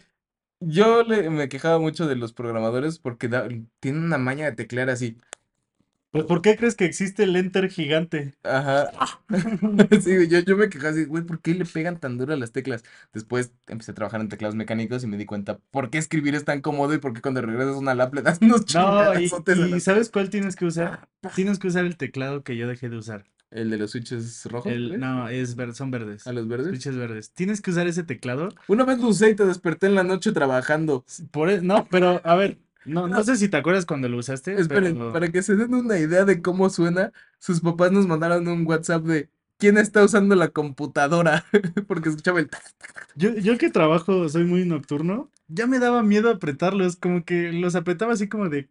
yo 0.60 1.02
le, 1.04 1.30
me 1.30 1.48
quejaba 1.48 1.78
mucho 1.78 2.06
de 2.06 2.16
los 2.16 2.32
programadores 2.32 2.98
porque 2.98 3.28
da- 3.28 3.48
tienen 3.80 4.04
una 4.04 4.18
maña 4.18 4.46
de 4.46 4.52
teclear 4.56 4.90
así, 4.90 5.18
Pues, 6.10 6.24
¿por 6.24 6.42
qué 6.42 6.56
crees 6.56 6.74
que 6.74 6.84
existe 6.86 7.22
el 7.22 7.36
enter 7.36 7.68
gigante? 7.70 8.34
ajá, 8.42 8.90
Sí, 10.02 10.28
yo, 10.28 10.40
yo 10.40 10.56
me 10.56 10.68
quejaba 10.68 10.90
así, 10.90 11.04
güey, 11.04 11.22
¿por 11.24 11.40
qué 11.40 11.54
le 11.54 11.64
pegan 11.64 12.00
tan 12.00 12.18
duro 12.18 12.32
a 12.34 12.36
las 12.36 12.50
teclas? 12.52 12.82
Después 13.12 13.52
empecé 13.68 13.92
a 13.92 13.94
trabajar 13.94 14.20
en 14.20 14.28
teclados 14.28 14.56
mecánicos 14.56 15.04
y 15.04 15.06
me 15.06 15.16
di 15.16 15.24
cuenta 15.26 15.58
por 15.70 15.88
qué 15.90 15.98
escribir 15.98 16.34
es 16.34 16.44
tan 16.44 16.62
cómodo 16.62 16.94
y 16.94 16.98
por 16.98 17.12
qué 17.12 17.20
cuando 17.20 17.42
regresas 17.42 17.76
a 17.76 17.78
una 17.78 17.94
lap 17.94 18.12
le 18.14 18.22
das 18.22 18.38
unos 18.42 18.74
No, 18.74 19.14
y, 19.14 19.26
a 19.26 19.54
y 19.54 19.70
las 19.70 19.82
¿sabes 19.84 20.10
cuál 20.10 20.30
tienes 20.30 20.56
que 20.56 20.64
usar? 20.64 21.08
Tienes 21.34 21.58
que 21.60 21.68
usar 21.68 21.84
el 21.84 21.96
teclado 21.96 22.42
que 22.42 22.56
yo 22.56 22.66
dejé 22.66 22.88
de 22.88 22.96
usar. 22.96 23.24
El 23.52 23.68
de 23.70 23.78
los 23.78 23.90
switches 23.90 24.44
rojos, 24.46 24.72
no, 24.72 25.28
es 25.28 25.56
ver, 25.56 25.74
son 25.74 25.88
A 25.88 25.98
verdes. 25.98 26.24
los 26.32 26.46
verdes. 26.46 26.68
Switches 26.68 26.96
verdes. 26.96 27.32
Tienes 27.32 27.60
que 27.60 27.70
usar 27.72 27.88
ese 27.88 28.04
teclado. 28.04 28.48
Una 28.68 28.84
vez 28.84 28.98
lo 28.98 29.08
usé 29.08 29.30
y 29.30 29.34
te 29.34 29.44
desperté 29.44 29.86
en 29.88 29.96
la 29.96 30.04
noche 30.04 30.30
trabajando. 30.30 31.04
Por, 31.32 31.50
e- 31.50 31.60
no, 31.60 31.86
pero 31.90 32.20
a 32.24 32.36
ver, 32.36 32.58
no, 32.84 33.08
no 33.08 33.22
sé 33.24 33.36
si 33.36 33.48
te 33.48 33.56
acuerdas 33.58 33.86
cuando 33.86 34.08
lo 34.08 34.18
usaste, 34.18 34.54
Esperen, 34.60 34.94
pero 34.94 35.12
para 35.12 35.28
que 35.30 35.42
se 35.42 35.56
den 35.56 35.74
una 35.74 35.98
idea 35.98 36.24
de 36.24 36.42
cómo 36.42 36.70
suena, 36.70 37.12
sus 37.38 37.60
papás 37.60 37.92
nos 37.92 38.06
mandaron 38.06 38.48
un 38.48 38.66
WhatsApp 38.66 39.04
de 39.04 39.30
quién 39.58 39.78
está 39.78 40.02
usando 40.04 40.34
la 40.34 40.48
computadora, 40.48 41.44
porque 41.86 42.08
escuchaba 42.08 42.40
el 42.40 42.48
tac. 42.48 42.62
yo, 43.14 43.34
yo 43.34 43.58
que 43.58 43.70
trabajo, 43.70 44.28
soy 44.28 44.44
muy 44.44 44.64
nocturno, 44.64 45.30
ya 45.48 45.66
me 45.66 45.78
daba 45.78 46.02
miedo 46.02 46.30
apretarlos, 46.30 46.96
como 46.96 47.24
que 47.24 47.52
los 47.52 47.74
apretaba 47.74 48.12
así 48.14 48.28
como 48.28 48.48
de... 48.48 48.68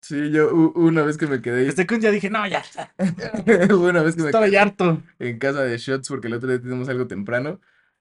Sí, 0.00 0.30
yo 0.32 0.52
una 0.74 1.02
vez 1.02 1.16
que 1.16 1.26
me 1.28 1.40
quedé, 1.40 1.68
Hasta 1.68 1.86
que 1.86 1.94
un 1.94 2.00
día 2.00 2.10
dije, 2.10 2.28
no, 2.30 2.46
ya, 2.48 2.62
ya, 2.74 2.92
una 3.76 4.02
vez 4.02 4.16
que 4.16 4.22
me 4.22 4.28
estaba 4.28 4.46
quedé 4.46 4.52
ya 4.52 4.62
harto. 4.62 5.02
en 5.18 5.38
casa 5.38 5.62
de 5.62 5.78
Shots 5.78 6.08
porque 6.08 6.26
el 6.28 6.34
otro 6.34 6.48
día 6.48 6.60
tenemos 6.60 6.88
algo 6.88 7.06
temprano. 7.06 7.60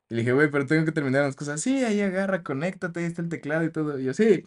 Y 0.09 0.15
le 0.15 0.21
dije, 0.21 0.33
güey, 0.33 0.49
pero 0.51 0.65
tengo 0.65 0.85
que 0.85 0.91
terminar 0.91 1.23
las 1.25 1.35
cosas. 1.35 1.61
Sí, 1.61 1.83
ahí 1.83 2.01
agarra, 2.01 2.43
conéctate, 2.43 2.99
ahí 3.01 3.05
está 3.05 3.21
el 3.21 3.29
teclado 3.29 3.63
y 3.63 3.71
todo. 3.71 3.99
Y 3.99 4.05
yo, 4.05 4.13
sí. 4.13 4.45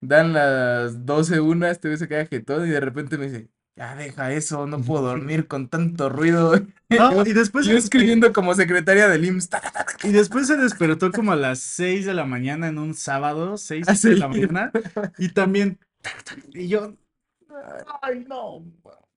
Dan 0.00 0.32
las 0.32 1.04
12 1.06 1.40
una, 1.40 1.70
este 1.70 1.88
güey 1.88 1.98
se 1.98 2.08
queda 2.08 2.26
jetón 2.26 2.66
y 2.66 2.70
de 2.70 2.80
repente 2.80 3.18
me 3.18 3.26
dice, 3.26 3.48
ya 3.76 3.94
deja 3.96 4.32
eso, 4.32 4.66
no 4.66 4.80
puedo 4.80 5.02
dormir 5.02 5.46
con 5.48 5.68
tanto 5.68 6.08
ruido. 6.08 6.56
Y 6.88 6.96
No, 6.96 7.12
yo, 7.24 7.30
y 7.30 7.32
después, 7.32 7.66
yo 7.66 7.76
escribiendo 7.76 8.32
como 8.32 8.54
secretaria 8.54 9.08
del 9.08 9.24
IMSS. 9.24 9.50
y 10.04 10.10
después 10.12 10.46
se 10.46 10.56
despertó 10.56 11.10
como 11.12 11.32
a 11.32 11.36
las 11.36 11.58
6 11.60 12.06
de 12.06 12.14
la 12.14 12.24
mañana 12.24 12.68
en 12.68 12.78
un 12.78 12.94
sábado, 12.94 13.56
6 13.56 13.86
así. 13.88 14.08
de 14.10 14.16
la 14.16 14.28
mañana, 14.28 14.72
y 15.18 15.28
también... 15.30 15.78
Y 16.52 16.68
yo, 16.68 16.94
ay, 18.02 18.24
no, 18.28 18.64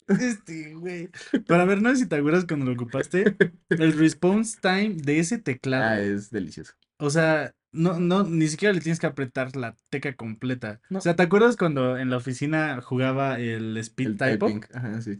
este, 0.07 0.73
güey. 0.75 1.09
Pero 1.47 1.61
a 1.61 1.65
ver, 1.65 1.81
no 1.81 1.89
sé 1.91 1.97
si 1.97 2.05
te 2.07 2.15
acuerdas 2.17 2.45
cuando 2.45 2.65
lo 2.65 2.73
ocupaste, 2.73 3.37
el 3.69 3.93
response 3.93 4.57
time 4.61 4.95
de 4.95 5.19
ese 5.19 5.37
Ah, 5.37 5.41
teclado, 5.43 5.95
es 5.97 6.29
delicioso. 6.31 6.73
o 6.99 7.09
sea, 7.09 7.53
no, 7.71 7.99
no, 7.99 8.23
ni 8.23 8.47
siquiera 8.47 8.73
le 8.73 8.81
tienes 8.81 8.99
que 8.99 9.07
apretar 9.07 9.55
la 9.55 9.75
tecla 9.89 10.13
completa. 10.15 10.81
O 10.89 10.93
No, 10.93 10.99
sea, 10.99 11.15
¿te 11.15 11.23
acuerdas 11.23 11.57
cuando 11.57 11.97
en 11.97 12.09
la 12.09 12.17
oficina 12.17 12.81
jugaba 12.81 13.39
el 13.39 13.77
Speed 13.77 14.07
el 14.09 14.17
Typo? 14.17 14.47
typing, 14.47 14.65
ajá, 14.73 15.01
sí. 15.01 15.17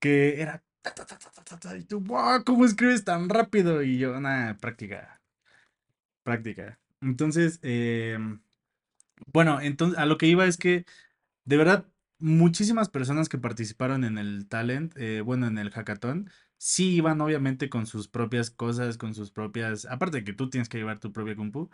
Que 0.00 0.40
era... 0.42 0.62
Y 1.78 1.84
tú, 1.84 2.00
"Wow, 2.00 2.44
¿cómo 2.44 2.64
escribes 2.64 3.04
tan 3.04 3.28
rápido? 3.28 3.82
Y 3.82 3.98
yo, 3.98 4.20
nada, 4.20 4.56
práctica, 4.58 5.20
práctica. 6.22 6.78
Entonces, 7.00 7.58
em, 7.62 8.40
bueno, 9.32 9.60
entonces 9.60 9.98
a 9.98 10.06
lo 10.06 10.18
que 10.18 10.26
iba 10.26 10.46
es 10.46 10.56
que 10.56 10.84
de 11.44 11.56
verdad 11.56 11.86
muchísimas 12.18 12.88
personas 12.90 13.28
que 13.28 13.38
participaron 13.38 14.04
en 14.04 14.18
el 14.18 14.46
talent, 14.48 14.94
eh, 14.96 15.22
bueno, 15.22 15.46
en 15.48 15.58
el 15.58 15.70
hackathon, 15.70 16.30
sí 16.66 16.96
iban 16.96 17.20
obviamente 17.20 17.68
con 17.68 17.86
sus 17.86 18.08
propias 18.08 18.50
cosas, 18.50 18.96
con 18.98 19.14
sus 19.14 19.30
propias, 19.30 19.84
aparte 19.86 20.18
de 20.18 20.24
que 20.24 20.32
tú 20.32 20.50
tienes 20.50 20.68
que 20.68 20.78
llevar 20.78 20.98
tu 21.00 21.12
propia 21.12 21.36
compu, 21.36 21.70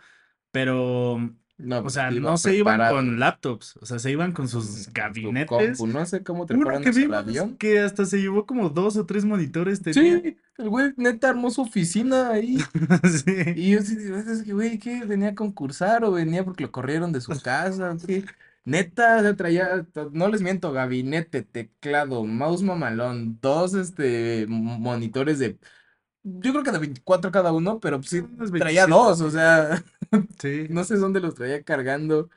pero, 0.51 1.17
No, 1.57 1.79
o 1.79 1.81
pues 1.83 1.93
sea, 1.93 2.11
no 2.11 2.37
se 2.37 2.55
iban 2.55 2.87
con 2.89 3.19
laptops, 3.19 3.77
o 3.77 3.85
sea, 3.85 3.99
se 3.99 4.11
iban 4.11 4.31
con 4.33 4.47
sus 4.47 4.65
su 4.65 4.91
gabinetes. 4.93 5.77
compu. 5.77 5.87
No 5.87 6.05
sé 6.05 6.23
cómo 6.23 6.45
treparon 6.45 6.83
que 6.83 6.89
al 6.89 7.13
avión. 7.13 7.57
que 7.57 7.79
hasta 7.79 8.05
se 8.05 8.19
llevó 8.21 8.45
como 8.45 8.69
dos 8.69 8.97
o 8.97 9.05
tres 9.05 9.25
monitores 9.25 9.81
tenía. 9.81 10.21
Sí, 10.23 10.37
el 10.57 10.69
güey 10.69 10.93
neta 10.97 11.29
armó 11.29 11.49
su 11.51 11.61
oficina 11.61 12.29
ahí. 12.31 12.57
Sí. 13.23 13.31
Y 13.53 13.71
yo 13.71 13.81
sí, 13.81 13.97
es 14.27 14.43
que, 14.43 14.53
güey, 14.53 14.79
¿qué? 14.79 15.05
¿Venía 15.05 15.29
a 15.29 15.35
concursar 15.35 16.03
o 16.05 16.11
venía 16.11 16.43
porque 16.45 16.63
lo 16.63 16.71
corrieron 16.71 17.11
de 17.11 17.21
su 17.21 17.39
casa? 17.41 17.97
¿Qué? 18.05 18.25
Neta, 18.63 19.35
traía, 19.35 19.87
no 20.11 20.27
les 20.29 20.41
miento, 20.41 20.71
gabinete, 20.71 21.41
teclado, 21.43 22.23
mouse 22.25 22.61
mamalón, 22.61 23.39
dos, 23.41 23.73
este, 23.73 24.45
monitores 24.47 25.39
de, 25.39 25.57
yo 26.23 26.51
creo 26.53 26.63
que 26.63 26.71
de 26.71 26.79
24 26.79 27.31
cada 27.31 27.53
uno, 27.53 27.79
pero 27.79 27.97
pues 27.99 28.09
sí, 28.11 28.19
Unos 28.19 28.51
traía 28.57 28.87
27. 28.87 28.87
dos, 28.87 29.21
o 29.21 29.31
sea, 29.31 29.83
Sí. 30.39 30.67
no 30.69 30.83
sé 30.83 30.97
dónde 30.97 31.19
los 31.21 31.35
traía 31.35 31.63
cargando. 31.63 32.29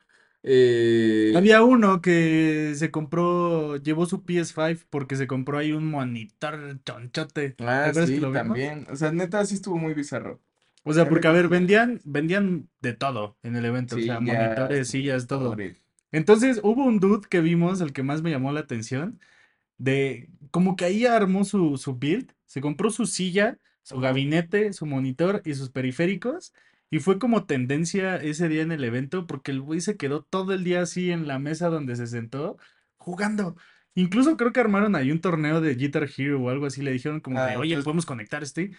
Eh, 0.42 1.34
Había 1.36 1.62
uno 1.64 2.00
que 2.00 2.74
se 2.76 2.90
compró, 2.90 3.76
llevó 3.78 4.06
su 4.06 4.24
PS5 4.24 4.86
porque 4.90 5.16
se 5.16 5.26
compró 5.26 5.58
ahí 5.58 5.72
un 5.72 5.86
monitor 5.90 6.80
chonchote. 6.84 7.50
¿Te 7.50 7.64
ah, 7.66 7.92
que 7.92 8.06
sí, 8.06 8.20
vimos? 8.20 8.32
también, 8.32 8.86
o 8.90 8.96
sea, 8.96 9.12
neta, 9.12 9.44
sí 9.44 9.54
estuvo 9.56 9.76
muy 9.78 9.94
bizarro. 9.94 10.40
O 10.84 10.92
sea, 10.92 11.08
porque 11.08 11.28
a 11.28 11.32
ver, 11.32 11.48
vendían, 11.48 12.00
vendían 12.04 12.68
de 12.80 12.92
todo 12.94 13.38
en 13.42 13.56
el 13.56 13.64
evento, 13.64 13.96
o 13.96 14.00
sea, 14.00 14.20
monitores, 14.20 14.88
sillas, 14.90 15.26
todo. 15.26 15.50
monitores. 15.50 15.83
Entonces 16.14 16.60
hubo 16.62 16.84
un 16.84 17.00
dude 17.00 17.26
que 17.28 17.40
vimos, 17.40 17.80
el 17.80 17.92
que 17.92 18.04
más 18.04 18.22
me 18.22 18.30
llamó 18.30 18.52
la 18.52 18.60
atención, 18.60 19.18
de 19.78 20.30
como 20.52 20.76
que 20.76 20.84
ahí 20.84 21.06
armó 21.06 21.44
su, 21.44 21.76
su 21.76 21.96
build, 21.96 22.32
se 22.46 22.60
compró 22.60 22.90
su 22.90 23.06
silla, 23.06 23.58
su 23.82 23.98
gabinete, 23.98 24.72
su 24.72 24.86
monitor 24.86 25.42
y 25.44 25.54
sus 25.54 25.70
periféricos, 25.70 26.54
y 26.88 27.00
fue 27.00 27.18
como 27.18 27.46
tendencia 27.46 28.14
ese 28.14 28.48
día 28.48 28.62
en 28.62 28.70
el 28.70 28.84
evento, 28.84 29.26
porque 29.26 29.50
el 29.50 29.60
güey 29.60 29.80
se 29.80 29.96
quedó 29.96 30.22
todo 30.22 30.54
el 30.54 30.62
día 30.62 30.82
así 30.82 31.10
en 31.10 31.26
la 31.26 31.40
mesa 31.40 31.68
donde 31.68 31.96
se 31.96 32.06
sentó, 32.06 32.58
jugando. 32.96 33.56
Incluso 33.96 34.36
creo 34.36 34.52
que 34.52 34.60
armaron 34.60 34.94
ahí 34.94 35.10
un 35.10 35.20
torneo 35.20 35.60
de 35.60 35.74
Guitar 35.74 36.08
Hero 36.16 36.40
o 36.40 36.48
algo 36.48 36.66
así, 36.66 36.80
le 36.80 36.92
dijeron 36.92 37.18
como 37.18 37.40
de, 37.40 37.54
Ah, 37.54 37.58
oye, 37.58 37.74
pues 37.74 37.84
¿podemos 37.84 38.06
conectar 38.06 38.44
este? 38.44 38.70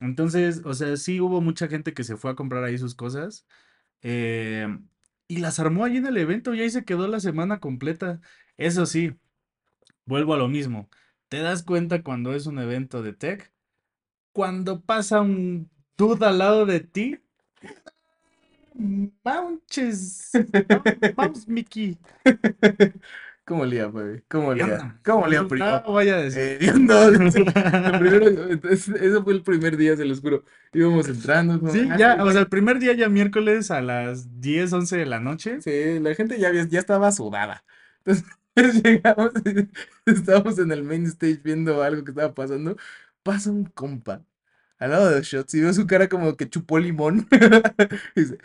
Entonces, 0.00 0.62
o 0.64 0.72
sea, 0.72 0.96
sí 0.96 1.20
hubo 1.20 1.42
mucha 1.42 1.68
gente 1.68 1.92
que 1.92 2.02
se 2.02 2.16
fue 2.16 2.30
a 2.30 2.34
comprar 2.34 2.64
ahí 2.64 2.78
sus 2.78 2.94
cosas. 2.94 3.46
eh, 4.00 4.66
y 5.32 5.38
las 5.38 5.58
armó 5.60 5.84
ahí 5.84 5.96
en 5.96 6.06
el 6.06 6.16
evento 6.18 6.54
y 6.54 6.60
ahí 6.60 6.70
se 6.70 6.84
quedó 6.84 7.08
la 7.08 7.20
semana 7.20 7.60
completa. 7.60 8.20
Eso 8.58 8.86
sí, 8.86 9.14
vuelvo 10.06 10.34
a 10.34 10.38
lo 10.38 10.48
mismo. 10.48 10.90
¿Te 11.28 11.40
das 11.40 11.62
cuenta 11.64 12.02
cuando 12.02 12.34
es 12.34 12.46
un 12.46 12.58
evento 12.58 13.02
de 13.02 13.12
tech? 13.14 13.52
Cuando 14.32 14.82
pasa 14.82 15.20
un 15.22 15.70
dude 15.96 16.26
al 16.26 16.38
lado 16.38 16.66
de 16.66 16.80
ti. 16.80 17.18
Manches. 19.24 20.32
Vamos, 21.16 21.46
Mickey. 21.48 21.98
¿Cómo 23.44 23.64
lía, 23.64 23.86
güey? 23.86 24.22
¿Cómo 24.28 24.54
¿Qué 24.54 24.62
lía? 24.62 25.00
¿Cómo 25.04 25.26
lía, 25.26 25.42
No, 25.42 25.48
primo? 25.48 25.66
no 25.84 25.92
vaya 25.92 26.14
a 26.14 26.22
decir. 26.22 26.40
Eh, 26.40 26.58
lo 26.78 27.98
primero, 27.98 28.48
entonces, 28.50 28.88
eso 29.00 29.24
fue 29.24 29.32
el 29.32 29.42
primer 29.42 29.76
día, 29.76 29.96
se 29.96 30.04
los 30.04 30.20
juro. 30.20 30.44
Íbamos 30.72 31.08
entrando, 31.08 31.58
como, 31.58 31.72
Sí, 31.72 31.88
"Ah, 31.90 31.96
ya, 31.98 32.14
güey". 32.16 32.28
o 32.28 32.32
sea, 32.32 32.40
el 32.42 32.48
primer 32.48 32.78
día 32.78 32.92
ya 32.94 33.08
miércoles 33.08 33.70
a 33.72 33.80
las 33.80 34.40
10, 34.40 34.72
11 34.72 34.96
de 34.96 35.06
la 35.06 35.18
noche. 35.18 35.60
Sí, 35.60 35.98
la 36.00 36.14
gente 36.14 36.38
ya, 36.38 36.52
ya 36.52 36.78
estaba 36.78 37.10
sudada. 37.10 37.64
Entonces 38.04 38.24
llegamos, 38.84 39.32
y 39.44 40.10
estábamos 40.10 40.58
en 40.60 40.70
el 40.72 40.84
main 40.84 41.04
stage 41.06 41.40
viendo 41.42 41.82
algo 41.82 42.04
que 42.04 42.12
estaba 42.12 42.32
pasando. 42.34 42.76
Pasa 43.24 43.50
un 43.50 43.64
compa 43.64 44.22
al 44.78 44.90
lado 44.90 45.10
de 45.10 45.22
Shots 45.22 45.54
y 45.54 45.60
veo 45.62 45.72
su 45.72 45.86
cara 45.86 46.08
como 46.08 46.36
que 46.36 46.48
chupó 46.48 46.78
limón. 46.78 47.28
Y 48.16 48.20
dice, 48.22 48.38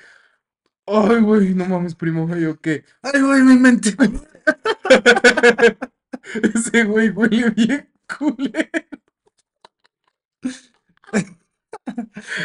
ay, 0.87 1.21
güey, 1.21 1.53
no 1.55 1.65
mames, 1.65 1.95
primo. 1.95 2.33
Yo, 2.35 2.59
¿qué? 2.61 2.83
Ay, 3.01 3.21
güey, 3.21 3.41
mi 3.43 3.57
mente. 3.57 3.95
Ese 6.55 6.83
güey 6.83 7.09
huele 7.09 7.49
bien 7.51 7.89
culero. 8.17 8.69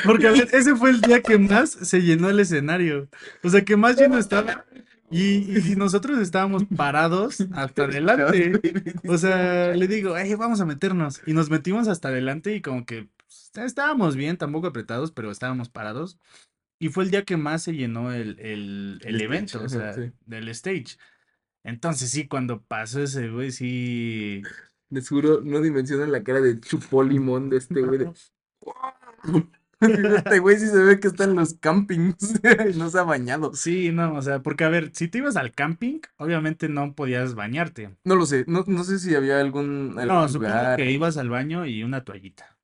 Porque 0.05 0.29
a 0.29 0.33
ver, 0.33 0.49
ese 0.53 0.75
fue 0.77 0.91
el 0.91 1.01
día 1.01 1.23
que 1.23 1.39
más 1.39 1.71
se 1.71 2.03
llenó 2.03 2.31
el 2.31 2.41
escenario. 2.41 3.09
O 3.43 3.49
sea, 3.51 3.65
que 3.65 3.77
más 3.77 3.97
lleno 3.97 4.19
estaba. 4.19 4.65
Y, 5.11 5.73
y 5.73 5.77
nosotros 5.77 6.19
estábamos 6.21 6.65
parados 6.75 7.47
hasta 7.53 7.85
adelante. 7.85 8.61
O 9.07 9.19
sea, 9.19 9.75
le 9.75 9.87
digo, 9.87 10.17
"Ey, 10.17 10.35
vamos 10.35 10.61
a 10.61 10.67
meternos. 10.67 11.21
Y 11.27 11.35
nos 11.35 11.51
metimos 11.51 11.89
hasta 11.89 12.09
adelante 12.09 12.55
y 12.55 12.63
como 12.63 12.87
que 12.87 13.09
pues, 13.27 13.51
estábamos 13.67 14.17
bien, 14.17 14.39
tampoco 14.39 14.69
apretados, 14.69 15.13
pero 15.13 15.31
estábamos 15.31 15.69
parados. 15.69 16.19
Y 16.79 16.89
fue 16.89 17.05
el 17.05 17.11
día 17.11 17.25
que 17.25 17.37
más 17.37 17.63
se 17.63 17.75
llenó 17.75 18.11
el, 18.13 18.39
el, 18.41 19.01
el 19.05 19.21
evento, 19.21 19.65
stage, 19.65 19.67
o 19.67 19.69
sea, 19.69 19.93
sí. 19.93 20.13
del 20.25 20.49
stage. 20.49 20.97
Entonces 21.65 22.11
sí, 22.11 22.27
cuando 22.29 22.63
pasó 22.63 23.03
ese 23.03 23.29
güey, 23.31 23.51
sí. 23.53 24.43
Les 24.91 25.09
juro, 25.09 25.41
no 25.43 25.61
dimensionan 25.61 26.13
la 26.13 26.23
cara 26.23 26.41
de 26.41 26.61
chupó 26.61 27.03
limón 27.03 27.49
de 27.51 27.59
este 27.59 27.81
güey. 27.83 27.99
de- 27.99 28.13
Este 29.83 30.39
güey 30.39 30.59
sí 30.61 30.69
se 30.69 30.79
ve 30.79 31.01
que 31.01 31.09
está 31.09 31.25
en 31.25 31.35
los 31.35 31.55
campings 31.55 32.35
y 32.73 32.79
no 32.79 32.89
se 32.89 32.99
ha 33.01 33.03
bañado. 33.03 33.53
Sí, 33.55 33.91
no, 33.91 34.15
o 34.15 34.23
sea, 34.23 34.41
porque 34.41 34.63
a 34.63 34.69
ver, 34.69 34.91
si 34.95 35.09
te 35.09 35.19
ibas 35.19 35.35
al 35.37 35.53
camping, 35.53 35.99
obviamente 36.19 36.69
no 36.69 36.95
podías 36.95 37.35
bañarte. 37.35 37.97
No 38.05 38.15
lo 38.15 38.25
sé, 38.27 38.45
no, 38.47 38.63
no 38.69 38.85
sé 38.85 39.01
si 39.01 39.15
había 39.17 39.41
algún, 39.41 39.95
No, 39.97 40.01
algún 40.01 40.29
supongo 40.29 40.51
lugar. 40.55 40.77
que 40.77 40.91
ibas 40.93 41.17
al 41.17 41.31
baño 41.31 41.67
y 41.67 41.83
una 41.83 42.05
toallita. 42.05 42.57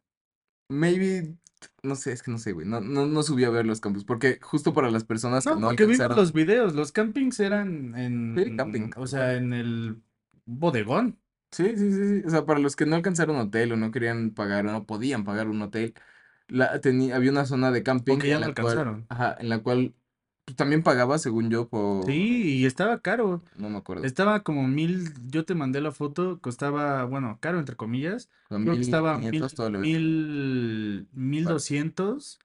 Maybe, 0.68 1.34
no 1.82 1.94
sé, 1.96 2.12
es 2.12 2.22
que 2.22 2.30
no 2.30 2.38
sé, 2.38 2.52
güey. 2.52 2.66
No, 2.66 2.80
no, 2.80 3.06
no 3.06 3.22
subí 3.22 3.44
a 3.44 3.50
ver 3.50 3.66
los 3.66 3.80
campus. 3.80 4.04
Porque 4.04 4.38
justo 4.42 4.72
para 4.74 4.90
las 4.90 5.04
personas 5.04 5.46
que 5.46 5.54
No, 5.54 5.56
no 5.56 5.68
porque 5.68 5.84
vimos 5.86 6.00
alcanzaron. 6.00 6.16
los 6.16 6.32
videos, 6.32 6.74
los 6.74 6.92
campings 6.92 7.40
eran 7.40 7.94
Sí, 8.34 8.42
en, 8.42 8.56
camping. 8.56 8.90
o 8.96 9.06
sea, 9.06 9.34
en 9.34 9.52
el 9.52 10.02
bodegón. 10.44 11.18
Sí, 11.50 11.76
sí, 11.76 11.90
sí, 11.92 12.20
sí. 12.20 12.26
O 12.26 12.30
sea, 12.30 12.44
para 12.46 12.60
los 12.60 12.76
que 12.76 12.86
no 12.86 12.96
alcanzaron 12.96 13.36
hotel 13.36 13.72
o 13.72 13.76
no 13.76 13.90
querían 13.90 14.30
pagar 14.34 14.66
o 14.66 14.72
no 14.72 14.86
podían 14.86 15.24
pagar 15.24 15.48
un 15.48 15.62
hotel, 15.62 15.94
la, 16.48 16.80
tenía, 16.80 17.16
había 17.16 17.30
una 17.32 17.46
zona 17.46 17.70
de 17.70 17.82
camping 17.82 18.18
que 18.18 18.28
ya 18.28 18.36
en 18.36 18.42
la 18.42 18.46
alcanzaron. 18.48 19.08
ajá, 19.08 19.36
en 19.40 19.48
la 19.48 19.62
cual 19.62 19.94
también 20.54 20.82
pagaba, 20.82 21.18
según 21.18 21.50
yo, 21.50 21.68
por, 21.68 22.04
Sí, 22.06 22.58
y 22.58 22.66
estaba 22.66 23.00
caro. 23.00 23.42
no 23.56 23.70
me 23.70 23.78
acuerdo, 23.78 24.04
Estaba 24.04 24.42
como 24.42 24.66
mil, 24.66 25.12
yo 25.28 25.44
te 25.44 25.54
mandé 25.54 25.80
la 25.80 25.92
foto, 25.92 26.40
costaba, 26.40 27.04
bueno, 27.04 27.38
caro 27.40 27.58
entre 27.58 27.76
comillas. 27.76 28.28
Creo 28.48 28.64
que 28.64 28.70
mil 28.70 28.80
estaba 28.80 29.18
mil, 29.18 29.42
mil, 29.80 31.08
mil 31.12 31.44
doscientos. 31.44 32.38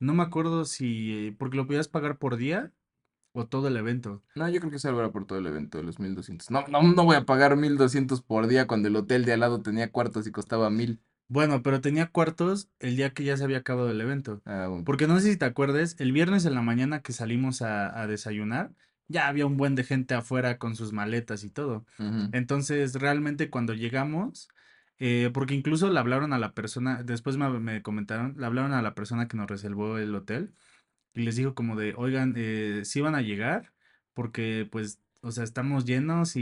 No 0.00 0.14
me 0.14 0.22
acuerdo 0.22 0.64
si, 0.64 1.34
porque 1.38 1.56
lo 1.56 1.66
podías 1.66 1.88
pagar 1.88 2.18
por 2.18 2.36
día 2.36 2.72
o 3.32 3.46
todo 3.46 3.68
el 3.68 3.76
evento. 3.76 4.22
No, 4.34 4.48
yo 4.48 4.60
creo 4.60 4.70
que 4.70 4.88
era 4.88 5.10
por 5.10 5.26
todo 5.26 5.38
el 5.38 5.46
evento, 5.46 5.82
los 5.82 5.98
1200. 5.98 6.50
No, 6.50 6.64
no, 6.68 6.82
no 6.82 7.04
voy 7.04 7.16
a 7.16 7.24
pagar 7.24 7.56
1200 7.56 8.22
por 8.22 8.46
día 8.46 8.66
cuando 8.66 8.88
el 8.88 8.96
hotel 8.96 9.24
de 9.24 9.32
al 9.32 9.40
lado 9.40 9.60
tenía 9.60 9.90
cuartos 9.90 10.26
y 10.26 10.32
costaba 10.32 10.70
1000. 10.70 11.00
Bueno, 11.28 11.62
pero 11.62 11.80
tenía 11.80 12.06
cuartos 12.06 12.70
el 12.80 12.96
día 12.96 13.12
que 13.12 13.24
ya 13.24 13.36
se 13.36 13.44
había 13.44 13.58
acabado 13.58 13.90
el 13.90 14.00
evento. 14.00 14.40
Ah, 14.44 14.66
bueno. 14.68 14.84
Porque 14.84 15.06
no 15.06 15.18
sé 15.20 15.30
si 15.32 15.36
te 15.36 15.44
acuerdes, 15.44 15.96
el 15.98 16.12
viernes 16.12 16.44
en 16.46 16.54
la 16.54 16.62
mañana 16.62 17.02
que 17.02 17.12
salimos 17.12 17.60
a, 17.62 18.00
a 18.00 18.06
desayunar, 18.06 18.72
ya 19.08 19.28
había 19.28 19.46
un 19.46 19.56
buen 19.56 19.74
de 19.74 19.84
gente 19.84 20.14
afuera 20.14 20.58
con 20.58 20.74
sus 20.76 20.92
maletas 20.92 21.44
y 21.44 21.50
todo. 21.50 21.84
Entonces, 22.32 22.94
realmente 22.94 23.50
cuando 23.50 23.74
llegamos, 23.74 24.48
eh, 24.98 25.30
porque 25.32 25.54
incluso 25.54 25.90
le 25.90 25.98
hablaron 25.98 26.32
a 26.32 26.38
la 26.38 26.54
persona, 26.54 27.02
después 27.02 27.36
me, 27.36 27.48
me 27.60 27.82
comentaron, 27.82 28.34
le 28.38 28.46
hablaron 28.46 28.72
a 28.72 28.82
la 28.82 28.94
persona 28.94 29.28
que 29.28 29.36
nos 29.36 29.48
reservó 29.48 29.98
el 29.98 30.14
hotel 30.14 30.54
y 31.14 31.22
les 31.22 31.36
dijo 31.36 31.54
como 31.54 31.76
de, 31.76 31.94
oigan, 31.96 32.34
eh, 32.36 32.82
sí 32.84 33.00
van 33.00 33.14
a 33.14 33.22
llegar 33.22 33.72
porque 34.14 34.68
pues, 34.70 35.02
o 35.20 35.32
sea, 35.32 35.44
estamos 35.44 35.84
llenos 35.84 36.36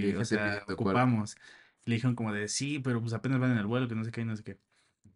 Y 0.00 0.02
y, 0.02 0.14
o 0.14 0.24
gente 0.24 0.24
sea, 0.24 0.38
pidiendo 0.38 0.78
cuarto. 0.80 1.18
Le 1.84 1.94
dijeron 1.94 2.14
como 2.14 2.32
de, 2.32 2.48
sí, 2.48 2.78
pero 2.78 3.00
pues 3.00 3.12
apenas 3.12 3.40
van 3.40 3.52
en 3.52 3.58
el 3.58 3.66
vuelo, 3.66 3.88
que 3.88 3.94
no 3.94 4.04
sé 4.04 4.10
qué, 4.10 4.20
y 4.20 4.24
no 4.24 4.36
sé 4.36 4.42
qué. 4.42 4.58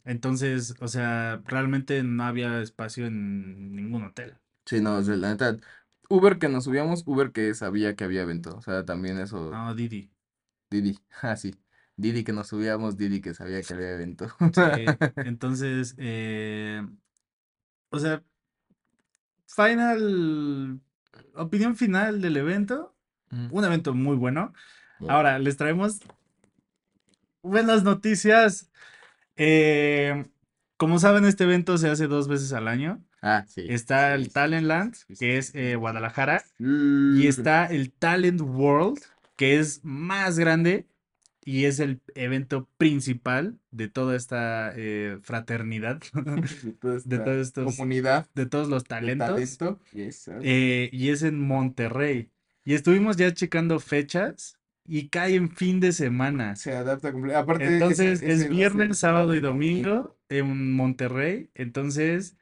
Entonces, 0.05 0.75
o 0.81 0.89
sea, 0.89 1.41
realmente 1.45 2.03
no 2.03 2.25
había 2.25 2.61
espacio 2.61 3.07
en 3.07 3.75
ningún 3.75 4.05
hotel. 4.05 4.35
Sí, 4.67 4.81
no, 4.81 5.01
la 5.01 5.31
neta, 5.31 5.57
Uber 6.09 6.39
que 6.39 6.49
nos 6.49 6.65
subíamos, 6.65 7.03
Uber 7.07 7.33
que 7.33 7.55
sabía 7.55 7.97
que 7.97 8.05
había 8.05 8.23
evento. 8.23 8.57
O 8.57 8.63
sea, 8.63 8.85
también 8.85 9.19
eso, 9.19 9.51
No, 9.51 9.75
Didi. 9.75 10.11
Didi, 10.71 10.99
ah, 11.23 11.37
sí. 11.37 11.55
Didi 11.97 12.25
que 12.25 12.33
nos 12.33 12.49
subíamos, 12.49 12.97
Didi 12.97 13.21
que 13.21 13.35
sabía 13.35 13.63
que 13.63 13.75
había 13.75 13.93
evento. 13.93 14.29
Sí, 14.53 14.61
entonces, 15.17 15.95
eh, 15.99 16.87
o 17.91 17.99
sea, 17.99 18.23
final, 19.47 20.81
opinión 21.35 21.77
final 21.77 22.21
del 22.21 22.37
evento, 22.37 22.95
un 23.51 23.65
evento 23.65 23.95
muy 23.95 24.17
bueno. 24.17 24.53
Bueno. 25.01 25.15
Ahora, 25.15 25.39
les 25.39 25.57
traemos 25.57 26.01
buenas 27.45 27.85
noticias. 27.85 28.71
Eh, 29.37 30.27
como 30.77 30.99
saben, 30.99 31.25
este 31.25 31.45
evento 31.45 31.79
se 31.79 31.89
hace 31.89 32.07
dos 32.07 32.27
veces 32.29 32.53
al 32.53 32.67
año. 32.69 33.05
Ah, 33.23 33.45
sí. 33.49 33.65
Está 33.69 34.15
el 34.15 34.33
Talentland, 34.33 34.95
que 35.19 35.39
es 35.39 35.55
eh, 35.55 35.77
Guadalajara, 35.77 36.43
Mm. 36.59 37.21
y 37.21 37.27
está 37.27 37.67
el 37.67 37.93
Talent 37.93 38.41
World, 38.41 39.01
que 39.37 39.59
es 39.59 39.81
más 39.83 40.39
grande 40.39 40.87
y 41.47 41.65
es 41.67 41.79
el 41.79 42.01
evento 42.15 42.69
principal 42.79 43.59
de 43.71 43.89
toda 43.89 44.17
esta 44.17 44.73
eh, 44.77 45.19
fraternidad, 45.23 46.01
de 47.05 47.19
toda 47.19 47.35
esta 47.41 47.65
comunidad 47.65 48.27
de 48.35 48.47
todos 48.47 48.69
los 48.69 48.85
talentos, 48.85 49.29
talento. 49.29 49.81
Yes, 49.93 50.31
eh, 50.43 50.89
y 50.93 51.11
es 51.11 51.23
en 51.23 51.41
Monterrey. 51.41 52.31
Y 52.65 52.75
estuvimos 52.75 53.17
ya 53.17 53.33
checando 53.33 53.79
fechas 53.79 54.59
y 54.87 55.09
cae 55.09 55.35
en 55.37 55.51
fin 55.51 55.81
de 55.81 55.93
semana. 55.93 56.57
Se 56.57 56.75
adapta 56.77 57.13
completamente. 57.13 57.53
Aparte, 57.53 57.73
Entonces 57.75 58.23
es 58.23 58.41
ser- 58.43 58.51
viernes, 58.51 58.99
sábado 58.99 59.35
y 59.35 59.41
domingo 59.41 60.17
en 60.29 60.73
Monterrey. 60.75 61.51
Entonces, 61.55 62.37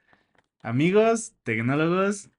amigos, 0.61 1.33
tecnólogos, 1.43 2.29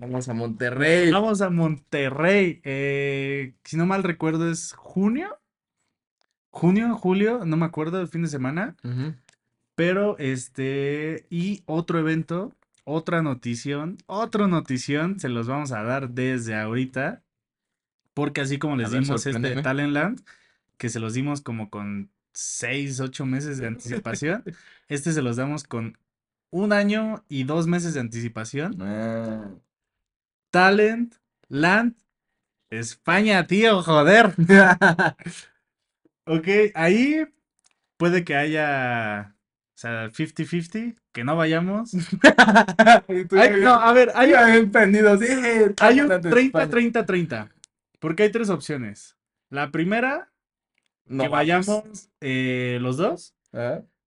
Vamos 0.00 0.28
a 0.28 0.34
Monterrey. 0.34 1.12
vamos 1.12 1.42
a 1.42 1.50
Monterrey. 1.50 2.60
Eh, 2.64 3.54
si 3.62 3.76
no 3.76 3.86
mal 3.86 4.02
recuerdo, 4.02 4.50
es 4.50 4.72
junio. 4.72 5.38
Junio, 6.50 6.96
julio, 6.96 7.44
no 7.44 7.56
me 7.56 7.66
acuerdo, 7.66 8.00
el 8.00 8.08
fin 8.08 8.22
de 8.22 8.28
semana. 8.28 8.76
Pero 9.76 10.18
este, 10.18 11.26
y 11.30 11.62
otro 11.66 12.00
evento, 12.00 12.56
otra 12.84 13.22
notición, 13.22 13.98
otro 14.06 14.48
notición, 14.48 15.20
se 15.20 15.28
los 15.28 15.46
vamos 15.46 15.70
a 15.70 15.84
dar 15.84 16.10
desde 16.10 16.56
ahorita. 16.56 17.22
Porque 18.20 18.42
así 18.42 18.58
como 18.58 18.76
les 18.76 18.90
ver, 18.90 19.00
dimos 19.00 19.16
este 19.16 19.32
sorpréndeme. 19.32 19.62
Talentland, 19.62 20.20
que 20.76 20.90
se 20.90 21.00
los 21.00 21.14
dimos 21.14 21.40
como 21.40 21.70
con 21.70 22.10
seis, 22.34 23.00
ocho 23.00 23.24
meses 23.24 23.56
de 23.56 23.66
anticipación, 23.66 24.44
este 24.88 25.12
se 25.12 25.22
los 25.22 25.36
damos 25.36 25.64
con 25.64 25.96
un 26.50 26.74
año 26.74 27.24
y 27.30 27.44
dos 27.44 27.66
meses 27.66 27.94
de 27.94 28.00
anticipación. 28.00 28.76
Ah. 28.82 29.48
Talent 30.50 31.14
Land 31.48 31.94
España, 32.68 33.46
tío, 33.46 33.82
joder. 33.82 34.34
Ok, 36.26 36.46
ahí 36.74 37.24
puede 37.96 38.22
que 38.22 38.36
haya, 38.36 39.34
o 39.74 39.78
sea, 39.78 40.10
50-50, 40.10 40.94
que 41.10 41.24
no 41.24 41.36
vayamos. 41.36 41.92
Ay, 43.32 43.52
no, 43.62 43.72
a 43.72 43.92
ver, 43.94 44.12
hay, 44.14 44.66
prendido, 44.66 45.16
sí, 45.18 45.26
hay 45.80 46.00
un 46.00 46.08
Talent 46.08 46.26
España. 46.26 46.70
30-30-30. 46.70 47.50
Porque 48.00 48.24
hay 48.24 48.32
tres 48.32 48.50
opciones. 48.50 49.16
La 49.48 49.70
primera, 49.70 50.32
No 51.06 51.24
que 51.24 51.28
vamos. 51.28 51.66
vayamos 51.66 52.08
eh, 52.20 52.78
los 52.80 52.96
dos. 52.96 53.34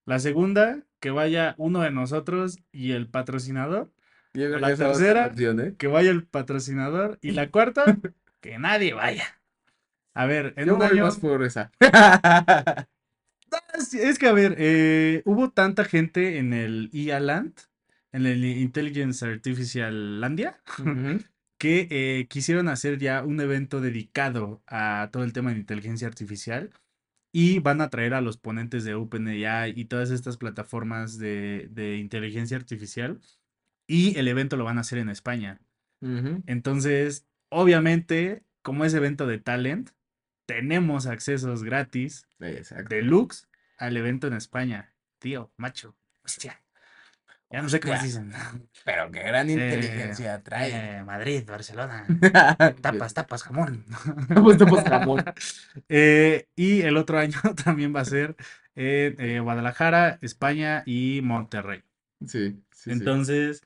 La 0.06 0.20
segunda, 0.20 0.84
que 1.00 1.12
vaya 1.12 1.56
uno 1.58 1.82
de 1.82 1.92
nosotros 1.92 2.58
y 2.72 2.92
el 2.92 3.08
patrocinador. 3.08 3.92
La 4.34 4.76
tercera, 4.76 5.28
opción, 5.28 5.60
¿eh? 5.60 5.76
Que 5.78 5.88
vaya 5.88 6.12
el 6.12 6.26
patrocinador. 6.26 7.20
Y 7.22 7.32
la 7.32 7.50
cuarta, 7.52 7.86
que 8.42 8.58
nadie 8.60 8.94
vaya. 8.94 9.40
A 10.16 10.26
ver, 10.26 10.54
en 10.58 10.68
Yo 10.68 10.74
un 10.74 10.80
voy 10.80 10.88
año. 10.90 11.06
más 11.06 11.18
por 11.18 11.44
esa. 11.44 11.72
Es 13.94 14.18
que, 14.18 14.28
a 14.28 14.34
ver, 14.34 14.56
eh, 14.58 15.22
hubo 15.26 15.52
tanta 15.52 15.86
gente 15.86 16.38
en 16.40 16.54
el 16.54 16.90
IA 16.92 17.20
Land, 17.20 17.54
en 18.12 18.26
el 18.26 18.44
Intelligence 18.46 19.24
Artificial 19.26 20.20
Landia, 20.22 20.60
Ujú. 20.80 21.20
Que 21.64 21.88
eh, 21.92 22.28
quisieron 22.28 22.68
hacer 22.68 23.00
ya 23.00 23.24
un 23.24 23.40
evento 23.40 23.80
dedicado 23.80 24.62
a 24.68 25.08
todo 25.14 25.24
el 25.24 25.32
tema 25.32 25.54
de 25.54 25.60
inteligencia 25.60 26.10
artificial 26.10 26.72
y 27.32 27.60
van 27.60 27.80
a 27.80 27.90
traer 27.90 28.16
a 28.16 28.20
los 28.20 28.36
ponentes 28.36 28.84
de 28.84 28.96
OpenAI 28.96 29.72
y 29.74 29.86
todas 29.86 30.12
estas 30.12 30.36
plataformas 30.36 31.18
de, 31.18 31.70
de 31.72 32.00
inteligencia 32.00 32.58
artificial 32.58 33.22
y 33.88 34.20
el 34.20 34.28
evento 34.28 34.58
lo 34.58 34.66
van 34.66 34.78
a 34.78 34.82
hacer 34.82 34.98
en 34.98 35.08
España. 35.08 35.62
Entonces, 36.48 37.26
obviamente, 37.48 38.44
como 38.62 38.84
es 38.84 38.94
evento 38.94 39.26
de 39.26 39.38
talent, 39.38 39.92
tenemos 40.46 41.06
accesos 41.06 41.64
gratis 41.64 42.28
Exacto. 42.42 42.94
deluxe 42.94 43.48
al 43.78 43.96
evento 43.96 44.28
en 44.28 44.34
España. 44.34 44.94
Tío, 45.18 45.50
macho, 45.56 45.96
hostia. 46.26 46.62
Ya 47.54 47.62
no 47.62 47.70
sé 47.70 47.80
qué 47.80 47.90
más 47.90 48.04
dicen. 48.04 48.34
Pero 48.84 49.12
qué 49.12 49.20
gran 49.22 49.50
Eh, 49.50 49.54
inteligencia 49.54 50.42
trae. 50.44 50.98
eh, 51.00 51.04
Madrid, 51.04 51.44
Barcelona. 51.48 52.06
Tapas, 52.82 53.14
Tapas, 53.14 53.44
jamón. 53.44 53.86
tapas, 54.28 54.58
tapas, 54.58 54.84
jamón. 54.84 55.24
Eh, 55.88 56.48
y 56.56 56.82
el 56.82 56.98
otro 56.98 57.20
año 57.20 57.40
también 57.64 57.96
va 57.96 58.02
a 58.02 58.06
ser 58.06 58.36
en 58.76 59.16
eh, 59.20 59.40
Guadalajara, 59.40 60.18
España 60.22 60.84
y 60.86 61.22
Monterrey. 61.24 61.84
Sí, 62.26 62.52
sí, 62.52 62.60
sí. 62.72 62.92
Entonces, 62.92 63.62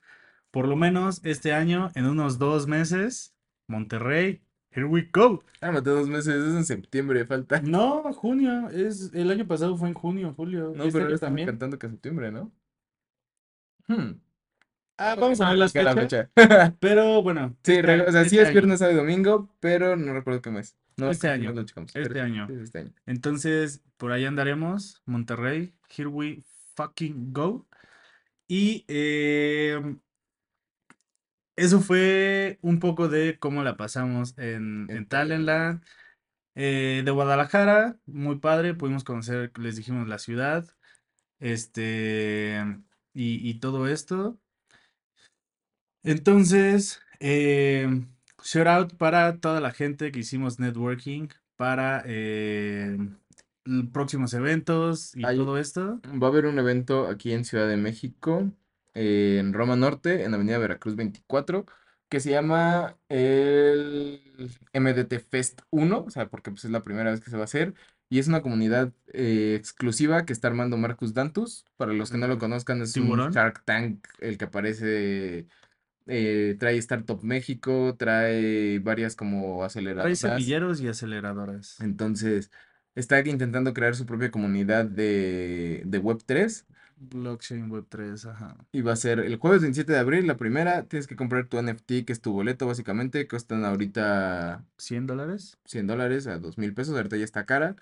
por 0.50 0.68
lo 0.68 0.76
menos 0.76 1.20
este 1.24 1.52
año, 1.52 1.90
en 1.94 2.06
unos 2.06 2.38
dos 2.38 2.66
meses, 2.66 3.34
Monterrey, 3.68 4.42
here 4.70 4.84
we 4.86 5.08
go. 5.12 5.42
Cálmate 5.60 5.90
dos 5.90 6.08
meses, 6.08 6.34
es 6.34 6.54
en 6.54 6.64
septiembre, 6.64 7.24
falta. 7.24 7.60
No, 7.60 8.12
junio, 8.12 8.68
es, 8.70 9.12
el 9.14 9.30
año 9.30 9.46
pasado 9.46 9.76
fue 9.76 9.88
en 9.88 9.94
junio, 9.94 10.34
julio, 10.36 10.72
No, 10.74 10.84
este 10.84 10.98
pero 10.98 11.14
estamos 11.14 11.20
también. 11.20 11.46
cantando 11.48 11.78
que 11.78 11.88
septiembre, 11.88 12.30
¿no? 12.32 12.52
Hmm. 13.88 14.20
Ah, 14.98 15.14
vamos 15.16 15.40
a 15.40 15.48
ver 15.50 15.58
las 15.58 15.72
buscar 15.72 15.84
la 15.84 15.94
fechas, 15.94 16.28
fecha. 16.32 16.32
pero 16.80 17.22
bueno, 17.22 17.56
Sí, 17.64 17.74
este, 17.74 18.02
o 18.02 18.12
sea, 18.12 18.24
sí 18.24 18.38
este 18.38 18.42
es 18.42 18.50
año, 18.50 18.52
viernes, 18.52 18.78
sábado 18.80 18.96
y 18.96 19.00
domingo, 19.00 19.54
pero 19.60 19.96
no 19.96 20.12
recuerdo 20.12 20.42
qué 20.42 20.50
mes. 20.50 20.76
No, 20.96 21.10
este 21.10 21.28
no 21.34 21.34
año, 21.34 21.52
lo 21.52 21.64
checamos, 21.64 21.94
este 21.94 22.20
sí, 22.20 22.20
año. 22.20 22.46
sí 22.48 22.52
es 22.54 22.60
este 22.62 22.78
año. 22.80 22.94
Entonces, 23.06 23.82
por 23.96 24.12
ahí 24.12 24.24
andaremos, 24.24 25.02
Monterrey, 25.06 25.74
here 25.96 26.08
we 26.08 26.42
fucking 26.76 27.32
go. 27.32 27.68
Y 28.48 28.84
em, 28.88 30.00
eso 31.56 31.80
fue 31.80 32.58
un 32.62 32.78
poco 32.80 33.08
de 33.08 33.38
cómo 33.38 33.62
la 33.62 33.76
pasamos 33.76 34.36
en, 34.38 34.86
En 34.90 34.96
en. 34.98 35.06
Talentland. 35.08 35.82
Eh, 36.60 37.02
de 37.04 37.10
Guadalajara, 37.12 37.98
muy 38.06 38.40
padre, 38.40 38.74
pudimos 38.74 39.04
conocer, 39.04 39.52
les 39.58 39.76
dijimos, 39.76 40.08
la 40.08 40.18
ciudad, 40.18 40.66
este, 41.38 42.64
y, 43.14 43.48
y 43.48 43.54
todo 43.60 43.88
esto. 43.88 44.38
Entonces, 46.04 47.00
em, 47.20 48.08
shout 48.42 48.66
out 48.66 48.94
para 48.96 49.40
toda 49.40 49.60
la 49.60 49.72
gente 49.72 50.12
que 50.12 50.20
hicimos 50.20 50.58
networking 50.58 51.28
para 51.56 52.02
l- 53.66 53.88
próximos 53.92 54.32
eventos 54.34 55.14
y 55.16 55.24
Hay, 55.26 55.36
todo 55.36 55.58
esto. 55.58 56.00
va 56.04 56.26
a 56.28 56.30
haber 56.30 56.46
un 56.46 56.58
evento 56.58 57.06
aquí 57.08 57.32
en 57.32 57.44
Ciudad 57.44 57.68
de 57.68 57.76
México, 57.76 58.52
eh, 58.94 59.38
en 59.40 59.52
Roma 59.52 59.76
Norte, 59.76 60.24
en 60.24 60.34
Avenida 60.34 60.58
Veracruz 60.58 60.96
24, 60.96 61.66
que 62.08 62.20
se 62.20 62.30
llama 62.30 62.96
el 63.08 64.22
MDT 64.72 65.18
Fest 65.20 65.60
1, 65.70 66.04
o 66.06 66.10
sea, 66.10 66.28
porque 66.28 66.50
pues, 66.50 66.64
es 66.64 66.70
la 66.70 66.82
primera 66.82 67.10
vez 67.10 67.20
que 67.20 67.30
se 67.30 67.36
va 67.36 67.42
a 67.42 67.44
hacer, 67.44 67.74
y 68.10 68.18
es 68.18 68.28
una 68.28 68.42
comunidad 68.42 68.92
eh, 69.12 69.54
exclusiva 69.58 70.24
que 70.24 70.32
está 70.32 70.48
armando 70.48 70.76
Marcus 70.76 71.14
Dantus. 71.14 71.64
Para 71.76 71.92
los 71.92 72.10
que 72.10 72.18
no 72.18 72.26
lo 72.26 72.38
conozcan, 72.38 72.80
es 72.80 72.96
un 72.96 73.30
Shark 73.30 73.64
Tank, 73.64 74.06
el 74.20 74.38
que 74.38 74.44
aparece, 74.46 75.46
eh, 76.06 76.56
trae 76.58 76.76
Startup 76.78 77.22
México, 77.22 77.96
trae 77.98 78.78
varias 78.78 79.14
como 79.14 79.56
trae 79.58 79.66
aceleradoras. 79.66 80.18
semilleros 80.18 80.80
y 80.80 80.88
aceleradoras. 80.88 81.80
Entonces, 81.80 82.50
está 82.94 83.20
intentando 83.20 83.74
crear 83.74 83.94
su 83.94 84.06
propia 84.06 84.30
comunidad 84.30 84.86
de, 84.86 85.82
de 85.84 86.02
Web3 86.02 86.64
Blockchain 87.00 87.70
Web 87.70 87.86
3, 87.88 88.26
ajá. 88.26 88.56
y 88.72 88.82
va 88.82 88.92
a 88.92 88.96
ser 88.96 89.20
el 89.20 89.36
jueves 89.36 89.62
27 89.62 89.92
de 89.92 89.98
abril, 89.98 90.26
la 90.26 90.36
primera. 90.36 90.84
Tienes 90.84 91.06
que 91.06 91.16
comprar 91.16 91.46
tu 91.46 91.60
NFT, 91.62 92.04
que 92.04 92.12
es 92.12 92.20
tu 92.20 92.32
boleto 92.32 92.66
básicamente. 92.66 93.28
Cuestan 93.28 93.64
ahorita 93.64 94.64
¿100 94.78 95.06
dólares? 95.06 95.58
100 95.64 95.86
dólares 95.86 96.26
a 96.26 96.38
2 96.38 96.58
mil 96.58 96.74
pesos. 96.74 96.96
Ahorita 96.96 97.16
ya 97.16 97.24
está 97.24 97.46
cara. 97.46 97.76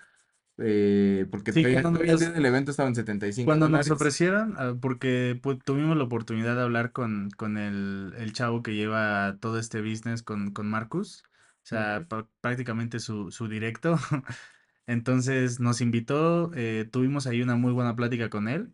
Eh, 0.57 1.27
porque 1.31 1.53
Sí, 1.53 1.67
todavía, 1.67 1.81
cuando 1.81 1.91
todavía 1.91 2.13
el 2.13 2.19
día 2.19 2.29
nos, 2.29 2.31
del 2.31 2.45
evento 2.45 2.71
estaban 2.71 2.95
75 2.95 3.31
cuando 3.43 3.69
nos 3.69 3.89
dólares. 3.89 3.91
ofrecieron, 3.91 4.55
ah, 4.57 4.75
porque 4.81 5.39
pues, 5.41 5.59
tuvimos 5.63 5.97
la 5.97 6.03
oportunidad 6.03 6.55
de 6.55 6.61
hablar 6.63 6.91
con, 6.91 7.29
con 7.31 7.57
el, 7.57 8.13
el 8.17 8.33
chavo 8.33 8.61
que 8.63 8.75
lleva 8.75 9.37
todo 9.41 9.59
este 9.59 9.81
business 9.81 10.23
con, 10.23 10.51
con 10.51 10.69
Marcus, 10.69 11.23
o 11.63 11.65
sea, 11.67 12.05
pa- 12.09 12.27
prácticamente 12.41 12.99
su, 12.99 13.31
su 13.31 13.47
directo. 13.47 13.95
Entonces 14.87 15.59
nos 15.59 15.81
invitó, 15.81 16.51
eh, 16.55 16.87
tuvimos 16.91 17.27
ahí 17.27 17.41
una 17.41 17.55
muy 17.57 17.73
buena 17.73 17.95
plática 17.95 18.29
con 18.29 18.47
él 18.47 18.73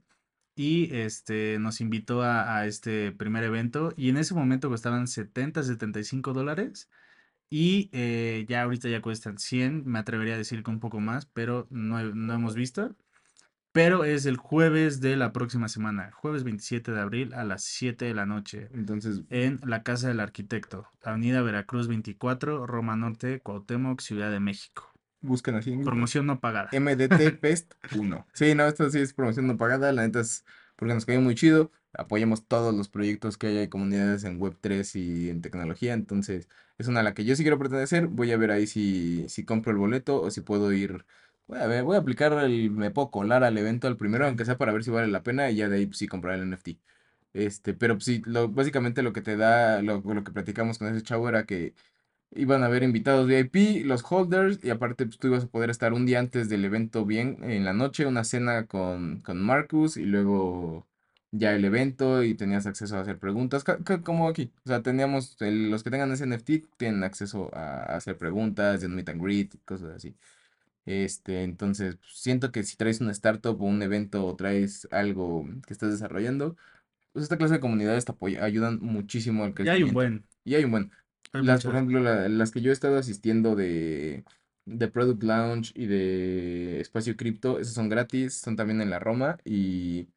y 0.56 0.94
este, 0.96 1.60
nos 1.60 1.82
invitó 1.82 2.22
a, 2.24 2.58
a 2.60 2.66
este 2.68 3.12
primer 3.12 3.44
evento 3.44 3.94
y 3.98 4.10
en 4.10 4.18
ese 4.18 4.34
momento 4.36 4.70
costaban 4.70 5.08
70, 5.08 5.64
75 5.64 6.34
dólares 6.34 6.90
y 7.56 7.92
eh, 7.94 8.48
ya 8.50 8.64
ahorita 8.64 8.90
ya 8.90 9.00
cuestan 9.00 9.38
100, 9.38 9.84
me 9.86 10.00
atrevería 10.00 10.34
a 10.34 10.38
decir 10.40 10.64
que 10.64 10.72
un 10.72 10.80
poco 10.80 11.00
más, 11.00 11.28
pero 11.28 11.68
no, 11.70 12.02
no 12.02 12.34
hemos 12.34 12.56
visto. 12.56 12.96
Pero 13.72 14.06
es 14.06 14.26
el 14.26 14.38
jueves 14.38 15.02
de 15.02 15.16
la 15.18 15.34
próxima 15.34 15.68
semana, 15.68 16.10
jueves 16.14 16.44
27 16.44 16.92
de 16.92 17.00
abril 17.00 17.32
a 17.36 17.44
las 17.44 17.64
7 17.64 18.06
de 18.06 18.16
la 18.16 18.26
noche, 18.26 18.70
Entonces, 18.74 19.22
en 19.30 19.60
la 19.68 19.84
Casa 19.84 20.08
del 20.08 20.20
Arquitecto, 20.20 20.88
Avenida 21.04 21.44
Veracruz 21.44 21.88
24, 21.88 22.66
Roma 22.66 22.96
Norte, 22.96 23.40
Cuauhtémoc, 23.42 24.02
Ciudad 24.02 24.32
de 24.32 24.40
México. 24.40 24.92
buscan 25.22 25.54
así. 25.54 25.78
Promoción 25.78 26.26
no 26.26 26.40
pagada. 26.40 26.72
MDT 26.72 27.38
Fest 27.40 27.76
1. 27.96 28.26
Sí, 28.34 28.56
no, 28.56 28.66
esto 28.66 28.90
sí 28.90 28.98
es 28.98 29.14
promoción 29.14 29.46
no 29.46 29.58
pagada, 29.58 29.92
la 29.92 30.02
neta 30.02 30.22
es 30.22 30.44
porque 30.76 30.96
nos 30.96 31.06
cayó 31.06 31.22
muy 31.22 31.36
chido. 31.36 31.72
Apoyamos 31.96 32.48
todos 32.48 32.74
los 32.74 32.90
proyectos 32.90 33.38
que 33.38 33.46
hay, 33.46 33.58
hay 33.58 33.68
comunidades 33.68 34.24
en 34.24 34.40
Web3 34.40 34.96
y 34.96 35.30
en 35.30 35.42
tecnología, 35.42 35.94
entonces 35.94 36.50
es 36.84 36.90
una 36.90 37.02
a 37.02 37.04
la 37.04 37.14
que 37.14 37.26
yo 37.26 37.36
sí 37.36 37.44
quiero 37.44 37.60
pertenecer. 37.60 38.08
Voy 38.08 38.32
a 38.32 38.38
ver 38.38 38.52
ahí 38.52 38.68
si, 38.68 39.28
si 39.30 39.46
compro 39.46 39.72
el 39.72 39.78
boleto 39.78 40.22
o 40.22 40.32
si 40.32 40.42
puedo 40.42 40.72
ir. 40.74 41.06
Voy 41.48 41.60
a 41.60 41.68
ver, 41.68 41.84
voy 41.84 41.96
a 41.98 42.00
aplicar 42.00 42.34
el, 42.34 42.72
me 42.72 42.92
puedo 42.92 43.12
colar 43.12 43.44
al 43.44 43.58
evento 43.58 43.88
al 43.88 43.98
primero, 43.98 44.26
aunque 44.26 44.46
sea 44.46 44.58
para 44.58 44.72
ver 44.74 44.84
si 44.84 44.92
vale 44.92 45.08
la 45.08 45.24
pena, 45.24 45.50
y 45.52 45.58
ya 45.58 45.70
de 45.70 45.78
ahí 45.78 45.86
pues, 45.88 45.98
sí 46.00 46.08
comprar 46.08 46.36
el 46.36 46.50
NFT. 46.50 46.80
Este, 47.34 47.74
pero 47.74 47.96
pues, 47.96 48.06
sí, 48.06 48.22
lo, 48.26 48.50
básicamente 48.50 49.02
lo 49.04 49.14
que 49.14 49.22
te 49.22 49.38
da, 49.38 49.82
lo, 49.82 50.02
lo 50.02 50.24
que 50.24 50.32
platicamos 50.32 50.78
con 50.78 50.88
ese 50.90 51.04
chavo 51.04 51.30
era 51.30 51.46
que 51.46 51.74
Iban 52.36 52.64
a 52.64 52.66
haber 52.66 52.82
invitados 52.84 53.28
VIP, 53.28 53.86
los 53.86 54.04
holders, 54.10 54.64
y 54.64 54.72
aparte 54.72 55.06
pues, 55.06 55.20
tú 55.20 55.28
ibas 55.28 55.44
a 55.44 55.48
poder 55.48 55.70
estar 55.70 55.94
un 55.94 56.06
día 56.08 56.20
antes 56.20 56.50
del 56.50 56.66
evento 56.66 57.06
bien 57.06 57.38
en 57.44 57.64
la 57.64 57.74
noche, 57.74 58.08
una 58.08 58.24
cena 58.24 58.66
con, 58.66 59.22
con 59.22 59.40
Marcus 59.42 59.98
y 59.98 60.06
luego 60.06 60.88
ya 61.36 61.56
el 61.56 61.66
evento 61.66 62.24
y 62.24 62.36
tenías 62.36 62.68
acceso 62.68 62.96
a 62.96 63.02
hacer 63.02 63.18
preguntas, 63.18 63.64
como 64.04 64.30
aquí. 64.30 64.52
O 64.66 64.70
sea, 64.70 64.84
teníamos, 64.84 65.36
el- 65.42 65.72
los 65.72 65.84
que 65.84 65.90
tengan 65.90 66.12
ese 66.12 66.26
NFT 66.28 66.66
tienen 66.78 67.04
acceso 67.04 67.50
a, 67.56 67.84
hacer 67.96 68.18
preguntas, 68.18 68.82
de 68.82 68.88
meet 68.88 69.10
and 69.10 69.22
greet, 69.22 69.56
y 69.56 69.58
cosas 69.66 69.96
así. 69.96 70.16
Este, 70.86 71.44
entonces, 71.44 71.98
siento 72.14 72.52
que 72.52 72.64
si 72.64 72.78
traes 72.78 73.02
una 73.02 73.12
startup 73.12 73.60
o 73.60 73.66
un 73.66 73.82
evento 73.82 74.26
o 74.26 74.36
traes 74.36 74.88
algo 74.92 75.46
que 75.66 75.74
estás 75.74 75.92
desarrollando, 75.92 76.56
pues 77.14 77.24
esta 77.24 77.38
clase 77.38 77.56
de 77.56 77.60
comunidades 77.62 78.06
te 78.06 78.12
apoya- 78.12 78.44
ayudan 78.44 78.80
muchísimo 78.82 79.44
al 79.44 79.56
Ya 79.56 79.74
hay 79.74 79.84
un 79.84 79.94
crecimiento. 79.94 79.94
buen, 79.94 80.26
Y 80.46 80.56
hay 80.56 80.66
un 80.66 80.72
buen. 80.72 80.92
hay 81.32 81.44
Las, 81.44 81.64
por 81.64 81.74
ejemplo, 81.74 82.00
la- 82.00 82.30
las 82.30 82.52
que 82.52 82.62
yo 82.62 82.70
he 82.70 82.74
estado 82.74 82.98
asistiendo 82.98 83.56
de, 83.56 84.24
de 84.66 84.88
Product 84.88 85.24
Launch 85.24 85.72
y 85.76 85.88
de 85.88 86.80
Espacio 86.80 87.18
Cripto, 87.18 87.60
esas 87.60 87.74
son 87.74 87.90
gratis, 87.90 88.36
son 88.36 88.56
también 88.56 88.82
en 88.82 88.92
la 88.92 89.00
Roma 89.00 89.38
y 89.46 90.10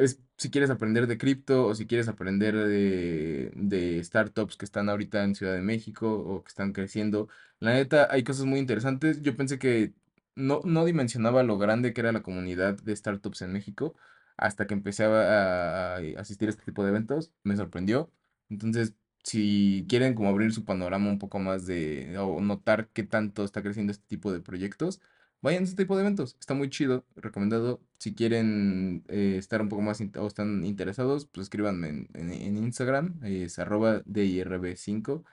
es, 0.00 0.20
si 0.36 0.50
quieres 0.50 0.70
aprender 0.70 1.06
de 1.06 1.18
cripto 1.18 1.66
o 1.66 1.74
si 1.74 1.86
quieres 1.86 2.08
aprender 2.08 2.54
de, 2.56 3.52
de 3.54 4.02
startups 4.04 4.56
que 4.56 4.64
están 4.64 4.88
ahorita 4.88 5.24
en 5.24 5.34
Ciudad 5.34 5.54
de 5.54 5.62
México 5.62 6.10
o 6.12 6.42
que 6.42 6.48
están 6.48 6.72
creciendo, 6.72 7.28
la 7.60 7.72
neta 7.74 8.08
hay 8.10 8.24
cosas 8.24 8.46
muy 8.46 8.58
interesantes. 8.58 9.22
Yo 9.22 9.36
pensé 9.36 9.58
que 9.58 9.94
no, 10.34 10.60
no 10.64 10.84
dimensionaba 10.84 11.42
lo 11.42 11.58
grande 11.58 11.92
que 11.92 12.00
era 12.00 12.12
la 12.12 12.22
comunidad 12.22 12.76
de 12.82 12.94
startups 12.96 13.42
en 13.42 13.52
México 13.52 13.94
hasta 14.36 14.66
que 14.66 14.74
empecé 14.74 15.04
a, 15.04 15.96
a- 15.96 15.98
asistir 16.18 16.48
a 16.48 16.50
este 16.52 16.64
tipo 16.64 16.82
de 16.84 16.90
eventos. 16.90 17.32
Me 17.42 17.56
sorprendió. 17.56 18.10
Entonces, 18.48 18.94
si 19.24 19.84
quieren 19.88 20.14
como 20.14 20.28
abrir 20.30 20.52
su 20.52 20.64
panorama 20.64 21.10
un 21.10 21.18
poco 21.18 21.38
más 21.38 21.66
de 21.66 22.16
o 22.18 22.40
notar 22.40 22.88
qué 22.92 23.02
tanto 23.04 23.44
está 23.44 23.62
creciendo 23.62 23.92
este 23.92 24.06
tipo 24.06 24.32
de 24.32 24.40
proyectos, 24.40 25.00
Vayan 25.40 25.62
a 25.62 25.64
este 25.66 25.84
tipo 25.84 25.94
de 25.96 26.02
eventos, 26.02 26.36
está 26.40 26.54
muy 26.54 26.68
chido, 26.68 27.06
recomendado. 27.14 27.80
Si 27.98 28.14
quieren 28.14 29.04
eh, 29.08 29.36
estar 29.38 29.62
un 29.62 29.68
poco 29.68 29.82
más 29.82 30.00
o 30.00 30.26
están 30.26 30.64
interesados, 30.64 31.26
pues 31.26 31.44
escríbanme 31.44 31.88
en, 31.90 32.08
en- 32.14 32.56
Instagram, 32.56 33.20
es 33.24 33.58
arroba 33.60 34.02
DIRB5 34.04 35.24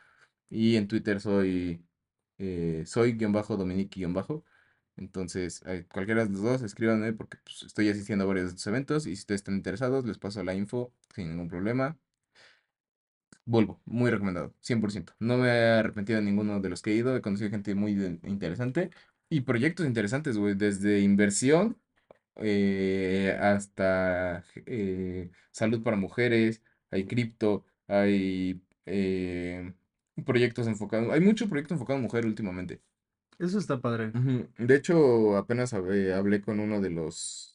y 0.50 0.76
en 0.76 0.88
Twitter 0.88 1.20
soy 1.22 1.84
eh, 2.40 2.84
soy 2.88 3.14
guion 3.14 3.34
bajo 3.34 3.58
Dominique 3.58 4.00
guion 4.00 4.14
bajo. 4.14 4.46
Entonces, 4.98 5.64
eh, 5.68 5.86
cualquiera 5.92 6.26
de 6.26 6.32
los 6.32 6.42
dos, 6.44 6.62
escríbanme 6.64 7.14
porque 7.14 7.38
pues, 7.44 7.64
estoy 7.64 7.90
asistiendo 7.90 8.26
a 8.26 8.28
varios 8.28 8.46
de 8.48 8.50
estos 8.52 8.68
eventos 8.68 9.08
y 9.08 9.16
si 9.16 9.22
ustedes 9.22 9.42
están 9.42 9.56
interesados, 9.56 10.06
les 10.06 10.18
paso 10.20 10.44
la 10.44 10.56
info 10.56 10.94
sin 11.16 11.30
ningún 11.32 11.50
problema. 11.50 11.98
Vuelvo, 13.46 13.80
muy 13.86 14.10
recomendado, 14.10 14.56
100%. 14.62 15.14
No 15.20 15.38
me 15.38 15.48
he 15.50 15.70
arrepentido 15.80 16.20
de 16.20 16.26
ninguno 16.26 16.60
de 16.60 16.70
los 16.70 16.82
que 16.82 16.92
he 16.92 16.96
ido, 16.96 17.16
he 17.16 17.22
conocido 17.22 17.50
gente 17.52 17.76
muy 17.76 17.92
interesante 18.24 18.90
y 19.30 19.42
proyectos 19.42 19.86
interesantes, 19.88 20.38
güey, 20.38 20.56
desde 20.56 21.00
inversión 21.02 21.78
eh, 22.38 23.38
hasta 23.42 24.46
eh, 24.68 25.32
salud 25.52 25.84
para 25.84 25.98
mujeres, 25.98 26.62
hay 26.92 27.06
cripto, 27.08 27.66
hay 27.88 28.62
eh, 28.86 29.74
proyectos 30.26 30.68
enfocados, 30.68 31.12
hay 31.14 31.22
mucho 31.22 31.50
proyecto 31.50 31.74
enfocado 31.76 31.98
en 32.00 32.04
mujer 32.04 32.26
últimamente. 32.26 32.82
Eso 33.40 33.58
está 33.60 33.80
padre. 33.82 34.12
De 34.58 34.76
hecho, 34.76 35.38
apenas 35.38 35.74
hablé, 35.74 36.14
hablé 36.14 36.42
con 36.42 36.60
uno 36.60 36.82
de 36.82 36.90
los 36.90 37.52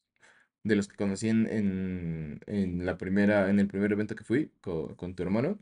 de 0.64 0.76
los 0.76 0.88
que 0.88 0.96
conocí 0.96 1.28
en, 1.28 1.46
en, 1.48 2.40
en 2.46 2.86
la 2.86 2.98
primera, 2.98 3.50
en 3.50 3.60
el 3.60 3.68
primer 3.68 3.92
evento 3.92 4.14
que 4.16 4.24
fui 4.24 4.52
co- 4.60 4.96
con 4.96 5.14
tu 5.14 5.22
hermano 5.24 5.58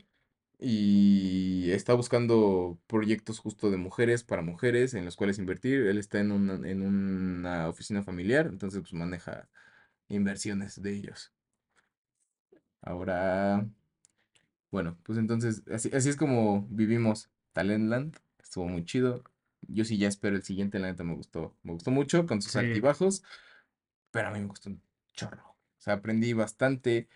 y 0.59 1.71
está 1.71 1.93
buscando 1.93 2.79
proyectos 2.87 3.39
justo 3.39 3.71
de 3.71 3.77
mujeres 3.77 4.23
para 4.23 4.41
mujeres 4.41 4.93
en 4.93 5.05
los 5.05 5.15
cuales 5.15 5.39
invertir. 5.39 5.87
Él 5.87 5.97
está 5.97 6.19
en 6.19 6.31
una, 6.31 6.69
en 6.69 6.81
una 6.81 7.69
oficina 7.69 8.03
familiar, 8.03 8.47
entonces 8.47 8.81
pues 8.81 8.93
maneja 8.93 9.49
inversiones 10.09 10.81
de 10.81 10.93
ellos. 10.95 11.33
Ahora, 12.81 13.67
bueno, 14.71 14.97
pues 15.03 15.17
entonces, 15.17 15.63
así, 15.71 15.89
así 15.93 16.09
es 16.09 16.15
como 16.15 16.67
vivimos 16.69 17.29
Talentland. 17.53 18.17
Estuvo 18.41 18.67
muy 18.67 18.85
chido. 18.85 19.23
Yo 19.67 19.83
sí 19.85 19.97
ya 19.97 20.07
espero 20.07 20.35
el 20.35 20.43
siguiente, 20.43 20.79
la 20.79 20.87
neta 20.87 21.03
me 21.03 21.15
gustó. 21.15 21.55
Me 21.63 21.73
gustó 21.73 21.91
mucho 21.91 22.25
con 22.25 22.41
sus 22.41 22.53
Sí. 22.53 22.59
altibajos, 22.59 23.23
pero 24.11 24.29
a 24.29 24.31
mí 24.31 24.39
me 24.39 24.47
gustó 24.47 24.69
un 24.69 24.81
chorro. 25.13 25.43
O 25.49 25.81
sea, 25.81 25.95
aprendí 25.95 26.33
bastante 26.33 27.07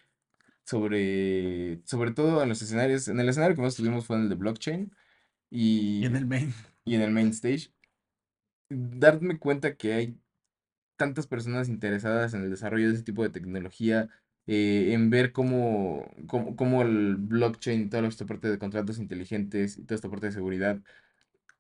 sobre, 0.66 1.82
sobre 1.86 2.12
todo 2.12 2.44
en 2.44 2.50
los 2.50 2.62
escenarios. 2.62 3.08
En 3.08 3.20
el 3.20 3.30
escenario 3.30 3.56
que 3.56 3.62
más 3.62 3.74
estuvimos 3.74 4.06
fue 4.06 4.18
en 4.18 4.24
el 4.24 4.30
de 4.30 4.36
blockchain 4.36 4.92
Y 6.00 6.06
en 6.06 6.16
y, 6.16 6.16
el 6.16 6.26
main. 6.26 6.54
y 6.86 6.96
en 6.96 7.02
el 7.02 7.12
main 7.12 7.30
stage. 7.30 7.72
Darme 8.70 9.38
cuenta 9.38 9.76
que 9.76 9.94
hay 9.94 10.18
tantas 10.98 11.28
personas 11.28 11.70
interesadas 11.70 12.34
en 12.34 12.44
el 12.44 12.50
desarrollo 12.52 12.88
de 12.90 12.96
ese 12.96 13.04
tipo 13.04 13.24
de 13.24 13.30
tecnología, 13.30 14.10
eh, 14.48 14.94
en 14.94 15.10
ver 15.12 15.32
cómo, 15.34 16.06
cómo, 16.28 16.56
cómo 16.56 16.82
el 16.84 17.18
blockchain, 17.18 17.90
toda 17.90 18.08
esta 18.08 18.26
parte 18.26 18.50
de 18.50 18.60
contratos 18.60 19.00
inteligentes 19.00 19.78
y 19.78 19.84
toda 19.86 19.96
esta 19.96 20.10
parte 20.10 20.28
de 20.28 20.32
seguridad 20.34 20.82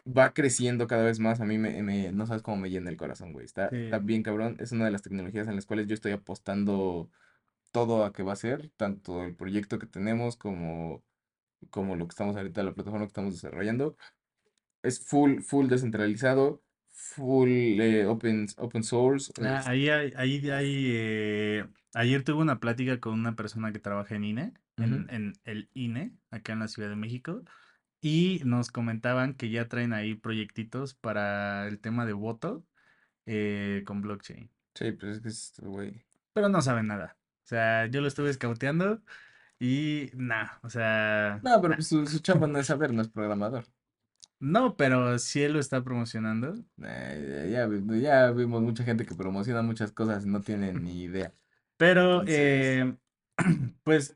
va 0.05 0.33
creciendo 0.33 0.87
cada 0.87 1.03
vez 1.05 1.19
más. 1.19 1.41
A 1.41 1.45
mí 1.45 1.57
me, 1.57 1.81
me- 1.83 2.11
no 2.11 2.25
sabes 2.27 2.41
cómo 2.43 2.57
me 2.57 2.69
llena 2.69 2.89
el 2.89 2.97
corazón, 2.97 3.33
güey. 3.33 3.45
Está, 3.45 3.75
está 3.83 3.99
bien 3.99 4.23
cabrón. 4.23 4.57
Es 4.59 4.71
una 4.71 4.85
de 4.85 4.91
las 4.91 5.01
tecnologías 5.03 5.47
en 5.47 5.55
las 5.55 5.65
cuales 5.65 5.87
yo 5.87 5.93
estoy 5.95 6.11
apostando 6.13 7.09
todo 7.73 8.05
a 8.05 8.13
que 8.13 8.23
va 8.23 8.33
a 8.33 8.37
ser, 8.37 8.71
tanto 8.77 9.25
el 9.25 9.35
proyecto 9.35 9.79
que 9.79 9.87
tenemos 9.87 10.37
como, 10.37 11.03
como 11.71 11.97
lo 11.97 12.07
que 12.07 12.11
estamos 12.13 12.37
ahorita, 12.37 12.63
la 12.63 12.73
plataforma 12.73 13.05
que 13.05 13.09
estamos 13.09 13.33
desarrollando. 13.35 13.97
Es 14.83 15.05
full, 15.05 15.41
full 15.41 15.67
descentralizado, 15.67 16.63
full 16.91 17.49
eh, 17.49 18.05
open, 18.05 18.47
open 18.57 18.83
source. 18.83 19.33
Ah, 19.41 19.63
ahí 19.65 19.89
hay, 19.89 20.13
ahí 20.15 20.49
hay, 20.51 20.85
eh, 20.93 21.65
ayer 21.93 22.23
tuve 22.23 22.41
una 22.41 22.59
plática 22.59 22.99
con 22.99 23.13
una 23.13 23.35
persona 23.35 23.73
que 23.73 23.79
trabaja 23.79 24.15
en 24.15 24.23
INE, 24.23 24.53
en, 24.77 25.09
en 25.09 25.33
el 25.45 25.69
INE, 25.73 26.13
acá 26.31 26.53
en 26.53 26.59
la 26.59 26.67
Ciudad 26.67 26.89
de 26.89 26.95
México, 26.95 27.43
y 28.01 28.41
nos 28.45 28.71
comentaban 28.71 29.33
que 29.35 29.49
ya 29.49 29.67
traen 29.69 29.93
ahí 29.93 30.15
proyectitos 30.15 30.93
para 30.93 31.67
el 31.67 31.79
tema 31.79 32.05
de 32.05 32.13
voto 32.13 32.65
eh, 33.25 33.83
con 33.85 34.01
blockchain, 34.01 34.49
Sí, 34.75 34.91
pues 34.93 35.17
es 35.17 35.21
que 35.21 35.29
es, 35.29 35.53
güey. 35.61 36.03
pero 36.33 36.49
no 36.49 36.61
saben 36.61 36.87
nada. 36.87 37.17
O 37.45 37.47
sea, 37.47 37.87
yo 37.87 38.01
lo 38.01 38.07
estuve 38.07 38.29
escauteando 38.29 39.01
y 39.59 40.11
nada, 40.15 40.59
o 40.63 40.69
sea, 40.69 41.41
No, 41.41 41.61
pero 41.61 41.75
nah. 41.75 41.75
pues 41.75 41.87
su, 41.89 42.05
su 42.07 42.19
chamba 42.19 42.47
no 42.47 42.57
es 42.59 42.65
saber, 42.67 42.91
no 42.93 43.01
es 43.03 43.09
programador. 43.09 43.65
No, 44.39 44.75
pero 44.77 45.17
si 45.19 45.41
él 45.43 45.53
lo 45.53 45.59
está 45.59 45.83
promocionando. 45.83 46.53
Eh, 46.83 47.49
ya, 47.51 47.67
ya 47.99 48.31
vimos 48.31 48.61
mucha 48.61 48.83
gente 48.83 49.05
que 49.05 49.15
promociona 49.15 49.61
muchas 49.61 49.91
cosas 49.91 50.25
y 50.25 50.29
no 50.29 50.41
tiene 50.41 50.73
ni 50.73 51.03
idea. 51.03 51.33
Pero, 51.77 52.23
Entonces, 52.23 52.27
eh, 52.27 52.95
pues, 53.83 54.15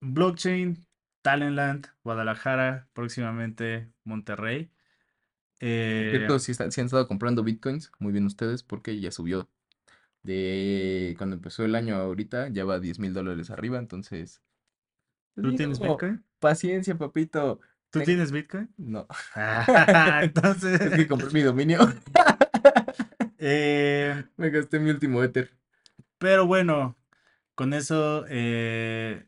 blockchain, 0.00 0.86
Talentland, 1.22 1.86
Guadalajara, 2.04 2.88
próximamente 2.92 3.92
Monterrey. 4.04 4.70
Eh, 5.60 6.10
cierto, 6.10 6.38
si, 6.38 6.52
está- 6.52 6.70
si 6.70 6.80
han 6.80 6.86
estado 6.86 7.06
comprando 7.08 7.42
bitcoins, 7.44 7.92
muy 7.98 8.12
bien 8.12 8.26
ustedes, 8.26 8.62
porque 8.62 9.00
ya 9.00 9.10
subió 9.12 9.48
de 10.22 11.14
cuando 11.18 11.36
empezó 11.36 11.64
el 11.64 11.74
año 11.74 11.96
ahorita, 11.96 12.48
ya 12.48 12.64
va 12.64 12.74
a 12.74 12.80
10 12.80 12.98
mil 12.98 13.14
dólares 13.14 13.50
arriba, 13.50 13.78
entonces, 13.78 14.42
te 15.34 15.42
¿tú 15.42 15.54
tienes 15.54 15.78
digo, 15.80 15.94
Bitcoin? 15.96 16.24
paciencia, 16.38 16.96
papito. 16.98 17.60
¿Tú 17.90 18.00
Ten- 18.00 18.06
tienes 18.06 18.32
Bitcoin? 18.32 18.68
No, 18.76 19.06
Ah, 19.34 19.64
es 20.82 20.94
que 20.94 21.06
entonces, 21.06 21.08
compré 21.08 21.30
mi 21.32 21.42
dominio, 21.42 21.78
eh, 23.38 24.24
me 24.36 24.50
gasté 24.50 24.78
mi 24.78 24.90
último 24.90 25.22
Ether. 25.22 25.50
pero 26.18 26.46
bueno, 26.46 26.96
con 27.54 27.74
eso, 27.74 28.24
eh, 28.28 29.26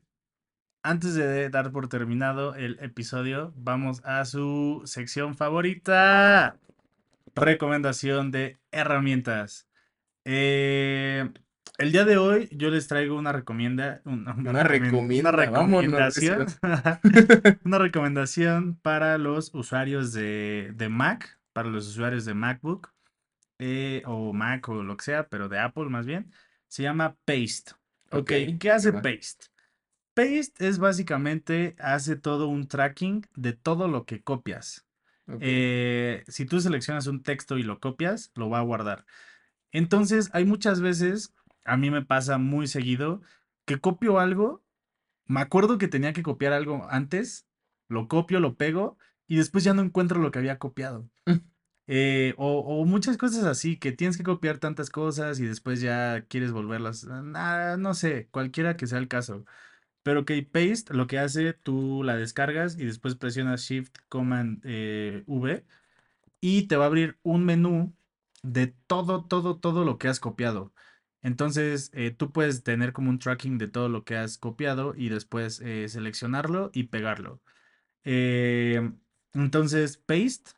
antes 0.82 1.14
de 1.14 1.50
dar 1.50 1.72
por 1.72 1.88
terminado 1.88 2.54
el 2.56 2.78
episodio, 2.80 3.52
vamos 3.56 4.02
a 4.04 4.24
su 4.26 4.82
sección 4.86 5.36
favorita. 5.36 6.58
Recomendación 7.36 8.30
de 8.32 8.58
herramientas. 8.72 9.68
Eh, 10.24 11.28
el 11.78 11.92
día 11.92 12.04
de 12.04 12.18
hoy 12.18 12.48
yo 12.52 12.70
les 12.70 12.88
traigo 12.88 13.16
una 13.16 13.32
recomienda, 13.32 14.02
una, 14.04 14.34
una 14.34 14.62
recomendación, 14.62 16.46
una 17.64 17.78
recomendación 17.78 18.76
para 18.76 19.18
los 19.18 19.54
usuarios 19.54 20.12
de, 20.12 20.72
de 20.74 20.88
Mac, 20.88 21.38
para 21.52 21.68
los 21.68 21.88
usuarios 21.88 22.24
de 22.24 22.34
MacBook 22.34 22.92
eh, 23.58 24.02
o 24.06 24.32
Mac 24.32 24.68
o 24.68 24.82
lo 24.82 24.96
que 24.96 25.04
sea, 25.04 25.28
pero 25.28 25.48
de 25.48 25.58
Apple 25.58 25.90
más 25.90 26.06
bien. 26.06 26.32
Se 26.66 26.82
llama 26.82 27.16
Paste. 27.24 27.72
Ok, 28.10 28.32
¿qué 28.58 28.70
hace. 28.70 28.92
Paste? 28.92 29.46
Paste 30.14 30.68
es 30.68 30.78
básicamente, 30.78 31.76
hace 31.78 32.16
todo 32.16 32.48
un 32.48 32.68
tracking 32.68 33.26
de 33.36 33.52
todo 33.52 33.88
lo 33.88 34.04
que 34.06 34.22
copias. 34.22 34.86
Eh, 35.40 36.24
si 36.26 36.44
tú 36.44 36.60
seleccionas 36.60 37.06
un 37.06 37.22
texto 37.22 37.56
y 37.56 37.62
lo 37.62 37.78
copias, 37.78 38.32
lo 38.34 38.50
va 38.50 38.58
a 38.58 38.62
guardar. 38.62 39.04
Entonces, 39.72 40.30
hay 40.32 40.44
muchas 40.44 40.80
veces, 40.80 41.32
a 41.64 41.76
mí 41.76 41.90
me 41.90 42.02
pasa 42.04 42.38
muy 42.38 42.66
seguido, 42.66 43.22
que 43.64 43.78
copio 43.80 44.18
algo, 44.18 44.62
me 45.26 45.40
acuerdo 45.40 45.78
que 45.78 45.88
tenía 45.88 46.12
que 46.12 46.22
copiar 46.22 46.52
algo 46.52 46.86
antes, 46.90 47.46
lo 47.88 48.08
copio, 48.08 48.40
lo 48.40 48.56
pego 48.56 48.98
y 49.26 49.36
después 49.36 49.62
ya 49.64 49.74
no 49.74 49.82
encuentro 49.82 50.20
lo 50.20 50.30
que 50.30 50.40
había 50.40 50.58
copiado. 50.58 51.08
Eh, 51.86 52.34
o, 52.36 52.60
o 52.60 52.84
muchas 52.84 53.16
cosas 53.16 53.44
así, 53.44 53.76
que 53.76 53.92
tienes 53.92 54.16
que 54.16 54.22
copiar 54.22 54.58
tantas 54.58 54.90
cosas 54.90 55.40
y 55.40 55.46
después 55.46 55.80
ya 55.80 56.24
quieres 56.28 56.52
volverlas, 56.52 57.06
ah, 57.10 57.76
no 57.78 57.94
sé, 57.94 58.28
cualquiera 58.30 58.76
que 58.76 58.86
sea 58.86 58.98
el 58.98 59.08
caso. 59.08 59.44
Pero 60.02 60.24
que 60.24 60.42
Paste 60.42 60.94
lo 60.94 61.06
que 61.06 61.18
hace, 61.18 61.52
tú 61.52 62.02
la 62.04 62.16
descargas 62.16 62.78
y 62.78 62.84
después 62.86 63.16
presionas 63.16 63.62
Shift 63.62 63.96
Command 64.08 64.60
eh, 64.64 65.24
V 65.26 65.64
y 66.40 66.68
te 66.68 66.76
va 66.76 66.84
a 66.84 66.86
abrir 66.88 67.18
un 67.22 67.44
menú 67.44 67.92
de 68.42 68.68
todo, 68.68 69.24
todo, 69.26 69.58
todo 69.58 69.84
lo 69.84 69.98
que 69.98 70.08
has 70.08 70.20
copiado. 70.20 70.72
Entonces, 71.22 71.90
eh, 71.94 72.10
tú 72.12 72.32
puedes 72.32 72.62
tener 72.62 72.92
como 72.92 73.10
un 73.10 73.18
tracking 73.18 73.58
de 73.58 73.68
todo 73.68 73.88
lo 73.88 74.04
que 74.04 74.16
has 74.16 74.38
copiado 74.38 74.94
y 74.96 75.08
después 75.10 75.60
eh, 75.60 75.88
seleccionarlo 75.88 76.70
y 76.72 76.84
pegarlo. 76.84 77.42
Eh, 78.04 78.92
entonces, 79.34 79.98
Paste, 79.98 80.52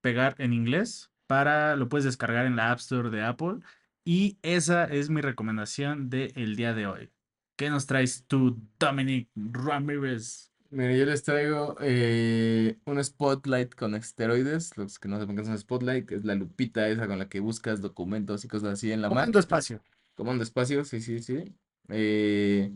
pegar 0.00 0.36
en 0.38 0.52
inglés, 0.52 1.12
para, 1.26 1.76
lo 1.76 1.88
puedes 1.88 2.04
descargar 2.04 2.46
en 2.46 2.56
la 2.56 2.70
App 2.72 2.78
Store 2.80 3.10
de 3.10 3.22
Apple. 3.22 3.60
Y 4.04 4.38
esa 4.42 4.84
es 4.84 5.10
mi 5.10 5.20
recomendación 5.20 6.10
del 6.10 6.56
día 6.56 6.74
de 6.74 6.86
hoy. 6.86 7.12
¿Qué 7.56 7.70
nos 7.70 7.86
traes 7.86 8.26
tú, 8.26 8.60
Dominic 8.78 9.30
Ramírez? 9.36 10.49
Mira, 10.72 10.94
yo 10.94 11.04
les 11.04 11.24
traigo 11.24 11.76
eh, 11.80 12.78
un 12.84 13.02
spotlight 13.02 13.74
con 13.74 13.96
esteroides. 13.96 14.76
Los 14.76 15.00
que 15.00 15.08
no 15.08 15.18
sepan 15.18 15.34
qué 15.34 15.42
es 15.42 15.48
un 15.48 15.58
spotlight, 15.58 16.12
es 16.12 16.24
la 16.24 16.36
lupita 16.36 16.86
esa 16.88 17.08
con 17.08 17.18
la 17.18 17.28
que 17.28 17.40
buscas 17.40 17.80
documentos 17.80 18.44
y 18.44 18.48
cosas 18.48 18.74
así 18.74 18.92
en 18.92 19.02
la 19.02 19.08
Mac. 19.08 19.16
Comando 19.16 19.40
espacio. 19.40 19.82
Comando 20.14 20.44
espacio, 20.44 20.84
sí, 20.84 21.00
sí, 21.00 21.20
sí. 21.20 21.52
Eh, 21.88 22.72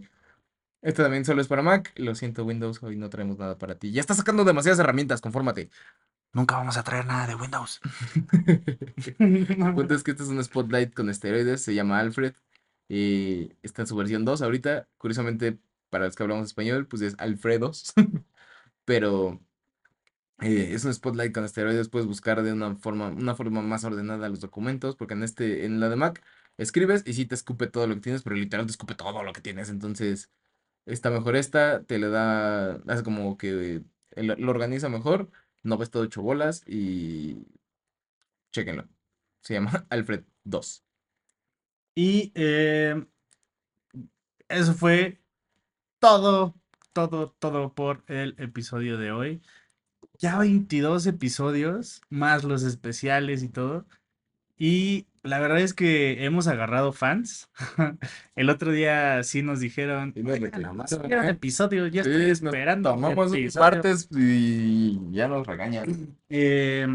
este 0.82 1.03
también 1.05 1.24
solo 1.24 1.40
es 1.40 1.47
para 1.47 1.62
Mac. 1.62 1.92
Lo 1.95 2.16
siento, 2.16 2.45
Windows, 2.45 2.82
hoy 2.82 2.97
no 2.97 3.11
traemos 3.11 3.38
nada 3.38 3.59
para 3.59 3.78
ti. 3.78 3.92
Ya 3.92 4.01
está 4.01 4.14
sacando 4.14 4.45
demasiadas 4.45 4.80
herramientas, 4.80 5.20
confórmate. 5.20 5.70
Nunca 6.32 6.57
vamos 6.57 6.76
a 6.76 6.82
traer 6.82 7.07
nada 7.07 7.28
de 7.28 7.36
Windows. 7.36 7.80
El 9.20 9.74
punto 9.76 9.95
es 9.95 10.03
que 10.03 10.11
este 10.11 10.24
es 10.24 10.30
un 10.30 10.42
spotlight 10.42 10.95
con 10.95 11.09
esteroides, 11.11 11.62
se 11.62 11.76
llama 11.76 12.01
Alfred. 12.01 12.34
está 12.88 13.82
en 13.82 13.86
su 13.86 13.95
versión 13.95 14.24
2 14.24 14.42
ahorita. 14.42 14.88
Curiosamente, 14.99 15.61
para 15.95 16.07
los 16.07 16.16
que 16.16 16.24
hablamos 16.24 16.47
español, 16.49 16.88
pues 16.88 17.03
es 17.03 17.14
Alfredos. 17.18 17.92
Pero 18.84 19.40
eh, 20.40 20.70
es 20.72 20.84
un 20.84 20.92
spotlight 20.92 21.32
con 21.32 21.45
esteroides, 21.45 21.88
puedes 21.88 22.09
buscar 22.09 22.42
de 22.42 22.53
una 22.53 22.74
forma, 22.74 23.09
una 23.11 23.36
forma 23.36 23.62
más 23.62 23.84
ordenada 23.84 24.28
los 24.28 24.40
documentos, 24.40 24.97
porque 24.97 25.14
en 25.14 25.22
este, 25.22 25.64
en 25.66 25.78
la 25.78 25.88
de 25.88 25.95
Mac, 25.95 26.20
escribes 26.59 27.05
y 27.07 27.12
sí 27.14 27.26
te 27.26 27.36
escupe 27.36 27.68
todo 27.68 27.86
lo 27.86 27.95
que 27.95 28.01
tienes, 28.01 28.22
pero 28.24 28.34
literal 28.34 28.66
te 28.66 28.72
escupe 28.72 28.97
todo 28.97 29.22
lo 29.22 29.32
que 29.32 29.40
tienes. 29.40 29.68
Entonces, 29.70 30.32
está 30.86 31.11
mejor 31.11 31.36
esta, 31.36 31.84
te 31.84 31.99
le 32.01 32.09
da, 32.09 32.74
hace 32.88 33.05
como 33.05 33.38
que 33.38 33.82
lo, 34.16 34.51
organiza 34.51 34.88
mejor, 34.88 35.30
no 35.62 35.78
ves 35.78 35.90
todo 35.90 36.05
hecho 36.05 36.22
bolas 36.22 36.64
y 36.66 37.47
chéquenlo. 38.53 38.88
Se 39.42 39.55
llama 39.55 39.86
Alfred 39.90 40.24
2. 40.45 40.84
Y 41.95 42.32
eh, 42.34 43.07
eso 44.49 44.74
fue 44.74 45.24
todo, 46.05 46.55
todo, 46.92 47.34
todo 47.38 47.72
por 47.72 48.05
el 48.09 48.34
episodio 48.38 48.98
de 48.98 49.11
hoy. 49.11 49.40
Ya 50.18 50.38
22 50.38 51.07
episodios, 51.07 52.02
más 52.11 52.44
los 52.44 52.62
especiales 52.62 53.42
y 53.42 53.48
todo. 53.48 53.86
Y 54.59 55.07
la 55.22 55.40
verdad 55.40 55.61
es 55.61 55.72
que 55.72 56.24
hemos 56.26 56.46
agarrado 56.46 56.92
fans. 56.92 57.48
El 58.36 58.50
otro 58.50 58.70
día 58.70 59.22
sí 59.22 59.42
nos 59.42 59.61
dijeron, 59.61 60.12
Y 60.14 60.22
nos 60.22 60.34
"Oigan, 60.34 60.52
reclamaron, 60.52 61.11
¿eh? 61.11 61.30
episodio, 61.30 61.86
ya 61.86 62.02
estoy 62.02 62.30
esperando 62.30 62.90
Tomamos 62.90 63.30
un 63.30 63.38
episodio". 63.38 63.64
martes 63.64 64.09
y 64.14 65.00
ya 65.11 65.26
nos 65.26 65.46
regañan. 65.46 66.18
Eh, 66.28 66.86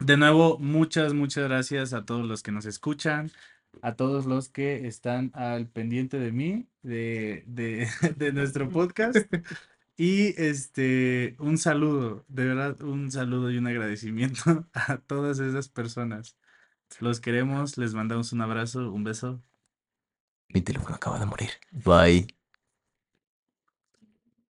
de 0.00 0.16
nuevo, 0.18 0.58
muchas, 0.58 1.14
muchas 1.14 1.44
gracias 1.48 1.94
a 1.94 2.04
todos 2.04 2.26
los 2.26 2.42
que 2.42 2.52
nos 2.52 2.66
escuchan, 2.66 3.30
a 3.82 3.94
todos 3.96 4.26
los 4.26 4.48
que 4.48 4.86
están 4.86 5.30
al 5.34 5.68
pendiente 5.68 6.18
de 6.18 6.32
mí, 6.32 6.68
de, 6.82 7.44
de, 7.46 7.88
de 8.16 8.32
nuestro 8.32 8.68
podcast. 8.68 9.16
Y 9.96 10.40
este, 10.40 11.34
un 11.40 11.58
saludo, 11.58 12.24
de 12.28 12.44
verdad, 12.44 12.80
un 12.82 13.10
saludo 13.10 13.50
y 13.50 13.58
un 13.58 13.66
agradecimiento 13.66 14.66
a 14.72 14.98
todas 14.98 15.40
esas 15.40 15.68
personas. 15.68 16.36
Los 17.00 17.20
queremos, 17.20 17.78
les 17.78 17.94
mandamos 17.94 18.32
un 18.32 18.40
abrazo, 18.42 18.92
un 18.92 19.04
beso. 19.04 19.42
Mi 20.48 20.62
teléfono 20.62 20.94
acaba 20.94 21.18
de 21.18 21.26
morir. 21.26 21.50
Bye. 21.72 22.37